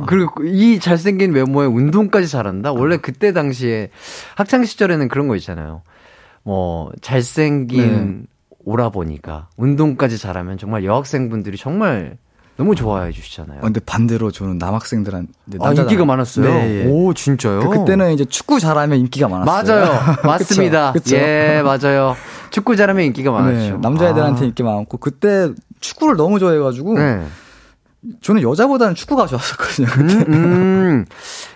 그리고 0.07 0.43
이 0.43 0.79
잘생긴 0.79 1.33
외모에 1.33 1.65
운동까지 1.67 2.27
잘한다. 2.27 2.71
원래 2.71 2.97
그때 2.97 3.33
당시에 3.33 3.89
학창 4.35 4.63
시절에는 4.63 5.07
그런 5.09 5.27
거 5.27 5.35
있잖아요. 5.35 5.81
뭐 6.43 6.91
잘생긴 7.01 8.27
오라보니까 8.63 9.49
운동까지 9.57 10.17
잘하면 10.17 10.57
정말 10.57 10.83
여학생분들이 10.85 11.57
정말 11.57 12.17
너무 12.61 12.75
좋아해 12.75 13.11
주시잖아요. 13.11 13.57
어, 13.57 13.61
근데 13.61 13.79
반대로 13.79 14.29
저는 14.29 14.59
남학생들한테 14.59 15.31
아, 15.61 15.71
인기가 15.71 16.05
많았어요. 16.05 16.45
네, 16.45 16.83
예. 16.83 16.87
오, 16.87 17.11
진짜요? 17.11 17.61
그, 17.61 17.79
그때는 17.79 18.13
이제 18.13 18.23
축구 18.23 18.59
잘하면 18.59 18.99
인기가 18.99 19.27
많았어요. 19.27 19.79
맞아요. 19.79 19.99
맞습니다. 20.23 20.91
그쵸, 20.91 21.03
그쵸. 21.03 21.15
예, 21.15 21.63
맞아요. 21.63 22.15
축구 22.51 22.75
잘하면 22.75 23.05
인기가 23.05 23.31
많았죠. 23.31 23.57
네, 23.57 23.77
남자애들한테 23.81 24.41
아. 24.41 24.45
인기 24.45 24.61
많고 24.61 24.97
그때 24.97 25.49
축구를 25.79 26.17
너무 26.17 26.37
좋아해가지고 26.37 26.99
네. 26.99 27.25
저는 28.21 28.43
여자보다는 28.43 28.93
축구가 28.93 29.25
좋았었거든요. 29.25 29.87
음, 29.97 30.25
음. 30.27 31.05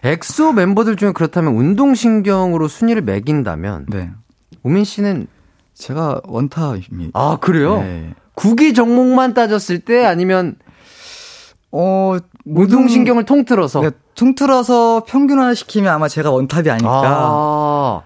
엑소 0.03 0.53
멤버들 0.53 0.95
중에 0.95 1.11
그렇다면 1.11 1.53
운동신경으로 1.55 2.67
순위를 2.67 3.03
매긴다면, 3.03 3.85
네, 3.89 4.09
우민 4.63 4.83
씨는, 4.85 5.27
제가 5.75 6.21
원탑입니다. 6.25 7.11
아, 7.13 7.37
그래요? 7.39 7.77
네. 7.81 8.13
구기 8.33 8.73
종목만 8.73 9.33
따졌을 9.33 9.79
때 9.79 10.05
아니면 10.05 10.55
어 11.71 12.17
운동신경을 12.45 13.25
통틀어서? 13.25 13.81
네, 13.81 13.91
통틀어서 14.15 15.03
평균화 15.07 15.53
시키면 15.53 15.93
아마 15.93 16.07
제가 16.07 16.31
원탑이 16.31 16.69
아닐까. 16.69 16.91
아, 17.03 18.01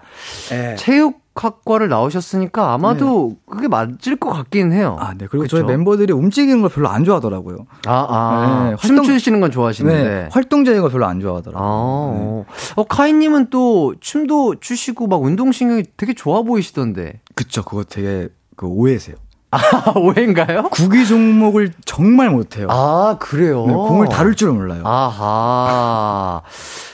네. 0.48 0.74
체육학과를 0.74 1.88
나오셨으니까 1.88 2.72
아마도 2.72 3.36
그게 3.48 3.68
맞을 3.68 4.16
것 4.18 4.30
같긴 4.30 4.72
해요. 4.72 4.96
아, 4.98 5.14
네. 5.16 5.26
그리고 5.30 5.42
그쵸? 5.44 5.58
저희 5.58 5.64
멤버들이 5.66 6.12
움직이는 6.12 6.62
걸 6.62 6.70
별로 6.70 6.88
안 6.88 7.04
좋아하더라고요. 7.04 7.58
아, 7.86 8.06
아. 8.08 8.64
네, 8.70 8.76
활동- 8.78 9.04
춤추시는 9.04 9.40
건 9.40 9.52
좋아하시는데. 9.52 10.02
네. 10.02 10.28
활동적인 10.32 10.80
걸 10.80 10.90
별로 10.90 11.06
안 11.06 11.18
아, 11.18 11.20
좋아하더라고요. 11.20 11.62
어. 11.64 12.46
어, 12.74 12.84
카이님은 12.84 13.50
또 13.50 13.94
춤도 14.00 14.56
추시고 14.60 15.06
막 15.06 15.22
운동신경이 15.22 15.84
되게 15.96 16.12
좋아 16.14 16.42
보이시던데. 16.42 17.20
그쵸. 17.36 17.62
그거 17.62 17.84
되게 17.84 18.28
그 18.56 18.66
오해세요. 18.66 19.14
아, 19.52 19.58
오해인가요? 19.98 20.64
구기 20.70 21.06
종목을 21.06 21.72
정말 21.84 22.30
못해요. 22.30 22.68
아, 22.70 23.16
그래요? 23.18 23.66
네, 23.66 23.72
공을 23.72 24.08
다룰 24.08 24.34
줄은 24.36 24.54
몰라요. 24.54 24.82
아하. 24.84 26.42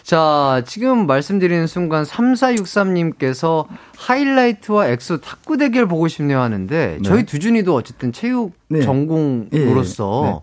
자, 0.02 0.62
지금 0.66 1.06
말씀드리는 1.06 1.66
순간 1.66 2.04
3463님께서 2.04 3.66
하이라이트와 3.98 4.88
엑소 4.88 5.20
탁구 5.20 5.58
대결 5.58 5.86
보고 5.86 6.08
싶네요 6.08 6.40
하는데, 6.40 6.98
저희 7.04 7.24
두준이도 7.26 7.74
어쨌든 7.74 8.12
체육 8.12 8.52
네. 8.68 8.80
전공으로서 8.82 10.22
예, 10.24 10.28
예. 10.28 10.32
네. 10.32 10.38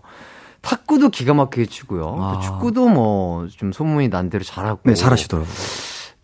탁구도 0.62 1.08
기가 1.10 1.34
막히게 1.34 1.66
치고요. 1.66 2.16
아. 2.20 2.32
또 2.34 2.40
축구도 2.40 2.88
뭐 2.88 3.46
좀 3.56 3.72
소문이 3.72 4.08
난 4.08 4.30
대로 4.30 4.44
잘하고. 4.44 4.80
네, 4.84 4.94
잘하시더라고요. 4.94 5.52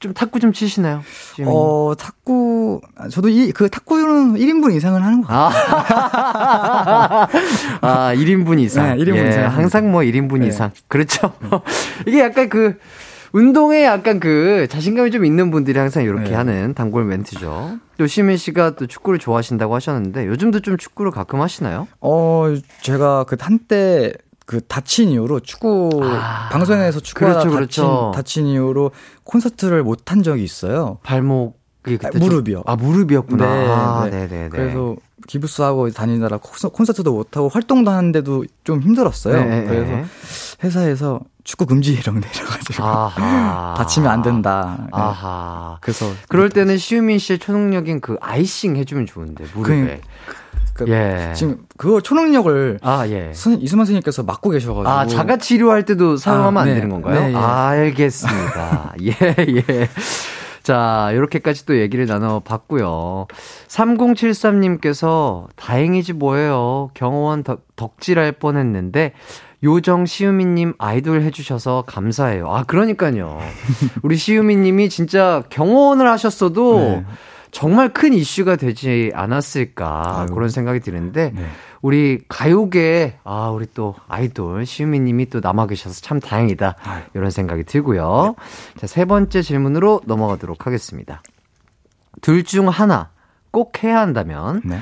좀 0.01 0.15
탁구 0.15 0.41
좀 0.41 0.53
치시나요? 0.53 1.03
지금? 1.37 1.53
어, 1.53 1.95
탁구, 1.97 2.81
아, 2.97 3.09
저도 3.09 3.29
이, 3.29 3.53
그 3.53 3.69
탁구는 3.69 4.35
1인분 4.35 4.75
이상은 4.75 5.03
하는 5.03 5.21
것 5.21 5.29
같아요. 5.29 5.63
아, 5.83 7.29
아 7.83 8.15
1인분 8.15 8.59
이상. 8.61 8.97
네, 8.97 9.05
1인분 9.05 9.27
예, 9.27 9.29
이상. 9.29 9.55
항상 9.55 9.93
뭐 9.93 10.01
1인분 10.01 10.39
네. 10.39 10.49
이상. 10.49 10.71
그렇죠. 10.89 11.35
이게 12.09 12.21
약간 12.21 12.49
그, 12.49 12.79
운동에 13.33 13.85
약간 13.85 14.21
그 14.21 14.67
자신감이 14.71 15.11
좀 15.11 15.25
있는 15.27 15.51
분들이 15.51 15.79
항상 15.79 16.03
이렇게 16.03 16.31
네. 16.31 16.35
하는 16.35 16.75
단골 16.75 17.05
멘트죠. 17.05 17.79
또 17.99 18.07
시민 18.07 18.39
씨가 18.39 18.77
또 18.77 18.87
축구를 18.87 19.19
좋아하신다고 19.19 19.75
하셨는데 19.75 20.27
요즘도 20.27 20.61
좀 20.61 20.79
축구를 20.79 21.13
가끔 21.13 21.41
하시나요? 21.41 21.87
어, 22.01 22.47
제가 22.81 23.25
그 23.25 23.37
한때 23.39 24.13
그 24.51 24.61
다친 24.67 25.11
이후로 25.11 25.39
축구, 25.41 25.91
아, 26.03 26.49
방송에서 26.51 26.99
축구하다 26.99 27.39
그렇죠, 27.39 27.55
그렇죠. 27.55 28.13
다친 28.17 28.47
이후로 28.49 28.91
콘서트를 29.23 29.85
못 29.85 30.11
한 30.11 30.25
적이 30.25 30.43
있어요. 30.43 30.99
발목이 31.05 31.53
그때 31.85 32.09
아, 32.09 32.11
좀- 32.11 32.21
무릎이요. 32.23 32.65
아 32.67 32.75
무릎이었구나. 32.75 33.45
아, 33.45 34.09
네, 34.11 34.27
네네네. 34.27 34.49
그래서 34.49 34.97
기부스하고 35.29 35.91
다니느라 35.91 36.39
콘서- 36.39 36.73
콘서트도 36.73 37.13
못 37.13 37.37
하고 37.37 37.49
활동도 37.49 37.93
하는데도 37.93 38.45
좀 38.65 38.81
힘들었어요. 38.81 39.37
네, 39.45 39.65
그래서 39.69 39.85
네. 39.93 40.05
회사에서 40.65 41.21
축구 41.45 41.67
금지령 41.67 42.17
내려가지고 42.21 42.83
아하. 42.85 43.75
다치면 43.79 44.11
안 44.11 44.23
된다. 44.23 44.79
네. 44.81 44.87
아하. 44.91 45.79
그래서 45.81 46.07
그럴 46.29 46.51
때는 46.51 46.77
시우민 46.77 47.21
씨의 47.21 47.39
초능력인 47.39 48.01
그 48.01 48.17
아이싱 48.21 48.75
해주면 48.75 49.07
좋은데 49.07 49.45
무릎에. 49.55 50.01
그- 50.27 50.35
예. 50.89 51.33
지금 51.35 51.59
그거 51.77 52.01
초능력을 52.01 52.79
아 52.83 53.07
예. 53.09 53.33
선- 53.35 53.61
이수만 53.61 53.85
선생님께서 53.87 54.23
맡고 54.23 54.51
계셔가지고 54.51 54.89
아, 54.89 55.07
자가 55.07 55.37
치료할 55.39 55.85
때도 55.85 56.17
사용하면 56.17 56.57
아, 56.59 56.61
안 56.63 56.69
네. 56.69 56.75
되는 56.75 56.89
건가요? 56.91 57.21
네, 57.21 57.33
예. 57.33 57.37
알겠습니다. 57.37 58.95
예, 59.03 59.11
예. 59.39 59.89
자, 60.63 61.11
이렇게까지 61.15 61.65
또 61.67 61.79
얘기를 61.79 62.05
나눠봤고요. 62.07 63.27
3073님께서 63.69 65.47
다행이지 65.57 66.13
뭐예요. 66.15 66.91
경호원 66.95 67.43
덕, 67.45 67.61
덕질할 67.77 68.33
뻔했는데 68.33 69.13
요정 69.63 70.07
시우미님 70.07 70.75
아이돌 70.79 71.23
해주셔서 71.23 71.85
감사해요. 71.87 72.49
아, 72.51 72.65
그러니까요. 72.65 73.39
우리 74.03 74.17
시우미님이 74.17 74.89
진짜 74.89 75.43
경호원을 75.51 76.09
하셨어도 76.11 76.79
네. 76.81 77.05
정말 77.51 77.93
큰 77.93 78.13
이슈가 78.13 78.57
되지 78.57 79.11
않았을까 79.15 80.21
아유. 80.21 80.35
그런 80.35 80.49
생각이 80.49 80.81
드는데 80.81 81.33
네. 81.35 81.47
우리 81.83 82.21
가요계에 82.29 83.19
아 83.25 83.49
우리 83.51 83.67
또 83.75 83.95
아이돌 84.09 84.67
시우미님이 84.67 85.31
또 85.31 85.41
남아 85.41 85.67
계셔서 85.67 86.01
참 86.01 86.21
다행이다 86.21 86.77
아유. 86.83 87.03
이런 87.15 87.31
생각이 87.31 87.65
들고요. 87.65 88.35
자세 88.79 89.05
번째 89.05 89.43
질문으로 89.43 90.01
넘어가도록 90.07 90.67
하겠습니다. 90.67 91.23
둘 92.21 92.45
중 92.45 92.69
하나 92.69 93.11
꼭 93.51 93.83
해야 93.83 93.99
한다면 94.01 94.61
네. 94.65 94.79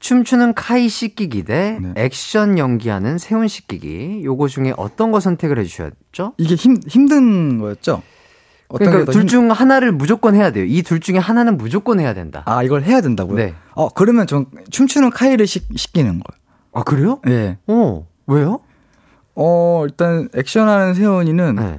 춤추는 0.00 0.54
카이 0.54 0.88
씻기기 0.88 1.44
대 1.44 1.78
네. 1.80 1.92
액션 1.96 2.56
연기하는 2.58 3.18
세훈 3.18 3.48
씻기기 3.48 4.22
요거 4.24 4.48
중에 4.48 4.72
어떤 4.76 5.12
거 5.12 5.20
선택을 5.20 5.58
해주셨죠? 5.58 6.32
이게 6.38 6.54
힘 6.54 6.78
힘든 6.88 7.58
거였죠? 7.58 8.02
그러니까 8.78 9.10
둘 9.12 9.22
힘- 9.22 9.28
중 9.28 9.50
하나를 9.50 9.92
무조건 9.92 10.34
해야 10.34 10.50
돼요. 10.52 10.64
이 10.64 10.82
둘 10.82 11.00
중에 11.00 11.18
하나는 11.18 11.56
무조건 11.56 12.00
해야 12.00 12.14
된다. 12.14 12.42
아 12.46 12.62
이걸 12.62 12.82
해야 12.82 13.00
된다고요? 13.00 13.36
네. 13.36 13.54
어 13.74 13.88
그러면 13.88 14.26
전 14.26 14.46
춤추는 14.70 15.10
카이를 15.10 15.46
시, 15.46 15.60
시키는 15.74 16.10
거예요. 16.20 16.40
아 16.72 16.82
그래요? 16.82 17.20
예. 17.28 17.58
어 17.66 18.06
왜요? 18.26 18.60
어 19.34 19.82
일단 19.84 20.28
액션하는 20.36 20.94
세훈이는 20.94 21.56
네. 21.56 21.78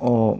어, 0.00 0.34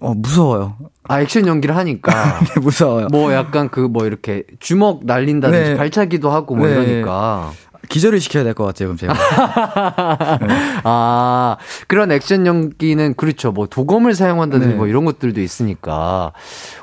어 0.00 0.14
무서워요. 0.14 0.76
아 1.08 1.20
액션 1.20 1.46
연기를 1.46 1.76
하니까 1.76 2.12
네, 2.54 2.60
무서워요. 2.60 3.08
뭐 3.10 3.32
약간 3.32 3.68
그 3.68 3.88
뭐 3.88 4.06
이렇게 4.06 4.44
주먹 4.60 5.04
날린다든지 5.04 5.70
네. 5.70 5.76
발차기도 5.76 6.30
하고 6.30 6.54
뭐 6.56 6.66
네. 6.66 6.72
이러니까 6.72 7.52
기절을 7.88 8.20
시켜야 8.20 8.44
될 8.44 8.54
것 8.54 8.64
같아요, 8.64 8.88
그럼 8.94 8.96
제가. 8.98 9.14
아 10.84 11.56
그런 11.88 12.10
액션 12.12 12.46
연기는 12.46 13.14
그렇죠 13.14 13.52
뭐 13.52 13.66
도검을 13.66 14.14
사용한다든지 14.14 14.72
네. 14.72 14.74
뭐 14.76 14.86
이런 14.86 15.04
것들도 15.04 15.40
있으니까 15.40 16.32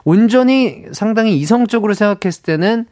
온전히 0.04 0.84
상당히 0.91 1.38
이성적으로 1.38 1.93
생각했을 1.93 2.43
때는 2.43 2.86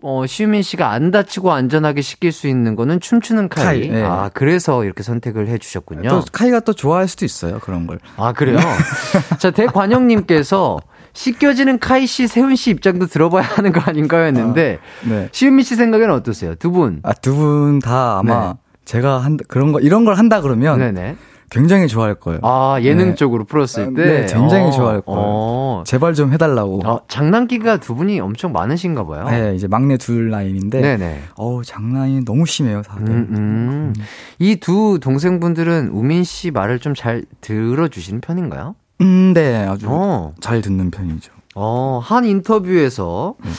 어 0.00 0.26
시우민 0.26 0.62
씨가 0.62 0.90
안 0.92 1.10
다치고 1.10 1.52
안전하게 1.52 2.02
시킬 2.02 2.30
수 2.30 2.46
있는 2.46 2.76
거는 2.76 3.00
춤추는 3.00 3.48
카이, 3.48 3.64
카이, 3.64 3.88
네. 3.88 4.02
아 4.04 4.30
그래서 4.32 4.84
이렇게 4.84 5.02
선택을 5.02 5.48
해주셨군요. 5.48 6.08
또 6.08 6.24
카이가 6.30 6.60
또 6.60 6.72
좋아할 6.72 7.08
수도 7.08 7.24
있어요, 7.24 7.58
그런 7.58 7.88
걸. 7.88 7.98
아, 8.16 8.32
그래요? 8.32 8.58
자, 9.40 9.50
대관영님께서 9.50 10.78
씻겨지는 11.12 11.78
카이 11.78 12.06
씨, 12.06 12.26
세훈 12.26 12.56
씨 12.56 12.70
입장도 12.70 13.06
들어봐야 13.06 13.42
하는 13.44 13.72
거 13.72 13.80
아닌가요? 13.80 14.24
했는데, 14.26 14.78
네. 15.08 15.28
시은미 15.32 15.62
씨 15.64 15.74
생각에는 15.76 16.14
어떠세요? 16.14 16.54
두 16.54 16.70
분. 16.70 17.00
아, 17.02 17.12
두 17.12 17.34
분 17.34 17.78
다 17.80 18.18
아마 18.18 18.52
네. 18.52 18.58
제가 18.84 19.18
한 19.18 19.36
그런 19.48 19.72
거 19.72 19.80
이런 19.80 20.04
걸 20.04 20.14
한다 20.14 20.40
그러면 20.40 20.78
네네. 20.78 21.16
굉장히 21.50 21.88
좋아할 21.88 22.14
거예요. 22.14 22.40
아, 22.42 22.76
예능 22.82 23.08
네. 23.10 23.14
쪽으로 23.14 23.44
풀었을 23.44 23.94
때. 23.94 24.04
네, 24.04 24.26
굉장히 24.26 24.68
어, 24.68 24.70
좋아할 24.70 25.00
거예요. 25.00 25.20
어. 25.22 25.82
제발 25.86 26.12
좀 26.12 26.30
해달라고. 26.32 26.82
어, 26.86 27.00
장난기가 27.08 27.78
두 27.78 27.94
분이 27.94 28.20
엄청 28.20 28.52
많으신가 28.52 29.06
봐요. 29.06 29.24
네, 29.30 29.54
이제 29.56 29.66
막내 29.66 29.96
둘 29.96 30.30
라인인데, 30.30 30.80
네네. 30.82 31.22
어우 31.36 31.64
장난이 31.64 32.26
너무 32.26 32.44
심해요, 32.44 32.82
다들. 32.82 33.08
음, 33.08 33.28
음. 33.30 33.94
이두 34.38 34.98
동생분들은 35.00 35.88
우민 35.92 36.22
씨 36.22 36.50
말을 36.50 36.80
좀 36.80 36.92
잘 36.94 37.24
들어주시는 37.40 38.20
편인가요? 38.20 38.74
음, 39.00 39.32
네, 39.34 39.66
아주 39.66 39.86
어. 39.88 40.34
잘 40.40 40.60
듣는 40.60 40.90
편이죠. 40.90 41.32
어, 41.54 42.00
한 42.02 42.24
인터뷰에서 42.24 43.34
네. 43.44 43.50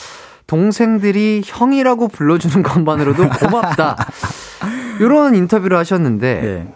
동생들이 0.46 1.42
형이라고 1.44 2.08
불러주는 2.08 2.62
것만으로도 2.62 3.28
고맙다. 3.40 3.96
이런 5.00 5.34
인터뷰를 5.34 5.76
하셨는데, 5.76 6.40
네. 6.40 6.74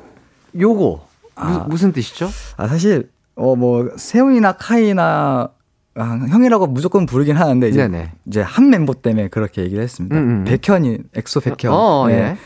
요거, 0.60 1.06
아. 1.36 1.66
무, 1.68 1.76
슨 1.76 1.92
뜻이죠? 1.92 2.30
아 2.56 2.68
사실 2.68 3.10
어 3.36 3.56
뭐 3.56 3.90
세훈이나 3.96 4.52
카이나 4.52 5.48
아, 5.96 6.02
형이라고 6.30 6.68
무조건 6.68 7.06
부르긴 7.06 7.36
하는데 7.36 7.68
이제 7.68 7.88
네네. 7.88 8.12
이제 8.26 8.40
한 8.40 8.70
멤버 8.70 8.94
때문에 8.94 9.26
그렇게 9.28 9.62
얘기를 9.62 9.82
했습니다. 9.82 10.16
음, 10.16 10.22
음. 10.22 10.44
백현이 10.44 10.98
엑소 11.14 11.40
백현. 11.40 11.72
어, 11.72 12.06
네. 12.06 12.14
예. 12.14 12.36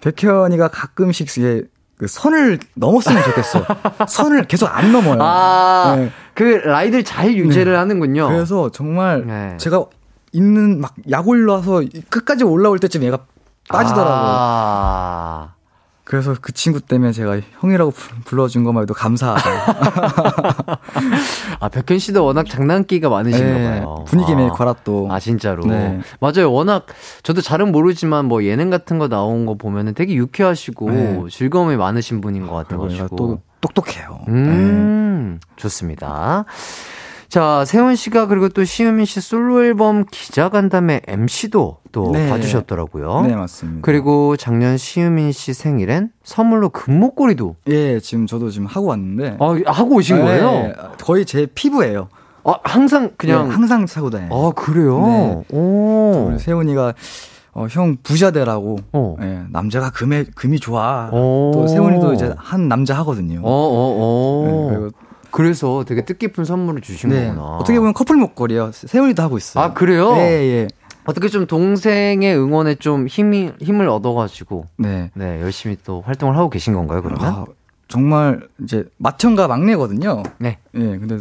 백현이가 0.00 0.68
가끔씩 0.68 1.36
이게 1.36 1.64
그 1.96 2.06
선을 2.08 2.58
넘었으면 2.74 3.22
좋겠어. 3.22 3.64
선을 4.08 4.44
계속 4.44 4.66
안 4.66 4.92
넘어요. 4.92 5.18
아, 5.22 5.94
네. 5.96 6.10
그 6.34 6.42
라인을 6.42 7.04
잘 7.04 7.34
유지를 7.34 7.78
하는군요. 7.78 8.28
그래서 8.28 8.70
정말 8.70 9.24
네. 9.26 9.56
제가 9.58 9.84
있는 10.32 10.80
막 10.80 10.94
약 11.10 11.28
올라서 11.28 11.82
끝까지 12.10 12.44
올라올 12.44 12.78
때쯤 12.80 13.02
얘가 13.04 13.18
빠지더라고요. 13.68 14.14
아. 14.36 15.53
그래서 16.04 16.34
그 16.38 16.52
친구 16.52 16.80
때문에 16.82 17.12
제가 17.12 17.40
형이라고 17.60 17.90
부- 17.90 18.20
불러준 18.26 18.62
것만 18.62 18.82
해도 18.82 18.92
감사하다. 18.92 19.42
아, 21.60 21.68
백현 21.70 21.98
씨도 21.98 22.24
워낙 22.24 22.46
장난기가 22.46 23.08
많으신가 23.08 23.52
네, 23.58 23.80
봐요. 23.80 24.04
분위기 24.06 24.32
아. 24.32 24.36
메이커라 24.36 24.74
또. 24.84 25.08
아, 25.10 25.18
진짜로. 25.18 25.64
네. 25.64 26.00
맞아요. 26.20 26.52
워낙, 26.52 26.86
저도 27.22 27.40
잘은 27.40 27.72
모르지만 27.72 28.26
뭐 28.26 28.44
예능 28.44 28.68
같은 28.68 28.98
거 28.98 29.08
나온 29.08 29.46
거 29.46 29.54
보면은 29.54 29.94
되게 29.94 30.14
유쾌하시고 30.14 30.90
네. 30.90 31.22
즐거움이 31.30 31.76
많으신 31.76 32.20
분인 32.20 32.46
것 32.46 32.54
같아가지고. 32.54 33.16
또 33.16 33.40
똑똑해요. 33.62 34.20
네. 34.28 34.32
음, 34.34 35.40
좋습니다. 35.56 36.44
자, 37.34 37.64
세훈 37.66 37.96
씨가 37.96 38.28
그리고 38.28 38.48
또 38.48 38.62
시우민 38.62 39.06
씨 39.06 39.20
솔로 39.20 39.64
앨범 39.64 40.04
기자간담회 40.08 41.00
MC도 41.08 41.78
또 41.90 42.12
네. 42.12 42.28
봐주셨더라고요. 42.28 43.22
네, 43.22 43.34
맞습니다. 43.34 43.80
그리고 43.82 44.36
작년 44.36 44.76
시우민 44.76 45.32
씨 45.32 45.52
생일엔 45.52 46.10
선물로 46.22 46.68
금목걸이도 46.68 47.56
예, 47.70 47.98
지금 47.98 48.28
저도 48.28 48.50
지금 48.50 48.68
하고 48.68 48.86
왔는데. 48.86 49.38
아, 49.40 49.56
하고 49.66 49.96
오신 49.96 50.20
거예요? 50.20 50.48
네, 50.48 50.74
거의 51.02 51.26
제 51.26 51.48
피부예요. 51.52 52.06
아, 52.44 52.54
항상 52.62 53.10
그냥. 53.16 53.48
네, 53.48 53.54
항상 53.56 53.84
차고 53.84 54.10
다녀요. 54.10 54.30
아, 54.32 54.52
그래요? 54.52 55.04
네. 55.04 55.56
오. 55.56 56.36
세훈이가 56.38 56.94
어, 57.54 57.66
형 57.68 57.96
부자대라고. 58.04 58.76
어. 58.92 59.16
예, 59.22 59.40
남자가 59.50 59.90
금에 59.90 60.22
금이 60.36 60.60
좋아. 60.60 61.10
오. 61.12 61.50
또 61.52 61.66
세훈이도 61.66 62.12
이제 62.12 62.32
한 62.36 62.68
남자 62.68 62.96
하거든요. 62.98 63.40
어, 63.42 63.50
어, 63.50 63.96
어. 63.98 64.68
네, 64.70 64.76
그리고 64.76 65.03
그래서 65.34 65.84
되게 65.84 66.04
뜻깊은 66.04 66.44
선물을 66.44 66.80
주신 66.80 67.10
네, 67.10 67.26
거구나. 67.26 67.56
어떻게 67.56 67.76
보면 67.80 67.92
커플 67.92 68.14
목걸이요. 68.16 68.70
세훈이도 68.72 69.20
하고 69.20 69.36
있어요. 69.36 69.64
아, 69.64 69.72
그래요? 69.72 70.14
예, 70.16 70.20
예. 70.20 70.68
어떻게 71.06 71.26
좀 71.26 71.48
동생의 71.48 72.38
응원에 72.38 72.76
좀 72.76 73.08
힘이, 73.08 73.50
힘을 73.60 73.88
얻어가지고, 73.88 74.66
네. 74.76 75.10
네, 75.14 75.40
열심히 75.40 75.76
또 75.84 76.02
활동을 76.02 76.36
하고 76.36 76.50
계신 76.50 76.72
건가요, 76.72 77.02
그러면? 77.02 77.26
아, 77.26 77.44
정말 77.88 78.46
이제 78.62 78.84
맏형과 78.98 79.48
막내거든요. 79.48 80.22
네. 80.38 80.58
예, 80.76 80.80
근데 80.80 81.18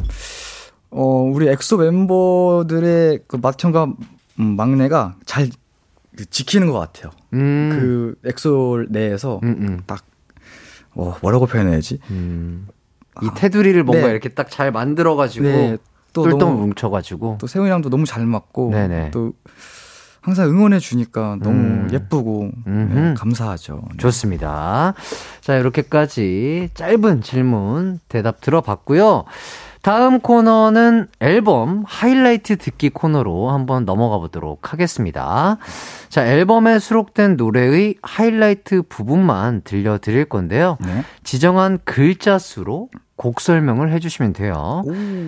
어 0.92 1.04
우리 1.04 1.48
엑소 1.50 1.78
멤버들의 1.78 3.22
그 3.28 3.38
맏형과 3.38 3.94
음, 4.40 4.56
막내가 4.56 5.16
잘그 5.26 6.30
지키는 6.30 6.70
것 6.70 6.78
같아요. 6.78 7.12
음. 7.34 7.70
그 7.72 8.30
엑소 8.30 8.86
내에서 8.90 9.40
음, 9.42 9.56
음. 9.60 9.82
딱 9.88 10.06
어, 10.94 11.16
뭐라고 11.22 11.48
표현해야지? 11.48 12.00
음. 12.12 12.68
이 13.22 13.28
테두리를 13.36 13.84
뭔가 13.84 14.08
네. 14.08 14.12
이렇게 14.12 14.30
딱 14.30 14.50
잘 14.50 14.72
만들어가지고, 14.72 15.46
네, 15.46 15.78
또 16.14 16.24
똘똘 16.24 16.40
너무 16.40 16.58
뭉쳐가지고. 16.68 17.38
또 17.40 17.48
세훈이랑도 17.48 17.90
너무 17.90 18.06
잘 18.06 18.26
맞고 18.26 18.72
네네. 18.72 19.12
또 19.12 19.34
항상 20.22 20.50
응원해 20.50 20.80
주니까 20.80 21.38
너무 21.42 21.58
음. 21.58 21.90
예쁘고. 21.92 22.52
네, 22.66 23.14
감사하죠. 23.16 23.82
네. 23.92 23.98
좋습니다. 23.98 24.94
자, 25.42 25.58
이렇게까지 25.58 26.70
짧은 26.74 27.22
질문 27.22 28.00
대답 28.08 28.40
들어봤고요. 28.42 29.26
다음 29.84 30.22
코너는 30.22 31.08
앨범 31.20 31.84
하이라이트 31.86 32.56
듣기 32.58 32.90
코너로 32.90 33.50
한번 33.50 33.84
넘어가 33.84 34.18
보도록 34.18 34.72
하겠습니다. 34.72 35.58
자, 36.08 36.26
앨범에 36.26 36.80
수록된 36.80 37.36
노래의 37.36 37.96
하이라이트 38.02 38.84
부분만 38.84 39.64
들려드릴 39.66 40.26
건데요. 40.26 40.78
네. 40.80 41.04
지정한 41.26 41.80
글자 41.84 42.40
수로 42.40 42.88
곡 43.18 43.42
설명을 43.42 43.92
해주시면 43.92 44.32
돼요. 44.32 44.84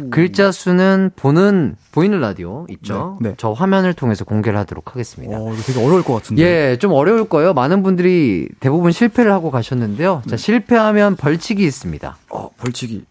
글자 0.09 0.53
수는 0.53 1.11
보는, 1.17 1.75
보이는 1.91 2.21
라디오 2.21 2.65
있죠? 2.69 3.17
네, 3.19 3.31
네. 3.31 3.35
저 3.37 3.51
화면을 3.51 3.93
통해서 3.93 4.23
공개를 4.23 4.57
하도록 4.59 4.89
하겠습니다. 4.89 5.37
어, 5.37 5.51
이거 5.53 5.61
되게 5.63 5.83
어려울 5.83 6.01
것 6.01 6.13
같은데. 6.13 6.41
예, 6.41 6.77
좀 6.77 6.93
어려울 6.93 7.27
거예요. 7.27 7.53
많은 7.53 7.83
분들이 7.83 8.47
대부분 8.61 8.93
실패를 8.93 9.33
하고 9.33 9.51
가셨는데요. 9.51 10.21
자, 10.29 10.37
실패하면 10.37 11.17
벌칙이 11.17 11.61
있습니다. 11.61 12.15
어, 12.29 12.49
벌칙이. 12.57 13.03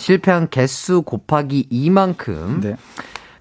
실패한 0.00 0.48
개수 0.48 1.02
곱하기 1.02 1.68
2만큼 1.70 2.60
네. 2.62 2.76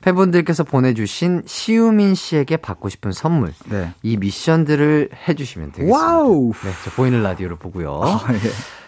팬분들께서 0.01 0.63
보내주신 0.63 1.43
시우민 1.45 2.15
씨에게 2.15 2.57
받고 2.57 2.89
싶은 2.89 3.11
선물 3.11 3.53
네. 3.65 3.93
이 4.03 4.17
미션들을 4.17 5.09
해주시면 5.27 5.71
되겠습니다. 5.71 5.97
와우. 5.97 6.51
네, 6.53 6.69
저 6.83 6.91
보이는 6.91 7.23
라디오를 7.23 7.57
보고요. 7.57 8.01
아, 8.03 8.33
예. 8.33 8.39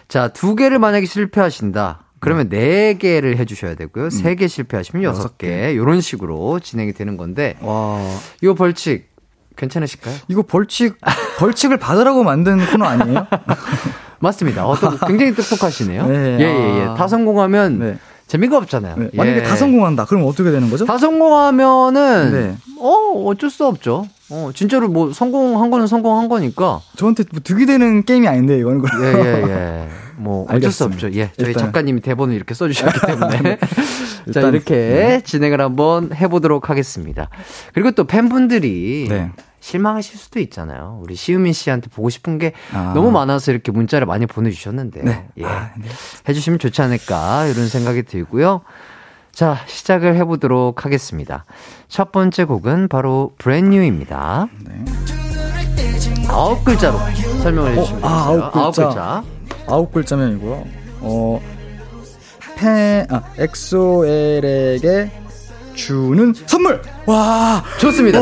자, 0.08 0.28
두 0.28 0.54
개를 0.54 0.78
만약에 0.78 1.06
실패하신다. 1.06 2.04
그러면 2.20 2.48
네 2.48 2.94
개를 2.94 3.36
해주셔야 3.38 3.74
되고요. 3.74 4.10
세개 4.10 4.46
실패하시면 4.46 5.02
여섯 5.02 5.38
개. 5.38 5.72
이런 5.72 6.00
식으로 6.00 6.60
진행이 6.60 6.92
되는 6.92 7.16
건데 7.16 7.56
와. 7.60 7.98
이 8.42 8.54
벌칙 8.54 9.10
괜찮으실까요? 9.56 10.14
이거 10.28 10.42
벌칙 10.42 10.98
벌칙을 11.38 11.78
받으라고 11.78 12.22
만든 12.22 12.64
코너 12.70 12.84
아니에요? 12.84 13.26
맞습니다. 14.22 14.66
어, 14.66 14.76
또 14.78 14.90
굉장히 15.06 15.34
똑똑하시네요. 15.34 16.06
네, 16.06 16.36
예, 16.40 16.44
예, 16.44 16.78
예. 16.80 16.84
아. 16.84 16.94
다 16.94 17.08
성공하면 17.08 17.78
네. 17.78 17.98
재미가 18.28 18.56
없잖아요. 18.56 18.96
네. 18.96 19.08
만약에 19.12 19.38
예. 19.38 19.42
다 19.42 19.56
성공한다. 19.56 20.04
그럼 20.06 20.24
어떻게 20.26 20.50
되는 20.50 20.70
거죠? 20.70 20.84
다 20.86 20.96
성공하면은 20.96 22.32
네. 22.32 22.56
어 22.78 23.24
어쩔 23.26 23.50
수 23.50 23.66
없죠. 23.66 24.06
어 24.30 24.50
진짜로 24.54 24.88
뭐 24.88 25.12
성공한 25.12 25.70
거는 25.70 25.86
성공한 25.86 26.28
거니까 26.28 26.80
저한테 26.96 27.24
뭐 27.32 27.40
득이 27.44 27.66
되는 27.66 28.04
게임이 28.04 28.26
아닌데 28.28 28.58
이거는 28.58 28.80
그럼. 28.80 29.02
예예 29.04 29.42
예. 29.48 29.88
뭐 30.16 30.44
어쩔 30.44 30.70
수 30.72 30.84
알겠습니다. 30.84 31.06
없죠. 31.06 31.18
예 31.18 31.30
저희 31.36 31.48
일단- 31.48 31.64
작가님이 31.66 32.00
대본을 32.00 32.34
이렇게 32.34 32.54
써주셨기 32.54 33.00
때문에 33.06 33.56
자 33.58 33.66
일단- 34.26 34.54
이렇게 34.54 35.20
진행을 35.24 35.60
한번 35.60 36.14
해보도록 36.14 36.70
하겠습니다. 36.70 37.28
그리고 37.74 37.90
또 37.90 38.04
팬분들이 38.04 39.06
네. 39.10 39.30
실망하실 39.62 40.18
수도 40.18 40.40
있잖아요. 40.40 40.98
우리 41.02 41.14
시우민 41.14 41.52
씨한테 41.52 41.88
보고 41.88 42.10
싶은 42.10 42.38
게 42.38 42.52
아. 42.74 42.92
너무 42.94 43.12
많아서 43.12 43.52
이렇게 43.52 43.70
문자를 43.70 44.06
많이 44.06 44.26
보내주셨는데 44.26 45.02
네. 45.02 45.28
예. 45.38 45.44
아, 45.44 45.70
네. 45.78 45.88
해주시면 46.28 46.58
좋지 46.58 46.82
않을까 46.82 47.46
이런 47.46 47.68
생각이 47.68 48.02
들고요. 48.02 48.62
자 49.32 49.56
시작을 49.66 50.16
해보도록 50.16 50.84
하겠습니다. 50.84 51.44
첫 51.88 52.10
번째 52.10 52.44
곡은 52.44 52.88
바로 52.88 53.32
브랜뉴입니다. 53.38 54.48
네. 54.64 54.84
아홉 56.28 56.64
글자로 56.64 56.98
설명을 57.42 57.76
해주시면 57.76 58.04
어, 58.04 58.08
아. 58.08 58.26
아홉 58.26 58.52
글자. 58.52 58.88
글자. 58.88 59.24
아홉 59.68 59.92
글자면 59.92 60.36
이고요. 60.36 60.64
어, 61.02 61.40
팬, 62.56 63.06
아, 63.10 63.22
엑소엘에게 63.38 65.21
주는 65.74 66.32
선물! 66.46 66.80
와! 67.06 67.62
좋습니다. 67.78 68.18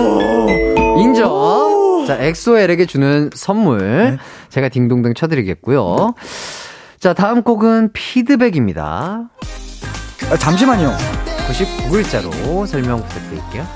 인정. 0.99 2.05
자, 2.07 2.17
엑소엘에게 2.19 2.87
주는 2.87 3.31
선물. 3.35 4.19
제가 4.49 4.69
딩동댕 4.69 5.15
쳐드리겠고요. 5.15 6.15
자, 6.99 7.15
다음 7.15 7.43
곡은 7.43 7.93
피드백입니다. 7.93 9.31
아, 10.31 10.37
잠시만요. 10.37 10.97
99글자로 11.49 12.67
설명 12.67 13.03
부탁드릴게요. 13.03 13.67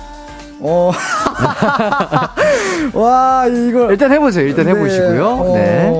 어. 0.60 0.92
와, 2.94 3.46
이거. 3.46 3.90
일단 3.90 4.12
해보세요. 4.12 4.46
일단 4.46 4.68
해보시고요. 4.68 5.26
어, 5.26 5.54
네. 5.56 5.92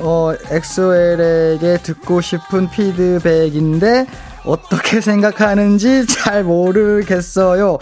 어, 0.00 0.32
엑소엘에게 0.50 1.78
듣고 1.82 2.20
싶은 2.20 2.70
피드백인데, 2.70 4.06
어떻게 4.52 5.00
생각하는지 5.00 6.06
잘 6.06 6.42
모르겠어요. 6.44 7.78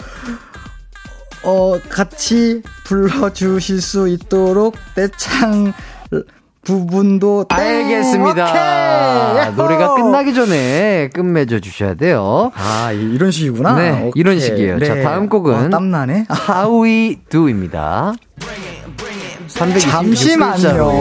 어, 1.43 1.79
같이 1.89 2.61
불러주실 2.85 3.81
수 3.81 4.07
있도록 4.09 4.75
떼창 4.95 5.71
부분도 6.63 7.45
땡. 7.47 7.57
알겠습니다. 7.57 9.51
노래가 9.55 9.95
끝나기 9.95 10.33
전에 10.33 11.09
끝맺어 11.13 11.59
주셔야 11.61 11.93
돼요. 11.93 12.51
아, 12.55 12.91
이- 12.91 13.13
이런 13.13 13.31
식이구나. 13.31 13.75
네, 13.75 13.91
오케이. 14.01 14.11
이런 14.15 14.37
식이에요. 14.39 14.79
자, 14.83 15.01
다음 15.01 15.29
곡은 15.29 15.53
와, 15.53 15.69
땀나네. 15.69 16.25
아, 16.27 16.35
How 16.65 16.83
We 16.85 17.19
Do입니다. 17.29 18.13
326글자로 19.47 19.79
잠시만요. 19.89 20.91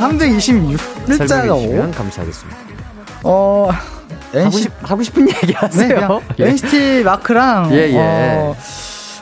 326글자가 0.00 1.28
설명해주시면 1.28 1.90
감사하겠습니다. 1.92 2.58
어, 3.24 3.68
NC, 4.42 4.58
싶, 4.62 4.72
하고 4.82 5.02
싶 5.02 5.16
은 5.18 5.28
얘기 5.28 5.46
네, 5.46 5.52
하세요. 5.54 6.20
예. 6.38 6.48
NCT 6.48 7.02
마크랑 7.04 7.72
예, 7.72 7.92
예. 7.92 7.98
어, 7.98 8.56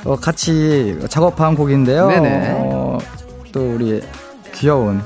어, 0.05 0.17
같이 0.17 0.99
작업한 1.09 1.55
곡인데요. 1.55 2.09
어, 2.13 2.99
또 3.53 3.75
우리 3.75 4.01
귀여운 4.55 5.03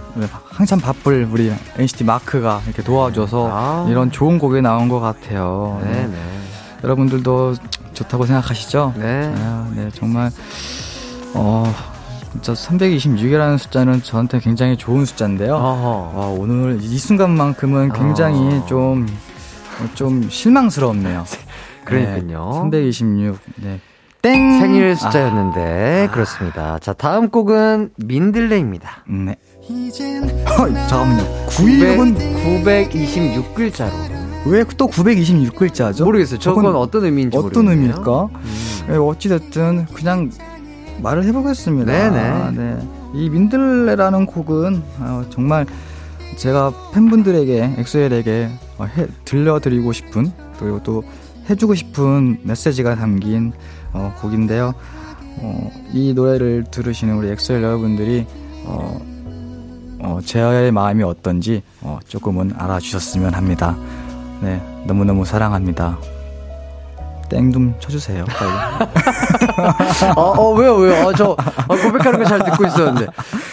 항상 0.50 0.78
바쁠 0.80 1.28
우리 1.30 1.52
NCT 1.78 2.04
마크가 2.04 2.62
이렇게 2.66 2.82
도와줘서 2.82 3.48
아. 3.52 3.86
이런 3.88 4.10
좋은 4.10 4.38
곡이 4.38 4.60
나온 4.62 4.88
것 4.88 5.00
같아요. 5.00 5.80
네네. 5.84 6.14
여러분들도 6.84 7.54
좋다고 7.94 8.26
생각하시죠? 8.26 8.94
네. 8.96 9.32
아, 9.36 9.68
네, 9.74 9.88
정말 9.94 10.30
어 11.34 11.72
진짜 12.32 12.52
326이라는 12.52 13.56
숫자는 13.58 14.02
저한테 14.02 14.40
굉장히 14.40 14.76
좋은 14.76 15.04
숫자인데요. 15.06 15.54
어허. 15.54 16.12
와, 16.18 16.26
오늘 16.28 16.78
이 16.82 16.98
순간만큼은 16.98 17.92
굉장히 17.92 18.58
어. 18.58 18.66
좀, 18.66 19.06
어, 19.08 19.35
좀 19.94 20.28
실망스럽네요. 20.28 21.24
그러니까요. 21.84 22.50
326. 22.62 23.38
네. 23.62 23.80
땡! 24.22 24.58
생일 24.60 24.96
숫자였는데 24.96 26.08
그렇습니다. 26.12 26.78
자 26.80 26.92
다음 26.92 27.28
곡은 27.30 27.90
민들레입니다. 27.96 29.04
네. 29.08 29.36
어, 29.68 30.86
잠깐만요. 30.88 31.46
916은 31.48 32.16
926글자로 32.90 33.90
왜 34.46 34.64
또 34.76 34.86
926글자죠? 34.88 36.04
모르겠어요. 36.04 36.38
저건 36.38 36.74
어떤 36.76 37.04
의미인지 37.04 37.36
어떤 37.36 37.64
모르겠네요. 37.64 37.94
의미일까? 37.96 38.28
네, 38.88 38.96
어찌됐든 38.96 39.86
그냥 39.92 40.30
말을 41.02 41.24
해보겠습니다. 41.24 41.92
네네. 41.92 42.50
네. 42.56 42.88
이 43.14 43.28
민들레라는 43.28 44.26
곡은 44.26 44.82
어, 45.00 45.24
정말 45.30 45.66
제가 46.36 46.72
팬분들에게 46.94 47.74
엑소엘에게 47.78 48.48
어, 48.52 48.65
해- 48.84 49.06
들려드리고 49.24 49.92
싶은 49.92 50.30
그리고 50.58 50.82
또 50.82 51.02
해주고 51.48 51.74
싶은 51.74 52.40
메시지가 52.42 52.96
담긴 52.96 53.52
어, 53.92 54.14
곡인데요. 54.20 54.74
어, 55.38 55.70
이 55.92 56.12
노래를 56.14 56.64
들으시는 56.70 57.14
우리 57.16 57.30
엑소엘 57.30 57.62
여러분들이 57.62 58.26
어, 58.64 59.00
어, 60.00 60.18
제 60.24 60.70
마음이 60.70 61.02
어떤지 61.04 61.62
어, 61.80 61.98
조금은 62.06 62.52
알아주셨으면 62.56 63.34
합니다. 63.34 63.76
네, 64.40 64.60
너무너무 64.86 65.24
사랑합니다. 65.24 65.98
땡 67.28 67.50
좀 67.52 67.74
쳐주세요. 67.80 68.24
어, 70.16 70.20
어, 70.20 70.54
왜요, 70.54 70.76
왜요? 70.76 71.06
어, 71.06 71.12
저, 71.14 71.30
어, 71.32 71.76
고백하는 71.76 72.18
거 72.20 72.24
잘 72.24 72.38
듣고 72.44 72.66
있었는데. 72.66 73.06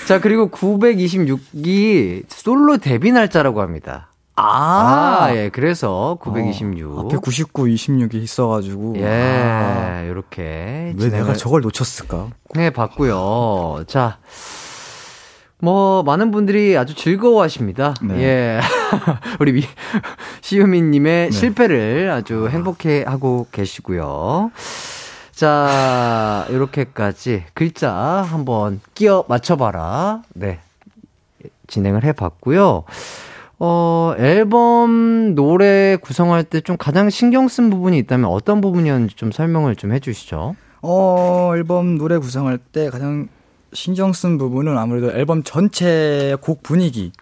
자, 0.07 0.19
그리고 0.19 0.49
926이 0.49 2.23
솔로 2.27 2.77
데뷔 2.77 3.11
날짜라고 3.11 3.61
합니다. 3.61 4.09
아, 4.35 5.29
예, 5.35 5.49
그래서 5.49 6.17
926. 6.21 6.97
어, 6.97 7.01
앞에 7.05 7.17
99, 7.17 7.63
26이 7.63 8.15
있어가지고. 8.15 8.95
예, 8.97 9.05
아, 9.05 10.07
요렇게. 10.07 10.93
왜 10.97 11.09
내가 11.09 11.33
저걸 11.33 11.61
놓쳤을까? 11.61 12.29
해 12.57 12.71
봤고요. 12.71 13.83
자, 13.87 14.17
뭐 15.59 16.01
많은 16.03 16.31
분들이 16.31 16.75
아주 16.77 16.95
즐거워 16.95 17.43
하십니다. 17.43 17.93
네. 18.01 18.23
예, 18.23 18.59
우리 19.39 19.53
미, 19.53 19.63
시우미님의 20.41 21.29
네. 21.29 21.31
실패를 21.31 22.11
아주 22.11 22.49
행복해 22.49 23.03
하고 23.05 23.47
계시고요. 23.51 24.51
자, 25.31 26.45
이렇게까지 26.49 27.45
글자 27.53 27.91
한번 27.93 28.81
끼워 28.95 29.25
맞춰봐라. 29.27 30.23
네, 30.33 30.59
진행을 31.67 32.03
해봤고요. 32.03 32.83
어, 33.65 34.13
앨범 34.17 35.35
노래 35.35 35.95
구성할 35.95 36.43
때 36.43 36.59
좀 36.59 36.75
가장 36.77 37.09
신경 37.09 37.47
쓴 37.47 37.69
부분이 37.69 37.97
있다면 37.99 38.29
어떤 38.29 38.59
부분이었는지 38.59 39.15
좀 39.15 39.31
설명을 39.31 39.77
좀 39.77 39.93
해주시죠. 39.93 40.55
어, 40.81 41.51
앨범 41.55 41.97
노래 41.97 42.17
구성할 42.17 42.57
때 42.57 42.89
가장 42.89 43.29
신경 43.71 44.11
쓴 44.11 44.37
부분은 44.37 44.77
아무래도 44.77 45.11
앨범 45.11 45.43
전체 45.43 46.35
곡 46.41 46.61
분위기. 46.61 47.13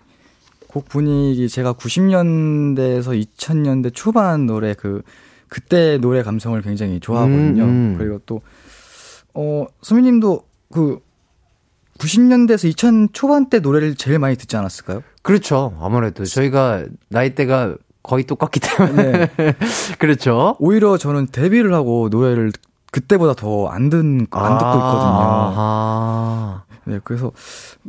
곡 0.68 0.90
분위기 0.90 1.48
제가 1.48 1.74
90년대에서 1.74 3.22
2000년대 3.22 3.92
초반 3.94 4.48
노래 4.48 4.74
그 4.74 5.04
그때 5.48 5.98
노래 6.00 6.24
감성을 6.24 6.60
굉장히 6.64 7.00
좋아하거든요. 7.00 7.64
음, 7.64 7.68
음. 7.68 7.96
그리고 8.00 8.20
또 8.26 8.42
어, 9.36 9.68
수미님도 9.82 10.44
그 10.74 11.00
90년대에서 12.02 12.68
2000 12.68 13.10
초반대 13.14 13.60
노래를 13.60 13.96
제일 13.96 14.18
많이 14.20 14.36
듣지 14.36 14.58
않았을까요? 14.58 15.04
그렇죠. 15.22 15.78
아무래도 15.80 16.26
저희가 16.26 16.86
나이대가 17.10 17.76
거의 18.04 18.24
똑같기 18.24 18.60
때문에. 18.60 19.30
그렇죠. 20.00 20.56
오히려 20.60 20.98
저는 20.98 21.28
데뷔를 21.28 21.74
하고 21.74 22.10
노래를 22.10 22.52
그때보다 22.92 23.34
더 23.36 23.68
안 23.70 23.90
듣, 23.90 23.98
안 23.98 24.18
듣고 24.18 24.32
있거든요. 24.32 25.22
아, 25.56 26.64
네, 26.86 27.00
그래서 27.04 27.32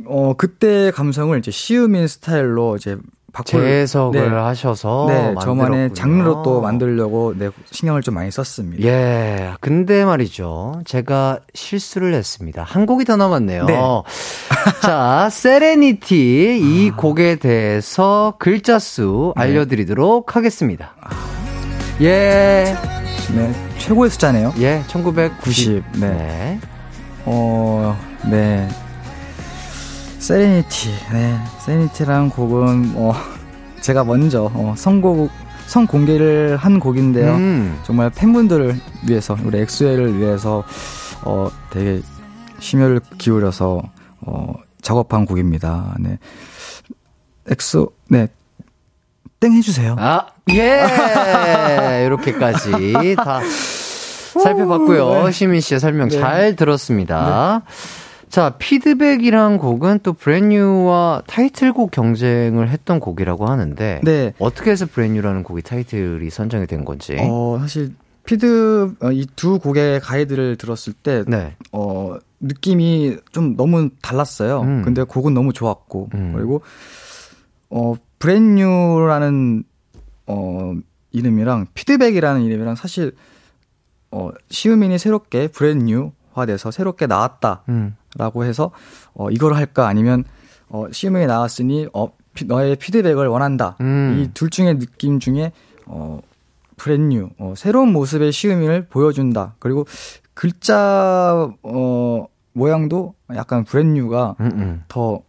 어 0.05 0.35
그때 0.37 0.91
감성을 0.91 1.37
이제 1.39 1.49
시우민 1.49 2.07
스타일로 2.07 2.75
이제 2.77 2.97
재해석을 3.41 4.29
네. 4.29 4.35
하셔서. 4.35 5.05
네, 5.09 5.35
저만의. 5.41 5.93
장르로 5.93 6.43
또 6.43 6.61
만들려고 6.61 7.33
네, 7.35 7.49
신경을 7.71 8.03
좀 8.03 8.13
많이 8.13 8.29
썼습니다. 8.29 8.83
예, 8.83 9.53
근데 9.59 10.05
말이죠. 10.05 10.81
제가 10.85 11.39
실수를 11.53 12.13
했습니다. 12.13 12.63
한 12.63 12.85
곡이 12.85 13.05
더 13.05 13.17
남았네요. 13.17 13.65
네. 13.65 13.73
자, 14.83 15.29
세레니티 15.31 16.59
이 16.61 16.91
곡에 16.91 17.37
대해서 17.37 18.35
글자 18.37 18.77
수 18.77 19.33
네. 19.35 19.41
알려드리도록 19.41 20.35
하겠습니다. 20.35 20.93
예, 22.01 22.75
네, 23.33 23.53
최고의 23.79 24.11
숫자네요. 24.11 24.53
예, 24.59 24.83
1990. 24.87 25.41
90, 25.41 25.83
네. 25.99 26.09
네. 26.09 26.59
어, 27.25 27.97
네. 28.29 28.67
세레니티, 30.23 30.89
네. 31.11 31.37
세레니티라는 31.59 32.29
곡은, 32.29 32.93
어, 32.95 33.13
제가 33.81 34.05
먼저, 34.05 34.49
어, 34.53 34.73
선곡, 34.77 35.29
성 35.65 35.85
공개를 35.85 36.55
한 36.55 36.79
곡인데요. 36.79 37.35
음. 37.35 37.77
정말 37.83 38.09
팬분들을 38.09 38.73
위해서 39.05 39.35
우리 39.43 39.59
엑소엘을 39.59 40.19
위해서 40.19 40.63
어 41.23 41.49
되게 41.71 42.01
심혈을 42.59 42.99
기울여서 43.17 43.81
어 44.21 44.53
작업한 44.81 45.25
곡입니다. 45.25 45.95
네. 45.99 46.19
엑소 47.49 47.91
네. 48.09 48.27
땡 49.39 49.53
해주세요. 49.53 49.95
아, 49.97 50.27
예! 50.51 52.03
이렇게까지 52.05 53.15
다 53.15 53.39
살펴봤고요. 54.43 55.31
시우민 55.31 55.61
씨의 55.61 55.79
설명 55.79 56.09
네. 56.09 56.19
잘 56.19 56.55
들었습니다. 56.55 57.63
자, 58.33 58.55
피드백이란 58.57 59.59
곡은 59.59 59.99
또 60.01 60.13
Brand 60.13 60.67
New와 60.67 61.21
타이틀곡 61.27 61.91
경쟁을 61.91 62.67
했던 62.67 62.99
곡이라고 62.99 63.45
하는데 63.45 64.01
네. 64.03 64.33
어떻게 64.39 64.71
해서 64.71 64.87
Brand 64.87 65.07
New라는 65.07 65.43
곡이 65.43 65.61
타이틀이 65.61 66.31
선정이 66.31 66.65
된 66.65 66.83
건지. 66.83 67.15
어 67.19 67.59
사실 67.59 67.93
피드 68.25 68.91
이 69.11 69.27
두 69.35 69.59
곡의 69.59 69.99
가이드를 69.99 70.55
들었을 70.55 70.93
때 70.93 71.23
네. 71.27 71.55
어, 71.71 72.15
느낌이 72.39 73.17
좀 73.31 73.55
너무 73.55 73.91
달랐어요. 74.01 74.61
음. 74.61 74.81
근데 74.81 75.03
곡은 75.03 75.35
너무 75.35 75.53
좋았고, 75.53 76.09
음. 76.15 76.33
그리고, 76.35 76.63
어, 77.69 77.93
Brand 78.17 78.66
New라는, 78.66 79.63
어, 80.25 80.73
이름이랑 81.11 81.67
피드백이라는 81.75 82.41
이름이랑 82.41 82.73
사실, 82.73 83.15
어, 84.09 84.31
시우민이 84.49 84.97
새롭게 84.97 85.49
Brand 85.49 85.76
New화 85.76 86.09
돼서 86.45 86.71
새롭게 86.71 87.07
나왔다. 87.07 87.63
음. 87.69 87.95
라고 88.17 88.43
해서, 88.43 88.71
어, 89.13 89.29
이걸 89.29 89.53
할까 89.55 89.87
아니면, 89.87 90.23
어, 90.69 90.85
시우민이 90.91 91.27
나왔으니, 91.27 91.87
어, 91.93 92.07
피- 92.33 92.45
너의 92.45 92.75
피드백을 92.75 93.27
원한다. 93.27 93.77
음. 93.81 94.23
이둘 94.25 94.49
중에 94.49 94.77
느낌 94.77 95.19
중에, 95.19 95.51
어, 95.85 96.19
Brand 96.77 97.06
New, 97.06 97.29
어, 97.37 97.53
새로운 97.55 97.91
모습의 97.93 98.31
시우민을 98.31 98.87
보여준다. 98.89 99.55
그리고 99.59 99.85
글자, 100.33 101.47
어, 101.63 102.25
모양도 102.53 103.13
약간 103.35 103.63
Brand 103.63 103.99
New가 103.99 104.35
음, 104.39 104.51
음. 104.55 104.83
더 104.87 105.21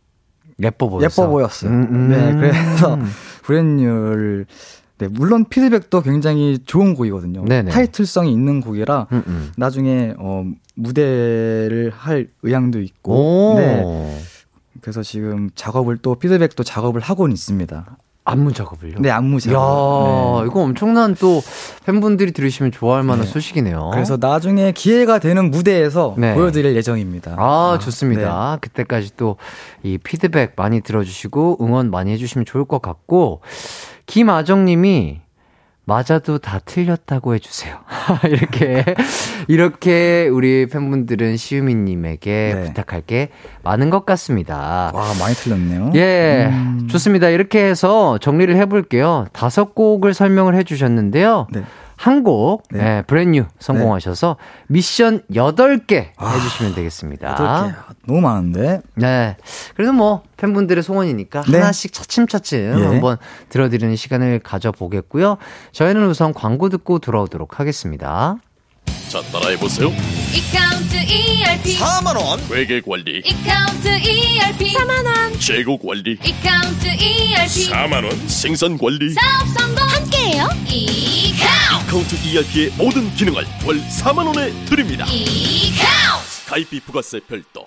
예뻐 0.63 0.89
보였어. 0.89 1.23
예뻐 1.23 1.31
보였어요. 1.31 1.71
음, 1.71 1.87
음. 1.91 2.09
네, 2.09 2.33
그래서 2.35 2.99
브랜뉴를, 3.45 4.47
네, 4.99 5.09
물론 5.09 5.45
피드백도 5.45 6.03
굉장히 6.03 6.59
좋은 6.65 6.95
곡이거든요. 6.95 7.45
네네. 7.45 7.71
타이틀성이 7.73 8.33
있는 8.33 8.61
곡이라 8.61 9.09
음, 9.13 9.23
음. 9.27 9.53
나중에, 9.57 10.15
어, 10.19 10.45
무대를 10.77 11.93
할 11.95 12.29
의향도 12.43 12.81
있고, 12.81 13.13
오. 13.13 13.55
네. 13.57 14.19
그래서 14.81 15.03
지금 15.03 15.51
작업을 15.55 15.99
또 15.99 16.15
피드백도 16.15 16.63
작업을 16.63 17.01
하고는 17.01 17.33
있습니다. 17.33 17.97
안무 18.27 18.55
작업을요? 18.55 19.01
네, 19.01 19.11
안무 19.11 19.37
야, 19.37 19.39
작업. 19.41 20.41
네. 20.43 20.47
이거 20.47 20.61
엄청난 20.63 21.15
또 21.15 21.43
팬분들이 21.85 22.33
들으시면 22.33 22.73
좋아할 22.73 23.03
만한 23.03 23.27
네. 23.27 23.31
소식이네요. 23.31 23.91
그래서 23.93 24.17
나중에 24.19 24.73
기회가 24.73 25.19
되는 25.19 25.51
무대에서 25.51 26.15
네. 26.17 26.35
보여드릴 26.35 26.75
예정입니다. 26.75 27.37
아, 27.39 27.77
네. 27.79 27.85
좋습니다. 27.85 28.59
그때까지 28.63 29.17
또 29.17 29.37
이 29.83 29.99
피드백 29.99 30.55
많이 30.57 30.81
들어주시고 30.81 31.59
응원 31.61 31.91
많이 31.91 32.11
해주시면 32.13 32.47
좋을 32.47 32.65
것 32.65 32.81
같고, 32.81 33.43
김아정 34.07 34.65
님이 34.65 35.21
맞아도 35.87 36.39
다 36.39 36.61
틀렸다고 36.65 37.35
해주세요. 37.35 37.77
이렇게, 38.25 38.85
이렇게 39.49 40.29
우리 40.33 40.67
팬분들은 40.67 41.37
시우미님에게 41.37 42.53
네. 42.55 42.63
부탁할 42.65 43.03
게 43.03 43.29
많은 43.63 43.91
것 43.91 44.07
같습니다. 44.07 44.91
와, 44.95 45.13
많이 45.21 45.35
틀렸네요. 45.35 45.93
예, 45.95 46.49
음. 46.51 46.89
좋습니다. 46.91 47.29
이렇게 47.29 47.63
해서 47.63 48.17
정리를 48.19 48.57
해볼게요. 48.57 49.27
다섯 49.33 49.75
곡을 49.75 50.15
설명을 50.15 50.55
해주셨는데요. 50.55 51.49
네. 51.53 51.65
한 51.97 52.23
곡, 52.23 52.63
네. 52.71 52.81
예, 52.81 53.03
브랜뉴 53.07 53.45
성공하셔서 53.59 54.37
미션 54.69 55.23
8개 55.33 56.09
해주시면 56.21 56.75
되겠습니다. 56.75 57.33
여덟 57.33 57.69
개. 57.69 57.75
너무 58.07 58.21
많은데. 58.21 58.83
네. 58.95 59.37
그래도 59.75 59.93
뭐, 59.93 60.23
팬분들의 60.37 60.83
소원이니까 60.83 61.43
네. 61.43 61.59
하나씩 61.59 61.93
차츰차츰 61.93 62.79
예. 62.79 62.85
한번 62.85 63.17
들어드리는 63.49 63.95
시간을 63.97 64.41
가져보겠고요. 64.41 65.39
저희는 65.73 66.07
우선 66.07 66.35
광고 66.35 66.69
듣고 66.69 66.99
돌아오도록 66.99 67.61
하겠습니다. 67.61 68.37
자 69.09 69.23
따라해보세요. 69.31 69.93
이카운트 70.35 70.97
ERP 70.97 71.77
4만원. 71.79 72.41
회계 72.51 72.81
관리. 72.81 73.23
이카운트 73.25 73.89
ERP 73.89 74.75
4만원. 74.75 75.41
재고 75.41 75.79
관리. 75.79 76.19
이카운트 76.25 76.87
ERP 76.89 77.71
4만원. 77.71 78.29
생산 78.29 78.77
관리. 78.77 79.13
사업 79.13 79.47
성공. 79.57 79.85
함께해요. 79.89 80.49
이카운트 80.67 81.91
카운트 81.91 82.17
ERP의 82.27 82.73
모든 82.77 83.15
기능을 83.15 83.45
월 83.65 83.81
4만원에 83.89 84.53
드립니다. 84.69 85.07
이카운트 85.07 86.45
가입비 86.47 86.81
부가세 86.81 87.21
별도 87.29 87.67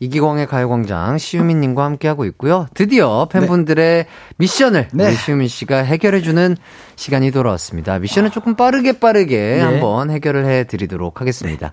이기광의 0.00 0.46
가요광장 0.46 1.18
시우민님과 1.18 1.84
함께하고 1.84 2.24
있고요. 2.26 2.66
드디어 2.74 3.26
팬분들의 3.30 4.06
미션을 4.36 4.88
네. 4.92 5.06
우리 5.06 5.14
시우민 5.16 5.48
씨가 5.48 5.78
해결해주는 5.78 6.56
시간이 6.96 7.30
돌아왔습니다. 7.30 7.98
미션은 7.98 8.30
조금 8.30 8.54
빠르게 8.54 8.92
빠르게 8.92 9.60
한번 9.60 10.10
해결을 10.10 10.46
해드리도록 10.46 11.20
하겠습니다. 11.20 11.72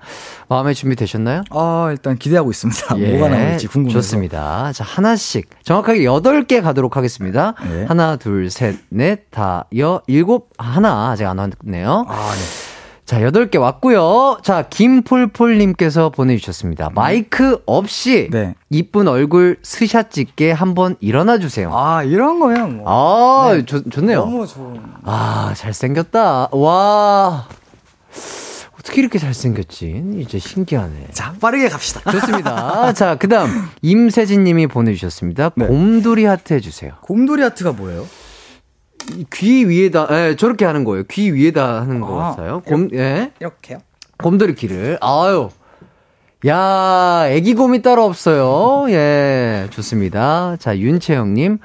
마음의 0.50 0.76
준비 0.76 0.96
되셨나요? 0.96 1.44
아, 1.52 1.88
일단 1.92 2.18
기대하고 2.18 2.50
있습니다. 2.52 3.00
예, 3.00 3.18
뭐가 3.18 3.36
나올지 3.36 3.68
궁금해서. 3.68 4.00
좋습니다. 4.00 4.72
자, 4.74 4.84
하나씩. 4.84 5.50
정확하게 5.64 6.00
8개 6.02 6.62
가도록 6.62 6.98
하겠습니다. 6.98 7.54
네. 7.70 7.86
하나, 7.86 8.16
둘, 8.16 8.50
셋, 8.50 8.76
넷, 8.90 9.30
다, 9.32 9.66
여, 9.78 10.02
일곱, 10.08 10.50
하나. 10.58 11.12
아직 11.12 11.26
안 11.26 11.38
왔네요. 11.38 12.06
아, 12.08 12.32
네. 12.32 12.65
자, 13.06 13.19
8개 13.19 13.60
왔고요. 13.60 14.40
자, 14.41 14.64
김폴폴님께서 14.68 16.10
보내주셨습니다. 16.10 16.90
마이크 16.95 17.61
없이 17.68 18.30
네. 18.32 18.56
이쁜 18.72 19.07
얼굴 19.07 19.57
스샷 19.61 20.10
찍게 20.10 20.52
한번 20.52 20.95
일어나 20.99 21.38
주세요. 21.38 21.69
아, 21.72 22.02
이런 22.03 22.40
거면 22.40 22.77
뭐. 22.77 22.86
아, 22.88 23.61
좋, 23.64 23.84
좋네요. 23.91 24.19
너무 24.22 24.48
좋은. 24.48 24.82
아, 25.03 25.53
잘생겼다. 25.56 26.49
와. 26.52 27.48
어떻게 28.80 29.02
이렇게 29.02 29.19
잘생겼지? 29.19 30.03
이제 30.18 30.40
신기하네. 30.40 31.10
자, 31.11 31.34
빠르게 31.40 31.69
갑시다. 31.69 32.10
좋습니다. 32.11 32.91
자, 32.98 33.15
그 33.15 33.27
다음, 33.27 33.69
임세진 33.84 34.44
님이 34.44 34.65
보내주셨습니다. 34.65 35.52
네. 35.56 35.68
곰돌이 35.68 36.26
하트 36.26 36.53
해주세요. 36.53 36.94
곰돌이 37.02 37.44
하트가 37.44 37.72
뭐예요? 37.72 38.07
이귀 39.14 39.69
위에다, 39.69 40.07
예, 40.11 40.36
저렇게 40.36 40.65
하는 40.65 40.84
거예요. 40.84 41.03
귀 41.10 41.32
위에다 41.34 41.82
하는 41.82 41.99
것 42.02 42.19
아, 42.19 42.30
같아요. 42.32 42.61
곰, 42.65 42.90
예. 42.94 43.32
이렇게요? 43.40 43.80
곰돌이 44.18 44.56
귀를. 44.56 44.98
아유. 45.02 45.49
야, 46.48 47.26
애기 47.30 47.53
곰이 47.56 47.82
따로 47.82 48.03
없어요. 48.06 48.86
예, 48.91 49.68
좋습니다. 49.72 50.57
자, 50.60 50.77
윤채영님. 50.77 51.60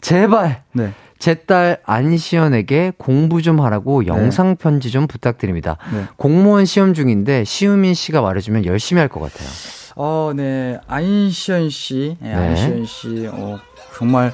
제발, 0.00 0.62
네. 0.72 0.92
제딸 1.18 1.78
안시연에게 1.84 2.94
공부 2.98 3.42
좀 3.42 3.60
하라고 3.60 4.06
영상 4.06 4.56
편지 4.56 4.90
좀 4.90 5.06
부탁드립니다. 5.06 5.76
네. 5.92 6.04
공무원 6.16 6.64
시험 6.64 6.94
중인데 6.94 7.44
시우민 7.44 7.94
씨가 7.94 8.20
말해주면 8.22 8.64
열심히 8.64 8.98
할 9.00 9.08
것 9.08 9.20
같아요. 9.20 9.48
어, 9.94 10.32
네. 10.34 10.80
안시현 10.88 11.70
씨. 11.70 12.16
네, 12.20 12.30
네. 12.30 12.34
안시현 12.34 12.86
씨. 12.86 13.28
어, 13.30 13.58
정말 13.96 14.32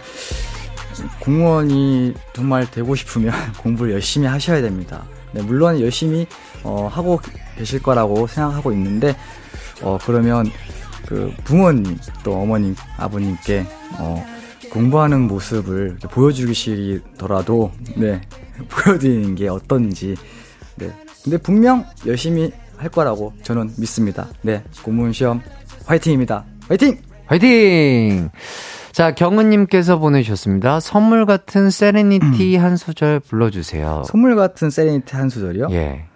공무원이 1.21 2.15
정말 2.33 2.71
되고 2.71 2.95
싶으면 2.95 3.33
공부를 3.59 3.93
열심히 3.93 4.27
하셔야 4.27 4.61
됩니다. 4.61 5.05
네, 5.33 5.43
물론 5.43 5.81
열심히 5.81 6.27
어, 6.63 6.89
하고 6.91 7.21
계실 7.57 7.83
거라고 7.83 8.27
생각하고 8.27 8.73
있는데 8.73 9.17
어, 9.83 9.99
그러면 10.05 10.51
그 11.07 11.33
부모님 11.45 11.97
또 12.23 12.35
어머님 12.35 12.75
아버님께 12.97 13.67
어, 13.99 14.25
공부하는 14.71 15.23
모습을 15.23 15.97
보여주시더라도 16.11 17.73
네 17.97 18.21
보여드리는 18.69 19.35
게 19.35 19.49
어떤지 19.49 20.17
네 20.77 20.93
근데 21.25 21.39
분명 21.39 21.87
열심히 22.07 22.53
할 22.77 22.89
거라고 22.91 23.33
저는 23.43 23.73
믿습니다 23.79 24.29
네 24.43 24.63
공무원 24.83 25.13
시험 25.13 25.41
화이팅입니다 25.87 26.45
화이팅 26.69 27.01
화이팅! 27.27 28.31
자, 28.99 29.13
경은님께서 29.13 30.01
보내주셨습니다. 30.01 30.81
선물 30.81 31.25
같은 31.25 31.71
세레니티 31.71 32.57
한 32.57 32.77
소절 32.77 33.21
불러주세요. 33.21 34.03
선물 34.05 34.35
같은 34.35 34.71
세레니티 34.71 35.15
한 35.15 35.29
소절이요 35.29 35.69
예. 35.71 36.07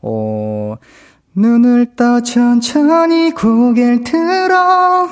어 0.00 0.74
눈을 1.36 1.94
떠 1.94 2.20
천천히 2.20 3.30
고개를 3.30 4.02
들어 4.02 5.08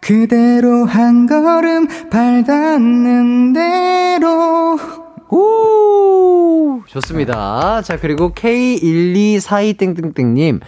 그대로 0.00 0.86
한 0.86 1.28
걸음 1.28 1.86
발 2.10 2.42
닿는 2.42 3.52
대로 3.52 4.76
오! 5.28 6.82
좋습니다. 6.88 7.80
자, 7.82 7.96
그리고 7.96 8.32
K1242땡땡땡님. 8.32 10.60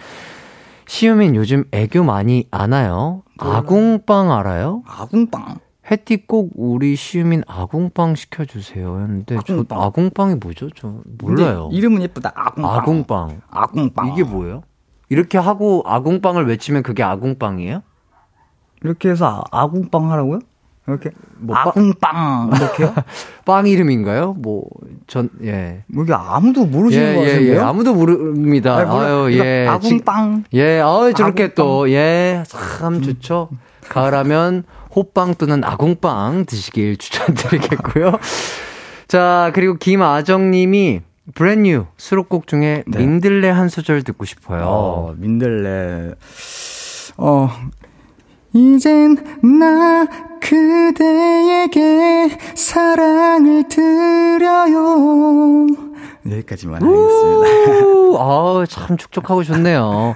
시우민 0.85 1.35
요즘 1.35 1.65
애교 1.73 2.05
많이 2.05 2.47
안 2.51 2.71
와요? 2.71 3.23
아궁빵 3.37 4.31
알아요? 4.31 4.83
아궁빵 4.87 5.59
해띠 5.93 6.25
꼭 6.25 6.49
우리 6.55 6.95
시우민 6.95 7.43
아궁빵 7.47 8.15
시켜주세요. 8.15 8.99
했는데, 8.99 9.37
아궁빵. 9.37 9.65
저 9.69 9.75
아궁빵이 9.75 10.35
뭐죠? 10.41 10.69
저 10.75 10.95
몰라요. 11.19 11.69
이름은 11.71 12.01
예쁘다 12.01 12.31
아궁빵 12.35 12.71
아궁빵. 12.75 13.41
아궁빵 13.51 14.07
이게 14.09 14.23
뭐예요? 14.23 14.63
이렇게 15.09 15.37
하고 15.37 15.83
아궁빵을 15.85 16.47
외치면 16.47 16.81
그게 16.81 17.03
아궁빵이에요? 17.03 17.83
이렇게 18.83 19.09
해서 19.11 19.43
아, 19.51 19.61
아궁빵 19.61 20.11
하라고요? 20.11 20.39
이렇게 20.87 21.11
뭐 21.37 21.55
빵- 21.55 21.67
아궁빵 21.67 22.51
이렇게요? 22.55 22.93
빵 23.45 23.67
이름인가요? 23.67 24.33
뭐, 24.33 24.63
전, 25.07 25.29
예. 25.43 25.83
뭐 25.87 26.03
이게 26.03 26.13
아무도 26.13 26.61
예, 26.63 26.65
모르시는 26.65 27.15
거 27.15 27.21
예, 27.21 27.27
같은데요? 27.27 27.55
예. 27.55 27.59
아무도 27.59 27.93
모릅니다. 27.93 28.77
아니, 28.77 28.89
몰라. 28.89 29.05
아유, 29.05 29.29
예. 29.37 29.67
아궁빵 29.67 30.45
예, 30.55 30.79
아 30.81 31.11
저렇게 31.15 31.43
아궁빵. 31.43 31.53
또, 31.55 31.89
예, 31.91 32.43
참 32.47 33.01
좋죠. 33.03 33.49
가을하면 33.89 34.63
호빵 34.95 35.35
또는 35.35 35.63
아궁빵 35.63 36.45
드시길 36.45 36.97
추천드리겠고요. 36.97 38.19
자, 39.07 39.51
그리고 39.53 39.75
김아정 39.75 40.51
님이 40.51 41.01
브랜뉴 41.35 41.85
수록곡 41.97 42.47
중에 42.47 42.83
네. 42.85 42.99
민들레 42.99 43.49
한 43.49 43.69
소절 43.69 44.03
듣고 44.03 44.25
싶어요. 44.25 44.63
어, 44.65 45.13
민들레. 45.17 46.13
어, 47.17 47.49
이젠 48.53 49.15
나 49.59 50.05
그대에게 50.41 52.37
사랑을 52.55 53.67
드려요. 53.69 55.67
여기까지만 56.29 56.81
하겠습니다. 56.81 57.85
우, 57.85 58.17
아우, 58.19 58.65
참 58.67 58.97
축적하고 58.97 59.43
좋네요. 59.43 60.15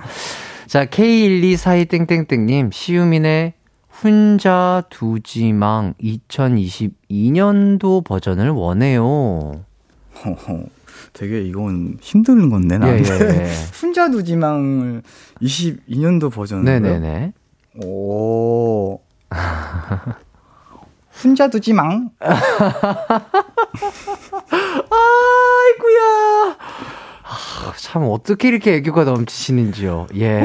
자, 0.67 0.85
K1242땡땡땡님, 0.85 2.71
시우민의 2.73 3.53
혼자 4.03 4.83
두지망 4.89 5.93
2022년도 6.01 8.03
버전을 8.03 8.49
원해요. 8.51 9.63
되게 11.13 11.41
이건 11.41 11.97
힘든 12.01 12.49
건데, 12.49 12.75
예, 12.75 12.79
나한테. 12.79 13.13
예, 13.13 13.19
예. 13.43 13.49
혼자 13.81 14.09
두지망을 14.09 15.03
22년도 15.41 16.31
버전으로. 16.31 16.63
네네네. 16.63 17.33
오. 17.83 18.99
혼자 21.23 21.49
두지망? 21.49 22.09
아이구야. 25.79 26.57
아, 27.29 27.73
참, 27.75 28.03
어떻게 28.09 28.47
이렇게 28.47 28.75
애교가 28.75 29.03
넘치시는지요. 29.03 30.07
예, 30.15 30.41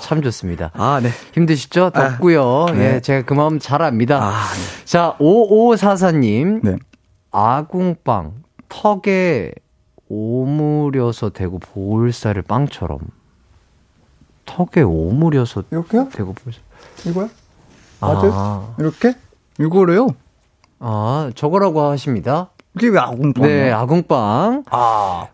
참 0.00 0.22
좋습니다. 0.22 0.70
아, 0.72 0.98
네. 1.02 1.10
힘드시죠? 1.34 1.90
덥고요. 1.90 2.66
네. 2.72 2.94
예, 2.94 3.00
제가 3.00 3.26
그 3.26 3.34
마음 3.34 3.58
잘 3.58 3.82
압니다. 3.82 4.22
아, 4.22 4.30
네. 4.30 4.84
자, 4.86 5.16
5544님. 5.18 6.60
네. 6.62 6.76
아궁빵, 7.30 8.42
턱에 8.70 9.52
오므려서 10.08 11.30
대고 11.30 11.58
볼살을 11.58 12.42
빵처럼. 12.42 13.00
턱에 14.46 14.82
오므려서 14.82 15.64
이렇게요? 15.70 16.08
대고 16.10 16.32
볼살. 16.32 16.62
이거요? 17.06 17.28
아, 18.00 18.12
맞아요? 18.14 18.74
이렇게? 18.78 19.14
이거래요? 19.58 20.08
아, 20.78 21.30
저거라고 21.34 21.82
하십니다. 21.82 22.50
이게 22.76 22.88
왜 22.88 22.98
아궁빵이야? 22.98 23.48
네, 23.48 23.70
아궁빵. 23.70 24.64
아, 24.70 25.28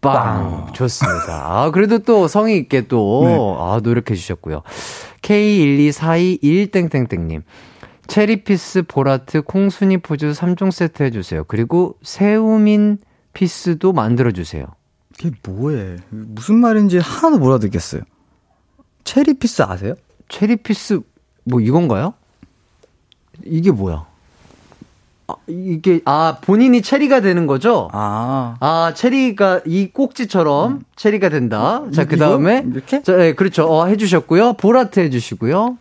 빵. 0.00 0.72
좋습니다. 0.72 1.62
아, 1.62 1.70
그래도 1.70 1.98
또 2.00 2.26
성의 2.26 2.56
있게 2.58 2.88
또, 2.88 3.22
네. 3.24 3.36
아, 3.58 3.78
노력해 3.82 4.14
주셨고요. 4.14 4.62
K12421땡땡땡님. 5.22 7.42
체리 8.08 8.38
peace, 8.38 8.82
볼하트, 8.88 9.42
콩순이 9.42 9.98
포즈 9.98 10.32
3종 10.32 10.72
세트 10.72 11.04
해주세요. 11.04 11.44
그리고 11.44 11.94
새우민 12.02 12.98
peace도 13.34 13.92
만들어주세요. 13.92 14.66
이게 15.20 15.30
뭐해? 15.46 15.96
무슨 16.08 16.56
말인지 16.56 16.98
하나도 16.98 17.38
못 17.38 17.50
알아듣겠어요. 17.50 18.02
체리 19.04 19.34
peace 19.34 19.62
아세요? 19.62 19.94
체리 20.28 20.58
peace, 20.58 21.02
뭐 21.44 21.60
이건가요? 21.60 22.14
이게 23.44 23.70
뭐야? 23.70 24.09
아, 25.30 25.42
이게, 25.48 26.00
아, 26.04 26.38
본인이 26.40 26.82
체리가 26.82 27.20
되는 27.20 27.46
거죠? 27.46 27.88
아. 27.92 28.56
아, 28.60 28.92
체리가 28.94 29.60
이 29.66 29.88
꼭지처럼 29.92 30.82
체리가 30.96 31.28
된다. 31.28 31.82
자, 31.94 32.02
이- 32.02 32.06
그 32.06 32.16
다음에? 32.16 32.64
이렇게? 32.70 33.02
자, 33.02 33.16
네, 33.16 33.34
그렇죠. 33.34 33.64
어, 33.66 33.86
해주셨고요. 33.86 34.54
볼하트 34.54 35.00
해주시고요. 35.00 35.78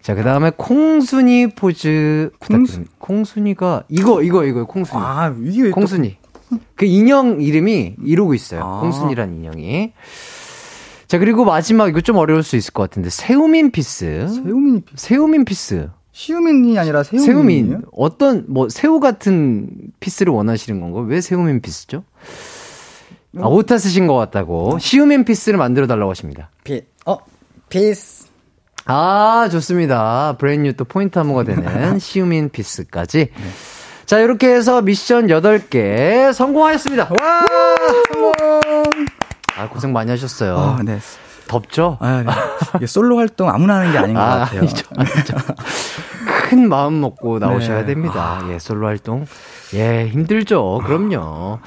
자, 0.00 0.14
그 0.14 0.22
다음에 0.24 0.50
콩순이 0.56 1.48
포즈 1.54 2.30
부탁드립니다. 2.40 2.92
콩순이가 2.98 3.84
이거 3.88 4.22
이거 4.22 4.44
이거 4.44 4.64
콩순이. 4.66 5.00
아, 5.02 5.34
이게 5.44 5.62
왜 5.62 5.68
또- 5.70 5.74
콩순이. 5.76 6.16
그 6.74 6.84
인형 6.84 7.40
이름이 7.40 7.96
이러고 8.04 8.34
있어요. 8.34 8.62
아. 8.62 8.80
콩순이란 8.80 9.34
인형이. 9.36 9.92
자, 11.06 11.18
그리고 11.18 11.44
마지막 11.44 11.88
이거 11.88 12.00
좀 12.00 12.16
어려울 12.16 12.42
수 12.42 12.56
있을 12.56 12.72
것 12.72 12.82
같은데 12.82 13.10
새우민 13.10 13.70
peace. 13.70 14.26
새우민이 14.28 14.80
피- 14.82 14.92
새우민 14.96 15.44
peace. 15.44 15.88
시우민이 16.12 16.78
아니라 16.78 17.02
새우민이에요? 17.02 17.26
새우민 17.26 17.82
어떤 17.92 18.44
뭐 18.48 18.68
새우 18.68 19.00
같은 19.00 19.68
peace를 20.00 20.32
원하시는 20.32 20.78
건가요? 20.80 21.04
왜 21.04 21.20
새우민 21.20 21.60
peace죠? 21.62 22.04
아, 23.38 23.46
오타 23.46 23.78
쓰신 23.78 24.06
것 24.06 24.14
같다고 24.14 24.78
시우민 24.78 25.24
peace를 25.24 25.58
만들어 25.58 25.86
달라고 25.86 26.10
하십니다. 26.10 26.50
피, 26.64 26.82
어, 27.06 27.16
Peace. 27.70 28.26
아 28.84 29.48
좋습니다. 29.50 30.36
Brand 30.38 30.61
New 30.61 30.74
또 30.74 30.84
포인트 30.84 31.18
안무가 31.18 31.44
되는 31.44 31.98
시우민 32.00 32.50
peace까지. 32.50 33.28
자 34.04 34.18
이렇게 34.18 34.48
해서 34.52 34.82
미션 34.82 35.28
8개 35.28 36.32
성공하였습니다. 36.34 37.04
와, 37.04 37.46
성공! 38.12 38.32
아 39.56 39.68
고생 39.68 39.92
많이 39.92 40.10
하셨어요. 40.10 40.56
아, 40.58 40.82
네. 40.84 40.98
덥죠? 41.48 41.98
아, 42.00 42.24
네. 42.80 42.86
솔로 42.86 43.18
활동 43.18 43.48
아무나 43.50 43.76
하는 43.76 43.92
게 43.92 43.98
아닌 43.98 44.14
것 44.14 44.20
아, 44.20 44.38
같아요. 44.40 44.60
아니죠, 44.60 44.86
아니죠. 44.96 45.34
큰 46.48 46.68
마음 46.68 47.00
먹고 47.00 47.38
나오셔야 47.38 47.80
네. 47.80 47.86
됩니다. 47.86 48.42
예, 48.50 48.58
솔로 48.58 48.86
활동. 48.86 49.26
예, 49.74 50.08
힘들죠. 50.08 50.80
그럼요. 50.84 51.58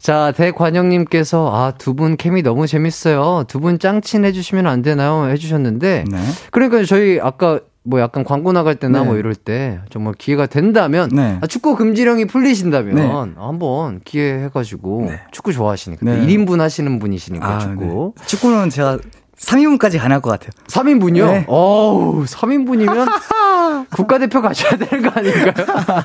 자, 0.00 0.32
대관영님께서, 0.36 1.50
아, 1.54 1.72
두 1.78 1.94
분 1.94 2.16
케미 2.16 2.42
너무 2.42 2.66
재밌어요. 2.66 3.44
두 3.48 3.60
분 3.60 3.78
짱친 3.78 4.24
해주시면 4.24 4.66
안 4.66 4.82
되나요? 4.82 5.28
해주셨는데. 5.30 6.04
네. 6.10 6.18
그러니까 6.50 6.84
저희 6.84 7.20
아까 7.20 7.60
뭐 7.82 7.98
약간 8.00 8.24
광고 8.24 8.52
나갈 8.52 8.74
때나 8.74 9.00
네. 9.00 9.06
뭐 9.06 9.16
이럴 9.16 9.34
때 9.34 9.80
정말 9.90 10.12
기회가 10.14 10.46
된다면 10.46 11.08
네. 11.12 11.38
아, 11.40 11.46
축구 11.46 11.76
금지령이 11.76 12.26
풀리신다면 12.26 12.94
네. 12.94 13.08
한번 13.36 14.00
기회 14.04 14.44
해가지고 14.44 15.06
네. 15.08 15.20
축구 15.32 15.52
좋아하시니까 15.52 16.04
네. 16.04 16.26
1인분 16.26 16.58
하시는 16.58 16.98
분이시니까 16.98 17.46
아, 17.48 17.58
축구 17.58 18.12
네. 18.18 18.24
축구는 18.26 18.68
제가 18.70 18.98
3인분까지 19.38 19.98
가능할 19.98 20.20
것 20.20 20.28
같아요. 20.28 20.50
3인분이요? 20.66 21.26
네. 21.26 21.44
어우, 21.48 22.24
3인분이면 22.26 23.08
국가대표 23.96 24.42
가셔야 24.42 24.76
되는 24.76 25.02
거 25.02 25.18
아닌가요? 25.18 25.54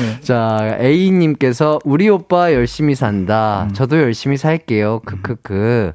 네. 0.00 0.20
자, 0.22 0.78
A님께서 0.80 1.78
우리 1.84 2.08
오빠 2.08 2.54
열심히 2.54 2.94
산다. 2.94 3.66
음. 3.68 3.74
저도 3.74 3.98
열심히 4.00 4.38
살게요. 4.38 5.00
크크크. 5.04 5.92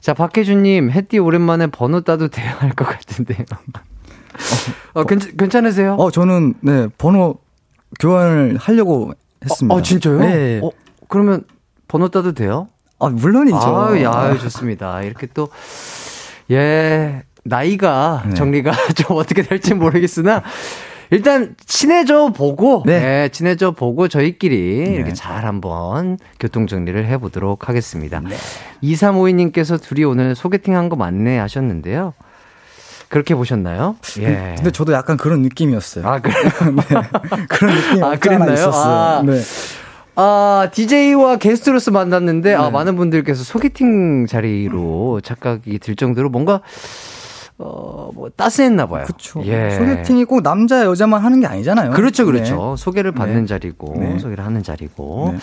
자, 0.00 0.14
박혜준님, 0.14 0.92
햇띠 0.92 1.18
오랜만에 1.18 1.66
번호 1.66 2.02
따도 2.02 2.28
돼야 2.28 2.54
할 2.60 2.70
것 2.70 2.84
같은데요. 2.86 3.44
어, 4.94 5.04
괜찮, 5.04 5.36
괜찮으세요? 5.36 5.94
어, 5.94 6.10
저는, 6.10 6.54
네, 6.60 6.88
번호 6.98 7.36
교환을 8.00 8.56
하려고 8.58 9.12
했습니다. 9.44 9.74
어, 9.74 9.82
진짜요? 9.82 10.18
네. 10.20 10.60
어, 10.62 10.70
그러면 11.08 11.44
번호 11.88 12.08
따도 12.08 12.32
돼요? 12.32 12.68
아, 12.98 13.08
물론이죠. 13.08 13.56
아유, 13.56 14.02
야, 14.02 14.36
좋습니다. 14.38 15.02
이렇게 15.02 15.26
또, 15.32 15.48
예, 16.50 17.22
나이가 17.44 18.22
네. 18.26 18.34
정리가 18.34 18.72
좀 18.96 19.16
어떻게 19.16 19.42
될지 19.42 19.74
모르겠으나, 19.74 20.42
일단 21.10 21.54
친해져 21.64 22.32
보고, 22.34 22.82
네. 22.84 23.24
예, 23.24 23.28
친해져 23.30 23.70
보고 23.70 24.08
저희끼리 24.08 24.84
네. 24.84 24.94
이렇게 24.94 25.14
잘 25.14 25.46
한번 25.46 26.18
교통 26.38 26.66
정리를 26.66 27.06
해 27.06 27.16
보도록 27.16 27.68
하겠습니다. 27.68 28.20
네. 28.20 28.36
2352님께서 28.82 29.80
둘이 29.80 30.04
오늘 30.04 30.34
소개팅 30.34 30.76
한 30.76 30.88
거 30.90 30.96
맞네 30.96 31.38
하셨는데요. 31.38 32.12
그렇게 33.08 33.34
보셨나요? 33.34 33.96
예. 34.18 34.54
근데 34.56 34.70
저도 34.70 34.92
약간 34.92 35.16
그런 35.16 35.42
느낌이었어요. 35.42 36.06
아, 36.06 36.20
그래요? 36.20 36.36
네. 36.76 37.44
그런 37.48 37.74
느낌이 37.74 38.02
아, 38.02 38.16
그랬나요? 38.16 38.52
있었어요. 38.52 38.94
아. 38.94 39.22
네. 39.24 39.40
아, 40.16 40.68
DJ와 40.72 41.36
게스트로서 41.36 41.90
만났는데, 41.90 42.54
아, 42.54 42.64
네. 42.64 42.70
많은 42.70 42.96
분들께서 42.96 43.44
소개팅 43.44 44.26
자리로 44.26 45.20
착각이 45.22 45.78
들 45.78 45.96
정도로 45.96 46.28
뭔가, 46.28 46.60
어, 47.56 48.10
뭐, 48.14 48.28
따스했나 48.36 48.86
봐요. 48.86 49.04
그쵸. 49.06 49.42
예. 49.46 49.70
소개팅이 49.70 50.24
꼭 50.24 50.42
남자 50.42 50.84
여자만 50.84 51.22
하는 51.22 51.40
게 51.40 51.46
아니잖아요. 51.46 51.92
그렇죠, 51.92 52.24
네. 52.24 52.32
그렇죠. 52.32 52.74
소개를 52.76 53.12
받는 53.12 53.42
네. 53.42 53.46
자리고, 53.46 53.94
네. 53.96 54.18
소개를 54.18 54.44
하는 54.44 54.62
자리고. 54.62 55.34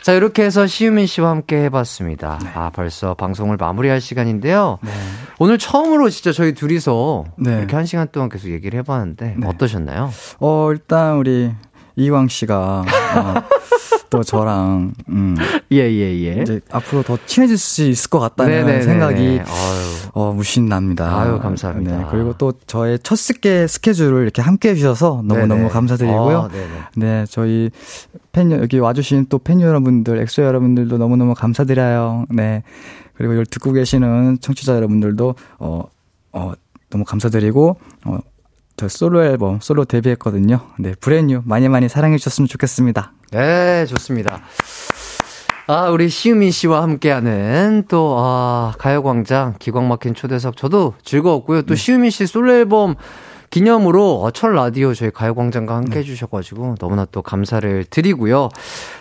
네. 0.00 0.02
자, 0.02 0.12
이렇게 0.14 0.42
해서 0.44 0.66
시우민 0.66 1.06
씨와 1.06 1.30
함께 1.30 1.62
해봤습니다. 1.64 2.38
아, 2.54 2.70
벌써 2.70 3.14
방송을 3.14 3.56
마무리할 3.58 4.00
시간인데요. 4.00 4.78
네. 4.82 4.90
오늘 5.38 5.58
처음으로 5.58 6.08
진짜 6.08 6.32
저희 6.32 6.54
둘이서 6.54 7.24
네. 7.36 7.58
이렇게 7.58 7.76
한 7.76 7.84
시간 7.84 8.08
동안 8.10 8.28
계속 8.30 8.48
얘기를 8.50 8.78
해봤는데, 8.78 9.34
네. 9.38 9.46
어떠셨나요? 9.46 10.10
어, 10.38 10.70
일단 10.72 11.16
우리 11.16 11.52
이광 11.96 12.28
씨가 12.28 12.56
어, 12.56 12.84
또 14.10 14.22
저랑 14.24 14.92
음, 15.08 15.36
예, 15.72 15.76
예, 15.78 16.36
예. 16.36 16.42
이제 16.42 16.60
앞으로 16.70 17.02
더 17.04 17.16
친해질 17.26 17.56
수 17.56 17.84
있을 17.84 18.10
것 18.10 18.18
같다는 18.18 18.52
네네네네. 18.52 18.82
생각이 18.82 19.40
아유. 19.40 20.10
어, 20.12 20.32
무신 20.32 20.66
납니다. 20.66 21.20
아유, 21.20 21.38
감사합니다. 21.38 21.96
네, 21.96 22.04
그리고 22.10 22.34
또 22.36 22.52
저의 22.66 22.98
첫 23.02 23.16
스케 23.16 23.66
스케줄을 23.66 24.22
이렇게 24.22 24.42
함께 24.42 24.70
해 24.70 24.74
주셔서 24.74 25.22
너무너무 25.24 25.54
네네. 25.62 25.68
감사드리고요. 25.68 26.38
아. 26.38 26.48
네, 26.96 27.24
저희 27.28 27.70
팬, 28.32 28.50
여- 28.52 28.60
여기 28.60 28.78
와 28.78 28.92
주신 28.92 29.26
또 29.28 29.38
팬 29.38 29.60
여러분들, 29.60 30.18
엑소엘 30.18 30.42
여러분들도 30.42 30.98
너무너무 30.98 31.34
감사드려요. 31.34 32.26
네. 32.30 32.62
그리고 33.14 33.32
이걸 33.34 33.46
듣고 33.46 33.72
계시는 33.72 34.38
청취자 34.40 34.74
여러분들도, 34.76 35.34
어, 35.58 35.82
어, 36.32 36.52
너무 36.90 37.04
감사드리고, 37.04 37.76
어, 38.06 38.18
저 38.80 38.88
솔로 38.88 39.22
앨범, 39.22 39.60
솔로 39.60 39.84
데뷔했거든요. 39.84 40.58
네, 40.78 40.94
Brand 40.98 41.26
New 41.26 41.42
많이 41.44 41.68
많이 41.68 41.86
사랑해 41.90 42.16
주셨으면 42.16 42.48
좋겠습니다. 42.48 43.12
네, 43.30 43.84
좋습니다. 43.84 44.40
아, 45.66 45.90
우리 45.90 46.08
시우민 46.08 46.50
씨와 46.50 46.82
함께하는 46.84 47.84
또, 47.88 48.16
아, 48.18 48.72
가요광장 48.78 49.56
기광 49.58 49.86
막힌 49.86 50.14
초대석 50.14 50.56
저도 50.56 50.94
즐거웠고요. 51.04 51.60
또 51.62 51.74
시우민 51.74 52.08
씨 52.08 52.26
솔로 52.26 52.54
앨범 52.54 52.94
기념으로 53.50 54.22
어, 54.22 54.30
첫 54.30 54.48
라디오 54.48 54.94
저희 54.94 55.10
가요광장과 55.10 55.74
함께 55.74 55.98
해주셔가지고 55.98 56.76
너무나 56.78 57.04
또 57.10 57.20
감사를 57.20 57.84
드리고요. 57.90 58.48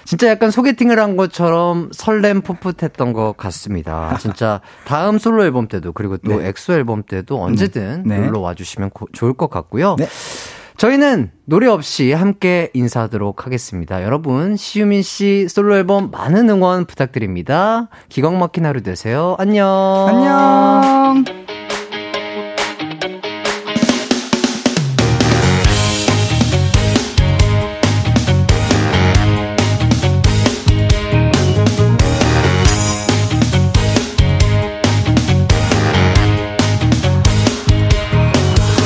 진짜 0.05 0.27
약간 0.29 0.49
소개팅을 0.51 0.99
한 0.99 1.15
것처럼 1.15 1.89
설렘 1.93 2.41
풋풋했던 2.41 3.13
것 3.13 3.35
같습니다. 3.37 4.17
진짜 4.19 4.61
다음 4.85 5.19
솔로 5.19 5.43
앨범 5.43 5.67
때도 5.67 5.93
그리고 5.93 6.17
또 6.17 6.41
엑소 6.41 6.73
앨범 6.73 7.03
때도 7.03 7.41
언제든 7.41 8.03
네. 8.07 8.19
놀러 8.19 8.39
와주시면 8.39 8.89
고- 8.89 9.07
좋을 9.13 9.33
것 9.33 9.49
같고요. 9.51 9.95
네. 9.99 10.07
저희는 10.77 11.31
노래 11.45 11.67
없이 11.67 12.13
함께 12.13 12.69
인사하도록 12.73 13.45
하겠습니다. 13.45 14.01
여러분, 14.01 14.55
시우민 14.55 15.01
씨 15.03 15.47
솔로 15.49 15.75
앨범 15.75 16.09
많은 16.09 16.49
응원 16.49 16.85
부탁드립니다. 16.85 17.89
기광 18.07 18.39
막힌 18.39 18.65
하루 18.65 18.81
되세요. 18.81 19.35
안녕. 19.39 19.67
안녕! 20.07 21.48